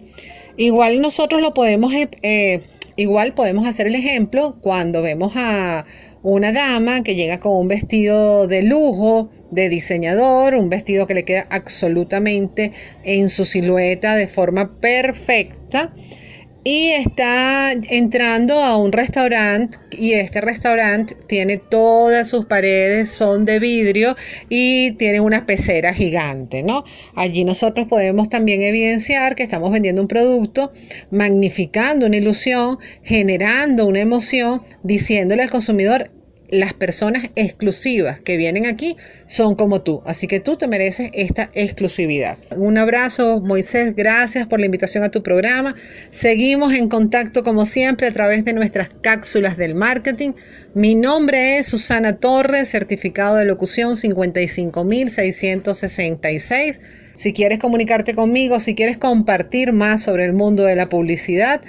Igual 0.56 1.00
nosotros 1.00 1.40
lo 1.40 1.54
podemos, 1.54 1.92
eh, 1.94 2.08
eh, 2.22 2.62
igual 3.00 3.34
podemos 3.34 3.66
hacer 3.66 3.86
el 3.86 3.94
ejemplo 3.94 4.58
cuando 4.60 5.02
vemos 5.02 5.32
a 5.36 5.86
una 6.22 6.52
dama 6.52 7.02
que 7.02 7.14
llega 7.14 7.40
con 7.40 7.56
un 7.56 7.66
vestido 7.66 8.46
de 8.46 8.62
lujo, 8.62 9.30
de 9.50 9.70
diseñador, 9.70 10.54
un 10.54 10.68
vestido 10.68 11.06
que 11.06 11.14
le 11.14 11.24
queda 11.24 11.46
absolutamente 11.50 12.72
en 13.04 13.30
su 13.30 13.46
silueta 13.46 14.16
de 14.16 14.26
forma 14.26 14.78
perfecta 14.80 15.94
y 16.62 16.90
está 16.90 17.72
entrando 17.72 18.62
a 18.62 18.76
un 18.76 18.92
restaurante 18.92 19.78
y 19.90 20.12
este 20.12 20.40
restaurante 20.40 21.14
tiene 21.26 21.56
todas 21.56 22.28
sus 22.28 22.44
paredes 22.46 23.10
son 23.10 23.44
de 23.44 23.58
vidrio 23.58 24.16
y 24.48 24.92
tiene 24.92 25.20
una 25.20 25.46
pecera 25.46 25.94
gigante, 25.94 26.62
¿no? 26.62 26.84
Allí 27.14 27.44
nosotros 27.44 27.86
podemos 27.86 28.28
también 28.28 28.62
evidenciar 28.62 29.34
que 29.34 29.42
estamos 29.42 29.70
vendiendo 29.70 30.02
un 30.02 30.08
producto, 30.08 30.72
magnificando 31.10 32.06
una 32.06 32.16
ilusión, 32.16 32.78
generando 33.02 33.86
una 33.86 34.00
emoción, 34.00 34.62
diciéndole 34.82 35.42
al 35.42 35.50
consumidor 35.50 36.10
las 36.50 36.72
personas 36.72 37.30
exclusivas 37.36 38.18
que 38.20 38.36
vienen 38.36 38.66
aquí 38.66 38.96
son 39.26 39.54
como 39.54 39.82
tú. 39.82 40.02
Así 40.04 40.26
que 40.26 40.40
tú 40.40 40.56
te 40.56 40.68
mereces 40.68 41.10
esta 41.14 41.50
exclusividad. 41.54 42.38
Un 42.56 42.78
abrazo, 42.78 43.40
Moisés. 43.40 43.94
Gracias 43.94 44.46
por 44.46 44.60
la 44.60 44.66
invitación 44.66 45.04
a 45.04 45.10
tu 45.10 45.22
programa. 45.22 45.74
Seguimos 46.10 46.74
en 46.74 46.88
contacto 46.88 47.44
como 47.44 47.66
siempre 47.66 48.06
a 48.06 48.12
través 48.12 48.44
de 48.44 48.52
nuestras 48.52 48.90
cápsulas 49.02 49.56
del 49.56 49.74
marketing. 49.74 50.32
Mi 50.74 50.94
nombre 50.94 51.58
es 51.58 51.66
Susana 51.66 52.16
Torres, 52.16 52.68
certificado 52.68 53.36
de 53.36 53.44
locución 53.44 53.96
55666. 53.96 56.80
Si 57.14 57.32
quieres 57.34 57.58
comunicarte 57.58 58.14
conmigo, 58.14 58.60
si 58.60 58.74
quieres 58.74 58.96
compartir 58.96 59.74
más 59.74 60.02
sobre 60.02 60.24
el 60.24 60.32
mundo 60.32 60.64
de 60.64 60.74
la 60.74 60.88
publicidad, 60.88 61.60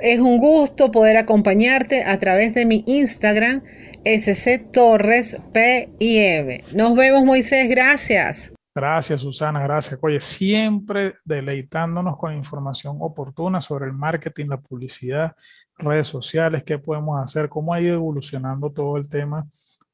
es 0.00 0.20
un 0.20 0.38
gusto 0.38 0.90
poder 0.90 1.16
acompañarte 1.16 2.04
a 2.04 2.18
través 2.18 2.54
de 2.54 2.66
mi 2.66 2.84
Instagram, 2.86 3.62
SC 4.04 4.70
Torres 4.72 5.40
PIM. 5.52 6.62
Nos 6.74 6.94
vemos, 6.94 7.24
Moisés. 7.24 7.68
Gracias. 7.68 8.52
Gracias, 8.74 9.22
Susana. 9.22 9.60
Gracias. 9.60 9.98
Oye, 10.00 10.20
siempre 10.20 11.14
deleitándonos 11.24 12.16
con 12.16 12.32
información 12.32 12.98
oportuna 13.00 13.60
sobre 13.60 13.86
el 13.86 13.92
marketing, 13.92 14.46
la 14.46 14.60
publicidad, 14.60 15.34
redes 15.78 16.06
sociales, 16.06 16.62
qué 16.62 16.78
podemos 16.78 17.20
hacer, 17.20 17.48
cómo 17.48 17.74
ha 17.74 17.80
ido 17.80 17.94
evolucionando 17.94 18.70
todo 18.70 18.96
el 18.96 19.08
tema 19.08 19.46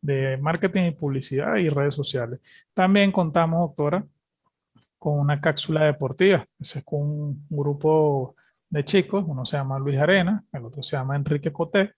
de 0.02 0.36
marketing 0.36 0.82
y 0.82 0.90
publicidad 0.90 1.56
y 1.56 1.70
redes 1.70 1.94
sociales. 1.94 2.40
También 2.74 3.10
contamos, 3.10 3.60
doctora, 3.60 4.04
con 4.98 5.18
una 5.18 5.40
cápsula 5.40 5.84
deportiva. 5.84 6.44
Ese 6.60 6.80
es 6.80 6.84
un 6.90 7.46
grupo 7.48 8.36
de 8.74 8.84
chicos, 8.84 9.24
uno 9.26 9.44
se 9.44 9.56
llama 9.56 9.78
Luis 9.78 9.98
Arena, 9.98 10.44
el 10.52 10.64
otro 10.64 10.82
se 10.82 10.96
llama 10.96 11.14
Enrique 11.14 11.52
Coté. 11.52 11.92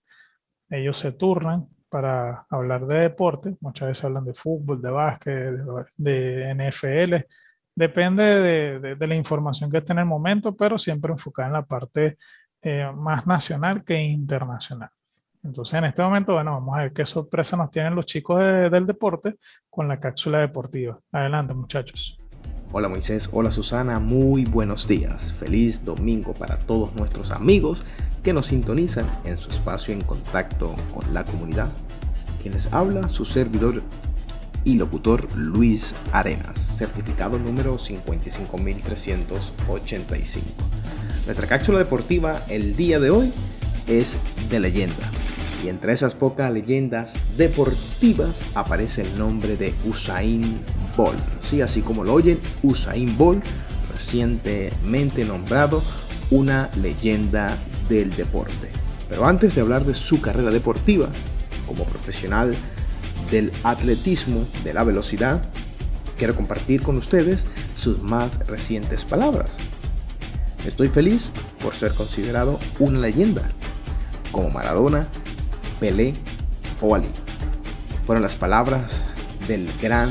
Ellos 0.69 0.99
se 0.99 1.11
turnan 1.11 1.67
para 1.89 2.45
hablar 2.51 2.85
de 2.85 2.99
deporte, 2.99 3.57
muchas 3.61 3.87
veces 3.87 4.05
hablan 4.05 4.25
de 4.25 4.35
fútbol, 4.35 4.79
de 4.79 4.91
básquet, 4.91 5.55
de, 5.97 6.53
NFL, 6.53 7.15
depende 7.73 8.23
de, 8.95 9.07
la 9.07 9.15
información 9.15 9.71
que 9.71 9.77
esté 9.77 9.93
en 9.93 9.99
el 9.99 10.05
momento, 10.05 10.55
pero 10.55 10.77
siempre 10.77 11.11
enfocada 11.11 11.47
en 11.47 11.53
la 11.53 11.65
parte 11.65 12.17
eh, 12.61 12.91
más 12.95 13.25
nacional 13.25 13.83
que 13.83 13.99
internacional. 13.99 14.89
Entonces, 15.41 15.73
en 15.79 15.85
este 15.85 16.03
momento, 16.03 16.33
bueno, 16.33 16.51
vamos 16.51 16.77
a 16.77 16.81
ver 16.81 16.93
qué 16.93 17.05
sorpresa 17.05 17.57
nos 17.57 17.71
tienen 17.71 17.95
los 17.95 18.05
chicos 18.05 18.39
del 18.39 18.85
deporte 18.85 19.37
con 19.67 19.87
la 19.87 19.99
cápsula 19.99 20.41
deportiva. 20.41 20.99
Adelante, 21.11 21.55
muchachos. 21.55 22.19
Hola 22.73 22.89
Moisés, 22.89 23.29
hola 23.31 23.49
Susana, 23.49 23.97
muy 23.99 24.43
buenos 24.43 24.89
días. 24.89 25.31
Feliz 25.31 25.85
domingo 25.85 26.33
para 26.33 26.59
todos 26.59 26.93
nuestros 26.95 27.31
amigos 27.31 27.83
que 28.23 28.33
nos 28.33 28.47
sintonizan 28.47 29.05
en 29.23 29.37
su 29.37 29.49
espacio 29.49 29.93
en 29.93 30.01
contacto 30.01 30.75
con 30.93 31.13
la 31.13 31.23
comunidad. 31.23 31.69
Quienes 32.41 32.67
habla 32.73 33.07
su 33.07 33.23
servidor 33.23 33.83
y 34.65 34.75
locutor 34.75 35.33
Luis 35.33 35.95
Arenas, 36.11 36.59
certificado 36.59 37.39
número 37.39 37.77
55385. 37.77 40.45
Nuestra 41.25 41.47
cápsula 41.47 41.79
deportiva 41.79 42.43
el 42.49 42.75
día 42.75 42.99
de 42.99 43.11
hoy 43.11 43.31
es 43.87 44.17
de 44.49 44.59
leyenda. 44.59 45.09
Y 45.63 45.69
entre 45.69 45.93
esas 45.93 46.15
pocas 46.15 46.51
leyendas 46.51 47.17
deportivas 47.37 48.43
aparece 48.55 49.03
el 49.03 49.17
nombre 49.17 49.55
de 49.55 49.73
Usain 49.85 50.59
Bolt. 50.97 51.17
Sí, 51.41 51.61
así 51.61 51.81
como 51.81 52.03
lo 52.03 52.13
oyen, 52.13 52.39
Usain 52.63 53.17
Bolt, 53.17 53.45
recientemente 53.93 55.23
nombrado 55.23 55.81
una 56.29 56.69
leyenda 56.75 57.57
del 57.87 58.13
deporte. 58.15 58.71
Pero 59.07 59.25
antes 59.25 59.55
de 59.55 59.61
hablar 59.61 59.85
de 59.85 59.93
su 59.93 60.19
carrera 60.19 60.51
deportiva, 60.51 61.07
como 61.65 61.85
profesional 61.85 62.53
del 63.31 63.51
atletismo, 63.63 64.45
de 64.63 64.73
la 64.73 64.83
velocidad, 64.83 65.41
quiero 66.17 66.35
compartir 66.35 66.81
con 66.81 66.97
ustedes 66.97 67.45
sus 67.77 68.01
más 68.01 68.39
recientes 68.47 69.05
palabras. 69.05 69.57
Estoy 70.65 70.89
feliz 70.89 71.29
por 71.63 71.75
ser 71.75 71.93
considerado 71.93 72.59
una 72.79 72.99
leyenda, 72.99 73.43
como 74.31 74.49
Maradona, 74.49 75.07
Pelé 75.79 76.15
o 76.81 76.95
Ali. 76.95 77.07
Fueron 78.05 78.23
las 78.23 78.35
palabras 78.35 79.01
del 79.47 79.69
gran 79.81 80.09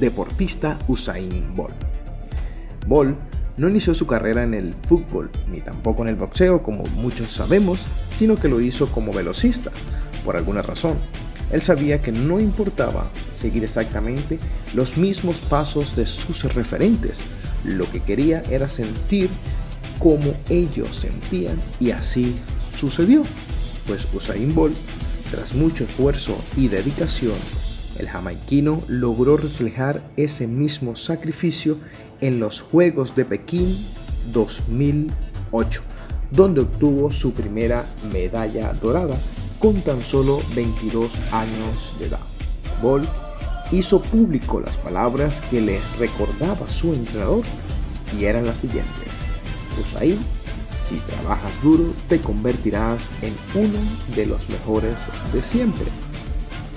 deportista 0.00 0.78
Usain 0.88 1.54
Bolt. 1.54 1.74
Bolt 2.86 3.16
no 3.56 3.68
inició 3.68 3.94
su 3.94 4.06
carrera 4.06 4.42
en 4.42 4.54
el 4.54 4.74
fútbol 4.88 5.30
ni 5.48 5.60
tampoco 5.60 6.02
en 6.02 6.08
el 6.08 6.16
boxeo 6.16 6.62
como 6.62 6.84
muchos 6.96 7.30
sabemos, 7.30 7.78
sino 8.18 8.36
que 8.36 8.48
lo 8.48 8.60
hizo 8.60 8.86
como 8.88 9.12
velocista, 9.12 9.70
por 10.24 10.36
alguna 10.36 10.62
razón. 10.62 10.98
Él 11.52 11.62
sabía 11.62 12.02
que 12.02 12.10
no 12.10 12.40
importaba 12.40 13.10
seguir 13.30 13.64
exactamente 13.64 14.38
los 14.74 14.96
mismos 14.96 15.36
pasos 15.36 15.94
de 15.94 16.06
sus 16.06 16.42
referentes, 16.54 17.22
lo 17.64 17.90
que 17.90 18.00
quería 18.00 18.42
era 18.50 18.68
sentir 18.68 19.30
como 19.98 20.34
ellos 20.48 20.96
sentían 20.96 21.56
y 21.78 21.92
así 21.92 22.34
sucedió, 22.76 23.22
pues 23.86 24.06
Usain 24.12 24.54
Bolt, 24.54 24.76
tras 25.30 25.54
mucho 25.54 25.84
esfuerzo 25.84 26.36
y 26.56 26.68
dedicación, 26.68 27.36
el 27.98 28.08
jamaiquino 28.08 28.82
logró 28.88 29.36
reflejar 29.36 30.02
ese 30.16 30.46
mismo 30.46 30.96
sacrificio 30.96 31.78
en 32.20 32.40
los 32.40 32.60
Juegos 32.60 33.14
de 33.14 33.24
Pekín 33.24 33.76
2008, 34.32 35.82
donde 36.30 36.62
obtuvo 36.62 37.10
su 37.10 37.32
primera 37.32 37.86
medalla 38.12 38.72
dorada 38.74 39.16
con 39.58 39.80
tan 39.82 40.00
solo 40.00 40.40
22 40.54 41.10
años 41.32 41.96
de 41.98 42.06
edad. 42.06 42.20
Bolt 42.82 43.08
hizo 43.72 44.00
público 44.00 44.60
las 44.60 44.76
palabras 44.76 45.40
que 45.50 45.60
le 45.60 45.80
recordaba 45.98 46.68
su 46.68 46.92
entrenador 46.92 47.42
y 48.18 48.24
eran 48.24 48.46
las 48.46 48.58
siguientes. 48.58 49.08
Usain, 49.80 50.18
si 50.88 50.96
trabajas 50.96 51.50
duro 51.62 51.92
te 52.08 52.20
convertirás 52.20 53.08
en 53.22 53.34
uno 53.54 53.78
de 54.14 54.26
los 54.26 54.48
mejores 54.48 54.94
de 55.32 55.42
siempre. 55.42 55.86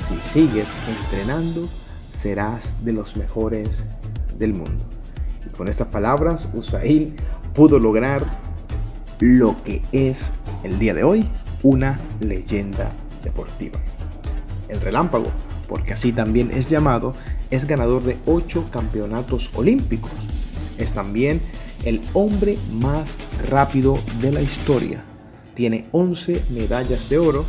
Si 0.08 0.16
sigues 0.22 0.70
entrenando, 0.88 1.68
serás 2.14 2.84
de 2.86 2.94
los 2.94 3.18
mejores 3.18 3.84
del 4.40 4.54
mundo. 4.54 4.86
Y 5.46 5.50
con 5.50 5.68
estas 5.68 5.88
palabras, 5.88 6.48
Usain 6.54 7.16
pudo 7.54 7.78
lograr 7.78 8.26
lo 9.20 9.62
que 9.64 9.82
es 9.92 10.24
el 10.64 10.80
día 10.80 10.94
de 10.94 11.04
hoy 11.04 11.28
una 11.62 12.00
leyenda 12.22 12.92
deportiva. 13.22 13.80
El 14.70 14.80
relámpago, 14.80 15.28
porque 15.68 15.92
así 15.92 16.14
también 16.14 16.52
es 16.52 16.70
llamado, 16.70 17.14
es 17.52 17.66
ganador 17.66 18.04
de 18.04 18.18
8 18.28 18.70
campeonatos 18.72 19.50
olímpicos. 19.56 20.12
Es 20.78 20.94
también 20.94 21.42
el 21.84 22.02
hombre 22.14 22.58
más 22.72 23.18
rápido 23.50 24.00
de 24.22 24.32
la 24.32 24.42
historia. 24.42 25.04
Tiene 25.54 25.88
11 25.92 26.44
medallas 26.52 27.10
de 27.10 27.18
oro 27.18 27.44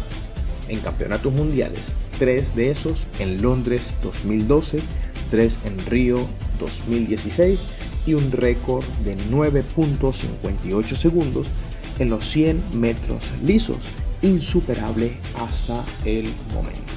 en 0.68 0.80
campeonatos 0.80 1.32
mundiales, 1.32 1.94
3 2.18 2.54
de 2.56 2.70
esos 2.70 3.06
en 3.18 3.42
Londres 3.42 3.82
2012, 4.02 4.80
3 5.30 5.58
en 5.64 5.86
Río 5.86 6.26
2016 6.60 7.58
y 8.06 8.14
un 8.14 8.32
récord 8.32 8.84
de 9.04 9.16
9.58 9.30 10.96
segundos 10.96 11.46
en 11.98 12.10
los 12.10 12.28
100 12.28 12.62
metros 12.72 13.24
lisos, 13.44 13.78
insuperable 14.22 15.12
hasta 15.40 15.84
el 16.04 16.28
momento. 16.54 16.92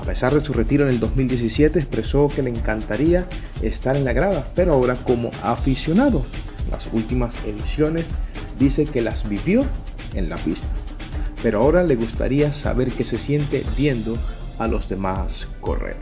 A 0.00 0.04
pesar 0.04 0.34
de 0.34 0.44
su 0.44 0.52
retiro 0.52 0.84
en 0.84 0.90
el 0.90 1.00
2017, 1.00 1.78
expresó 1.78 2.28
que 2.28 2.42
le 2.42 2.50
encantaría 2.50 3.26
estar 3.62 3.96
en 3.96 4.04
la 4.04 4.12
grada, 4.12 4.50
pero 4.54 4.72
ahora 4.72 4.96
como 4.96 5.30
aficionado. 5.42 6.24
Las 6.70 6.88
últimas 6.92 7.36
ediciones 7.46 8.06
dice 8.58 8.86
que 8.86 9.02
las 9.02 9.28
vivió 9.28 9.64
en 10.14 10.28
la 10.28 10.36
pista, 10.36 10.66
pero 11.42 11.60
ahora 11.60 11.82
le 11.82 11.96
gustaría 11.96 12.52
saber 12.52 12.92
qué 12.92 13.04
se 13.04 13.18
siente 13.18 13.64
viendo 13.76 14.16
a 14.58 14.68
los 14.68 14.88
demás 14.88 15.48
correr. 15.60 15.96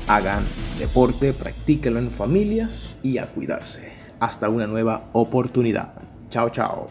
hagan 0.08 0.44
deporte, 0.78 1.34
practíquenlo 1.34 2.00
en 2.00 2.12
familia 2.12 2.70
y 3.02 3.18
a 3.18 3.28
cuidarse. 3.28 3.92
Hasta 4.20 4.50
una 4.50 4.68
nueva 4.68 5.10
oportunidad. 5.14 5.94
Chao, 6.30 6.50
chao. 6.50 6.90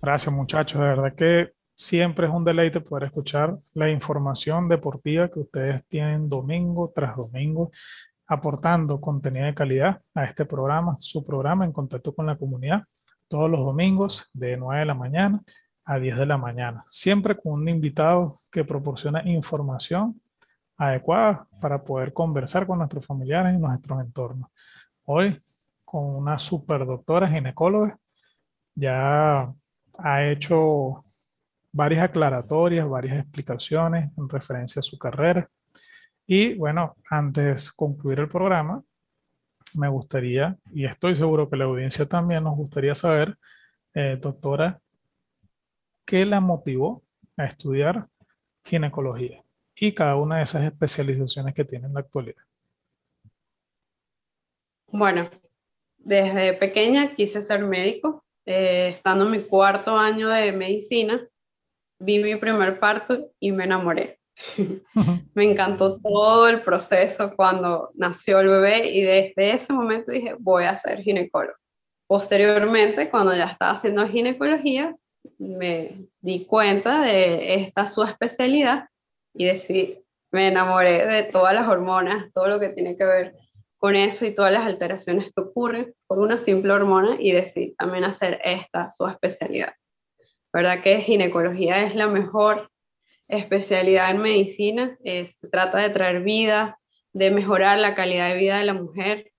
Gracias 0.00 0.34
muchachos, 0.34 0.80
de 0.80 0.86
verdad 0.86 1.14
que 1.14 1.52
siempre 1.76 2.26
es 2.26 2.32
un 2.32 2.44
deleite 2.44 2.80
poder 2.80 3.04
escuchar 3.04 3.58
la 3.74 3.90
información 3.90 4.68
deportiva 4.68 5.28
que 5.28 5.40
ustedes 5.40 5.86
tienen 5.86 6.28
domingo 6.28 6.92
tras 6.94 7.16
domingo, 7.16 7.70
aportando 8.26 9.00
contenido 9.00 9.46
de 9.46 9.54
calidad 9.54 10.00
a 10.14 10.24
este 10.24 10.44
programa, 10.44 10.96
su 10.98 11.24
programa 11.24 11.64
en 11.64 11.72
contacto 11.72 12.14
con 12.14 12.26
la 12.26 12.36
comunidad, 12.36 12.84
todos 13.28 13.50
los 13.50 13.60
domingos 13.60 14.30
de 14.32 14.56
9 14.56 14.80
de 14.80 14.86
la 14.86 14.94
mañana 14.94 15.42
a 15.84 15.98
10 15.98 16.18
de 16.18 16.26
la 16.26 16.38
mañana, 16.38 16.84
siempre 16.86 17.36
con 17.36 17.54
un 17.54 17.68
invitado 17.68 18.34
que 18.52 18.64
proporciona 18.64 19.22
información 19.24 20.20
adecuada 20.78 21.46
para 21.60 21.82
poder 21.82 22.12
conversar 22.12 22.66
con 22.66 22.78
nuestros 22.78 23.04
familiares 23.04 23.54
y 23.54 23.58
nuestros 23.58 24.00
entornos. 24.00 24.48
Hoy 25.04 25.38
con 25.84 26.04
una 26.04 26.38
super 26.38 26.86
doctora 26.86 27.28
ginecóloga, 27.28 27.98
ya 28.74 29.52
ha 29.98 30.24
hecho 30.24 31.00
varias 31.72 32.04
aclaratorias, 32.04 32.88
varias 32.88 33.18
explicaciones 33.18 34.10
en 34.16 34.28
referencia 34.28 34.80
a 34.80 34.82
su 34.82 34.98
carrera. 34.98 35.48
Y 36.26 36.54
bueno, 36.54 36.96
antes 37.10 37.66
de 37.66 37.70
concluir 37.74 38.20
el 38.20 38.28
programa, 38.28 38.82
me 39.74 39.88
gustaría, 39.88 40.56
y 40.72 40.84
estoy 40.84 41.16
seguro 41.16 41.48
que 41.48 41.56
la 41.56 41.64
audiencia 41.64 42.06
también 42.06 42.44
nos 42.44 42.56
gustaría 42.56 42.94
saber, 42.94 43.36
eh, 43.94 44.18
doctora, 44.20 44.80
¿qué 46.04 46.24
la 46.26 46.40
motivó 46.40 47.02
a 47.36 47.46
estudiar 47.46 48.08
ginecología 48.64 49.42
y 49.80 49.92
cada 49.92 50.16
una 50.16 50.38
de 50.38 50.42
esas 50.42 50.64
especializaciones 50.64 51.54
que 51.54 51.64
tiene 51.64 51.86
en 51.86 51.94
la 51.94 52.00
actualidad? 52.00 52.42
Bueno, 54.86 55.28
desde 55.98 56.54
pequeña 56.54 57.14
quise 57.14 57.42
ser 57.42 57.62
médico. 57.64 58.24
Eh, 58.46 58.88
estando 58.88 59.26
en 59.26 59.32
mi 59.32 59.40
cuarto 59.40 59.96
año 59.96 60.28
de 60.30 60.52
medicina, 60.52 61.28
vi 62.00 62.18
mi 62.18 62.36
primer 62.36 62.80
parto 62.80 63.30
y 63.38 63.52
me 63.52 63.64
enamoré. 63.64 64.18
me 65.34 65.50
encantó 65.50 66.00
todo 66.00 66.48
el 66.48 66.60
proceso 66.60 67.34
cuando 67.36 67.90
nació 67.94 68.40
el 68.40 68.48
bebé 68.48 68.88
y 68.90 69.02
desde 69.02 69.50
ese 69.52 69.72
momento 69.72 70.12
dije, 70.12 70.34
voy 70.38 70.64
a 70.64 70.76
ser 70.76 71.02
ginecólogo. 71.02 71.58
Posteriormente, 72.06 73.10
cuando 73.10 73.34
ya 73.34 73.46
estaba 73.46 73.72
haciendo 73.72 74.08
ginecología, 74.08 74.96
me 75.36 76.06
di 76.20 76.46
cuenta 76.46 77.02
de 77.02 77.54
esta 77.54 77.86
su 77.86 78.02
especialidad 78.02 78.88
y 79.34 79.46
decidí, 79.46 80.04
me 80.30 80.48
enamoré 80.48 81.06
de 81.06 81.22
todas 81.24 81.54
las 81.54 81.68
hormonas, 81.68 82.32
todo 82.34 82.48
lo 82.48 82.60
que 82.60 82.68
tiene 82.70 82.96
que 82.96 83.04
ver 83.04 83.34
con 83.78 83.94
eso 83.94 84.26
y 84.26 84.34
todas 84.34 84.52
las 84.52 84.66
alteraciones 84.66 85.26
que 85.26 85.42
ocurren 85.42 85.94
por 86.06 86.18
una 86.18 86.38
simple 86.38 86.72
hormona 86.72 87.16
y 87.20 87.32
decidí 87.32 87.74
también 87.76 88.04
hacer 88.04 88.40
esta 88.44 88.90
su 88.90 89.06
especialidad. 89.06 89.72
¿Verdad 90.52 90.80
que 90.80 91.00
ginecología 91.00 91.84
es 91.84 91.94
la 91.94 92.08
mejor 92.08 92.70
especialidad 93.28 94.10
en 94.10 94.22
medicina? 94.22 94.98
se 95.04 95.48
trata 95.50 95.78
de 95.78 95.90
traer 95.90 96.22
vida, 96.22 96.78
de 97.12 97.30
mejorar 97.30 97.78
la 97.78 97.94
calidad 97.94 98.28
de 98.30 98.38
vida 98.38 98.58
de 98.58 98.64
la 98.64 98.74
mujer, 98.74 99.32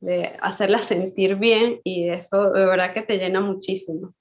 de 0.00 0.32
hacerla 0.40 0.82
sentir 0.82 1.36
bien 1.36 1.80
y 1.84 2.08
eso 2.10 2.50
de 2.50 2.66
verdad 2.66 2.92
que 2.92 3.02
te 3.02 3.18
llena 3.18 3.40
muchísimo. 3.40 4.14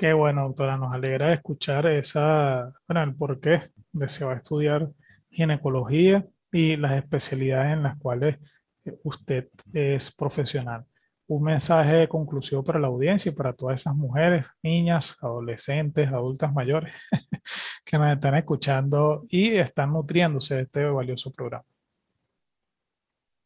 Qué 0.00 0.14
bueno, 0.14 0.44
doctora, 0.44 0.78
nos 0.78 0.94
alegra 0.94 1.30
escuchar 1.30 1.86
esa, 1.88 2.72
bueno, 2.88 3.02
el 3.02 3.14
por 3.14 3.38
qué 3.38 3.60
deseaba 3.92 4.32
estudiar 4.32 4.88
ginecología 5.28 6.26
y 6.50 6.78
las 6.78 6.92
especialidades 6.92 7.74
en 7.74 7.82
las 7.82 7.98
cuales 7.98 8.38
eh, 8.86 8.98
usted 9.04 9.50
es 9.74 10.10
profesional. 10.16 10.86
Un 11.26 11.42
mensaje 11.42 12.08
conclusivo 12.08 12.64
para 12.64 12.80
la 12.80 12.86
audiencia 12.86 13.30
y 13.30 13.34
para 13.34 13.52
todas 13.52 13.78
esas 13.78 13.94
mujeres, 13.94 14.48
niñas, 14.62 15.18
adolescentes, 15.20 16.08
adultas 16.08 16.50
mayores 16.54 16.94
que 17.84 17.98
nos 17.98 18.10
están 18.10 18.36
escuchando 18.36 19.24
y 19.28 19.50
están 19.50 19.92
nutriéndose 19.92 20.54
de 20.54 20.62
este 20.62 20.84
valioso 20.86 21.30
programa. 21.30 21.66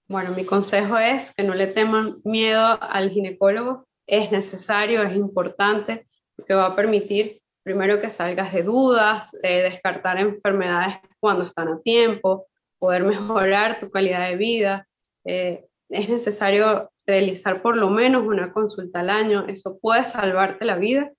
Bueno, 0.06 0.30
mi 0.30 0.44
consejo 0.44 0.98
es 0.98 1.34
que 1.34 1.42
no 1.42 1.54
le 1.54 1.66
teman 1.66 2.14
miedo 2.22 2.80
al 2.80 3.10
ginecólogo. 3.10 3.88
Es 4.06 4.30
necesario, 4.30 5.02
es 5.02 5.16
importante, 5.16 6.06
que 6.46 6.54
va 6.54 6.66
a 6.66 6.76
permitir 6.76 7.40
primero 7.64 8.00
que 8.00 8.10
salgas 8.10 8.52
de 8.52 8.62
dudas, 8.62 9.32
de 9.42 9.62
descartar 9.62 10.20
enfermedades 10.20 10.98
cuando 11.18 11.44
están 11.44 11.68
a 11.68 11.80
tiempo, 11.80 12.46
poder 12.78 13.02
mejorar 13.04 13.78
tu 13.78 13.90
calidad 13.90 14.28
de 14.28 14.36
vida. 14.36 14.86
Eh, 15.24 15.66
es 15.88 16.08
necesario 16.08 16.90
realizar 17.06 17.62
por 17.62 17.76
lo 17.76 17.90
menos 17.90 18.26
una 18.26 18.52
consulta 18.52 19.00
al 19.00 19.10
año, 19.10 19.46
eso 19.46 19.78
puede 19.78 20.04
salvarte 20.04 20.64
la 20.64 20.76
vida 20.76 21.12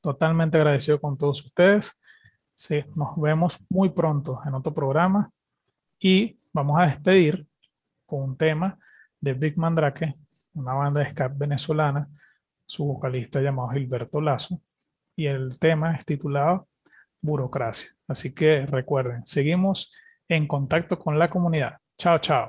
Totalmente 0.00 0.58
agradecido 0.58 1.00
con 1.00 1.16
todos 1.16 1.44
ustedes. 1.44 2.00
Sí, 2.54 2.84
nos 2.94 3.20
vemos 3.20 3.58
muy 3.68 3.90
pronto 3.90 4.40
en 4.46 4.54
otro 4.54 4.72
programa 4.72 5.30
y 5.98 6.38
vamos 6.54 6.78
a 6.78 6.86
despedir 6.86 7.46
con 8.06 8.22
un 8.22 8.36
tema 8.36 8.78
de 9.20 9.34
Big 9.34 9.58
Mandrake, 9.58 10.14
una 10.54 10.74
banda 10.74 11.00
de 11.00 11.10
ska 11.10 11.28
venezolana, 11.28 12.08
su 12.64 12.86
vocalista 12.86 13.40
llamado 13.40 13.70
Gilberto 13.70 14.20
Lazo, 14.20 14.60
y 15.14 15.26
el 15.26 15.58
tema 15.58 15.94
es 15.94 16.04
titulado 16.04 16.68
Burocracia. 17.20 17.90
Así 18.06 18.34
que 18.34 18.66
recuerden, 18.66 19.26
seguimos 19.26 19.92
en 20.28 20.46
contacto 20.46 20.98
con 20.98 21.18
la 21.18 21.30
comunidad. 21.30 21.76
Chao, 21.98 22.18
chao. 22.18 22.46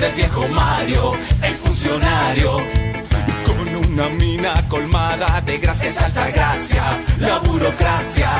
Del 0.00 0.14
viejo 0.14 0.48
Mario, 0.48 1.12
el 1.42 1.54
funcionario. 1.54 2.58
Con 3.44 3.90
una 3.90 4.08
mina 4.08 4.66
colmada 4.68 5.40
de 5.42 5.58
gracias 5.58 5.98
alta 5.98 6.30
gracia, 6.30 6.98
la 7.18 7.38
burocracia. 7.38 8.30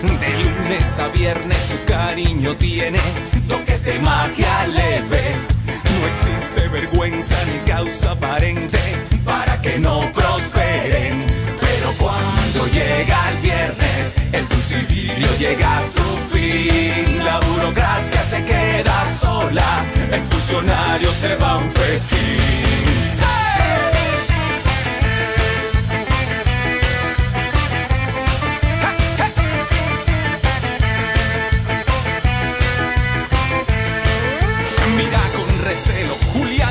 De 0.00 0.44
lunes 0.44 0.98
a 0.98 1.08
viernes 1.08 1.58
su 1.68 1.92
cariño 1.92 2.54
tiene 2.54 3.00
toques 3.48 3.84
de 3.84 3.98
magia 4.00 4.66
leve. 4.68 5.36
No 5.66 6.06
existe 6.06 6.68
vergüenza 6.68 7.36
ni 7.46 7.68
causa 7.68 8.12
aparente 8.12 8.78
para 9.24 9.60
que 9.60 9.78
no 9.78 10.10
prosperen. 10.12 11.26
Pero 11.60 11.92
cuando 11.98 12.37
llega 12.66 13.30
el 13.30 13.36
viernes, 13.38 14.14
el 14.32 14.44
crucifijo 14.44 15.36
llega 15.38 15.78
a 15.78 15.82
su 15.82 16.34
fin. 16.34 17.24
La 17.24 17.40
burocracia 17.40 18.22
se 18.22 18.42
queda 18.42 19.06
sola, 19.20 19.86
el 20.10 20.24
funcionario 20.24 21.12
se 21.12 21.36
va 21.36 21.52
a 21.52 21.56
un 21.58 21.70
festín. 21.70 22.88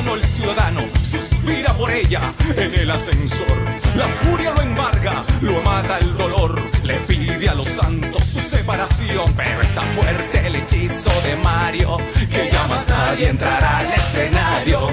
El 0.07 0.23
ciudadano 0.23 0.81
suspira 1.03 1.73
por 1.73 1.91
ella 1.91 2.31
en 2.55 2.73
el 2.73 2.89
ascensor. 2.89 3.57
La 3.95 4.07
furia 4.07 4.51
lo 4.51 4.63
lo 5.41 5.61
mata 5.63 5.97
el 5.99 6.17
dolor, 6.17 6.61
le 6.83 6.95
pide 7.01 7.49
a 7.49 7.55
los 7.55 7.67
santos 7.67 8.23
su 8.25 8.39
separación, 8.39 9.31
pero 9.35 9.61
está 9.61 9.81
fuerte 9.81 10.47
el 10.47 10.55
hechizo 10.55 11.09
de 11.23 11.35
Mario, 11.43 11.97
que 12.29 12.49
ya 12.51 12.67
más 12.67 12.87
nadie 12.87 13.29
entrará 13.29 13.79
al 13.79 13.93
escenario. 13.93 14.89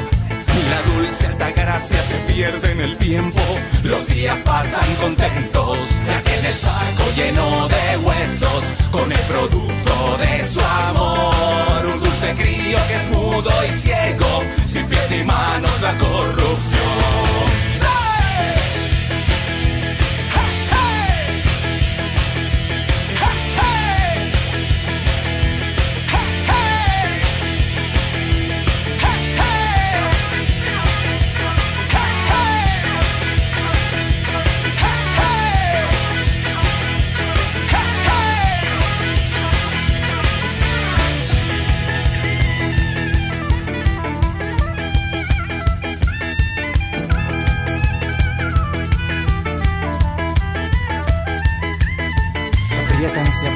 La 0.71 0.83
dulce 0.95 1.27
alta 1.27 1.51
gracia 1.51 1.99
se 2.03 2.15
pierde 2.33 2.73
en 2.73 2.81
el 2.81 2.97
tiempo, 2.97 3.41
los 3.83 4.07
días 4.07 4.39
pasan 4.45 4.95
contentos, 5.01 5.79
ya 6.07 6.23
que 6.23 6.39
en 6.39 6.47
el 6.47 6.55
saco 6.55 7.05
lleno 7.17 7.69
de 7.69 7.97
huesos, 7.99 8.65
con 8.91 9.11
el 9.11 9.21
producto 9.21 10.17
de 10.19 10.45
su 10.45 10.61
amor, 10.61 11.87
un 11.87 11.99
dulce 11.99 12.33
crío 12.35 12.79
que 12.89 12.95
es 12.95 13.11
mudo 13.11 13.51
y 13.69 13.79
ciego, 13.79 14.43
sin 14.67 14.87
pies 14.87 15.11
ni 15.11 15.25
manos 15.25 15.81
la 15.83 15.93
corrupción. 15.99 17.74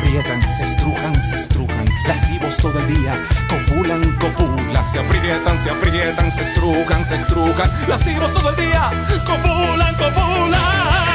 Se 0.08 0.18
aprietan, 0.18 0.48
se 0.48 0.62
estrujan, 0.62 1.22
se 1.22 1.36
estrujan, 1.36 1.84
lascivos 2.06 2.56
todo 2.56 2.78
el 2.78 2.86
día, 2.86 3.22
copulan, 3.50 4.12
copulan, 4.16 4.86
se 4.86 4.98
aprietan, 5.00 5.58
se 5.58 5.70
aprietan, 5.70 6.30
se 6.30 6.42
estrujan, 6.42 7.04
se 7.04 7.16
estrujan, 7.16 7.70
lascivos 7.88 8.32
todo 8.32 8.48
el 8.50 8.56
día, 8.56 8.90
copulan, 9.26 9.94
copulan. 9.96 11.07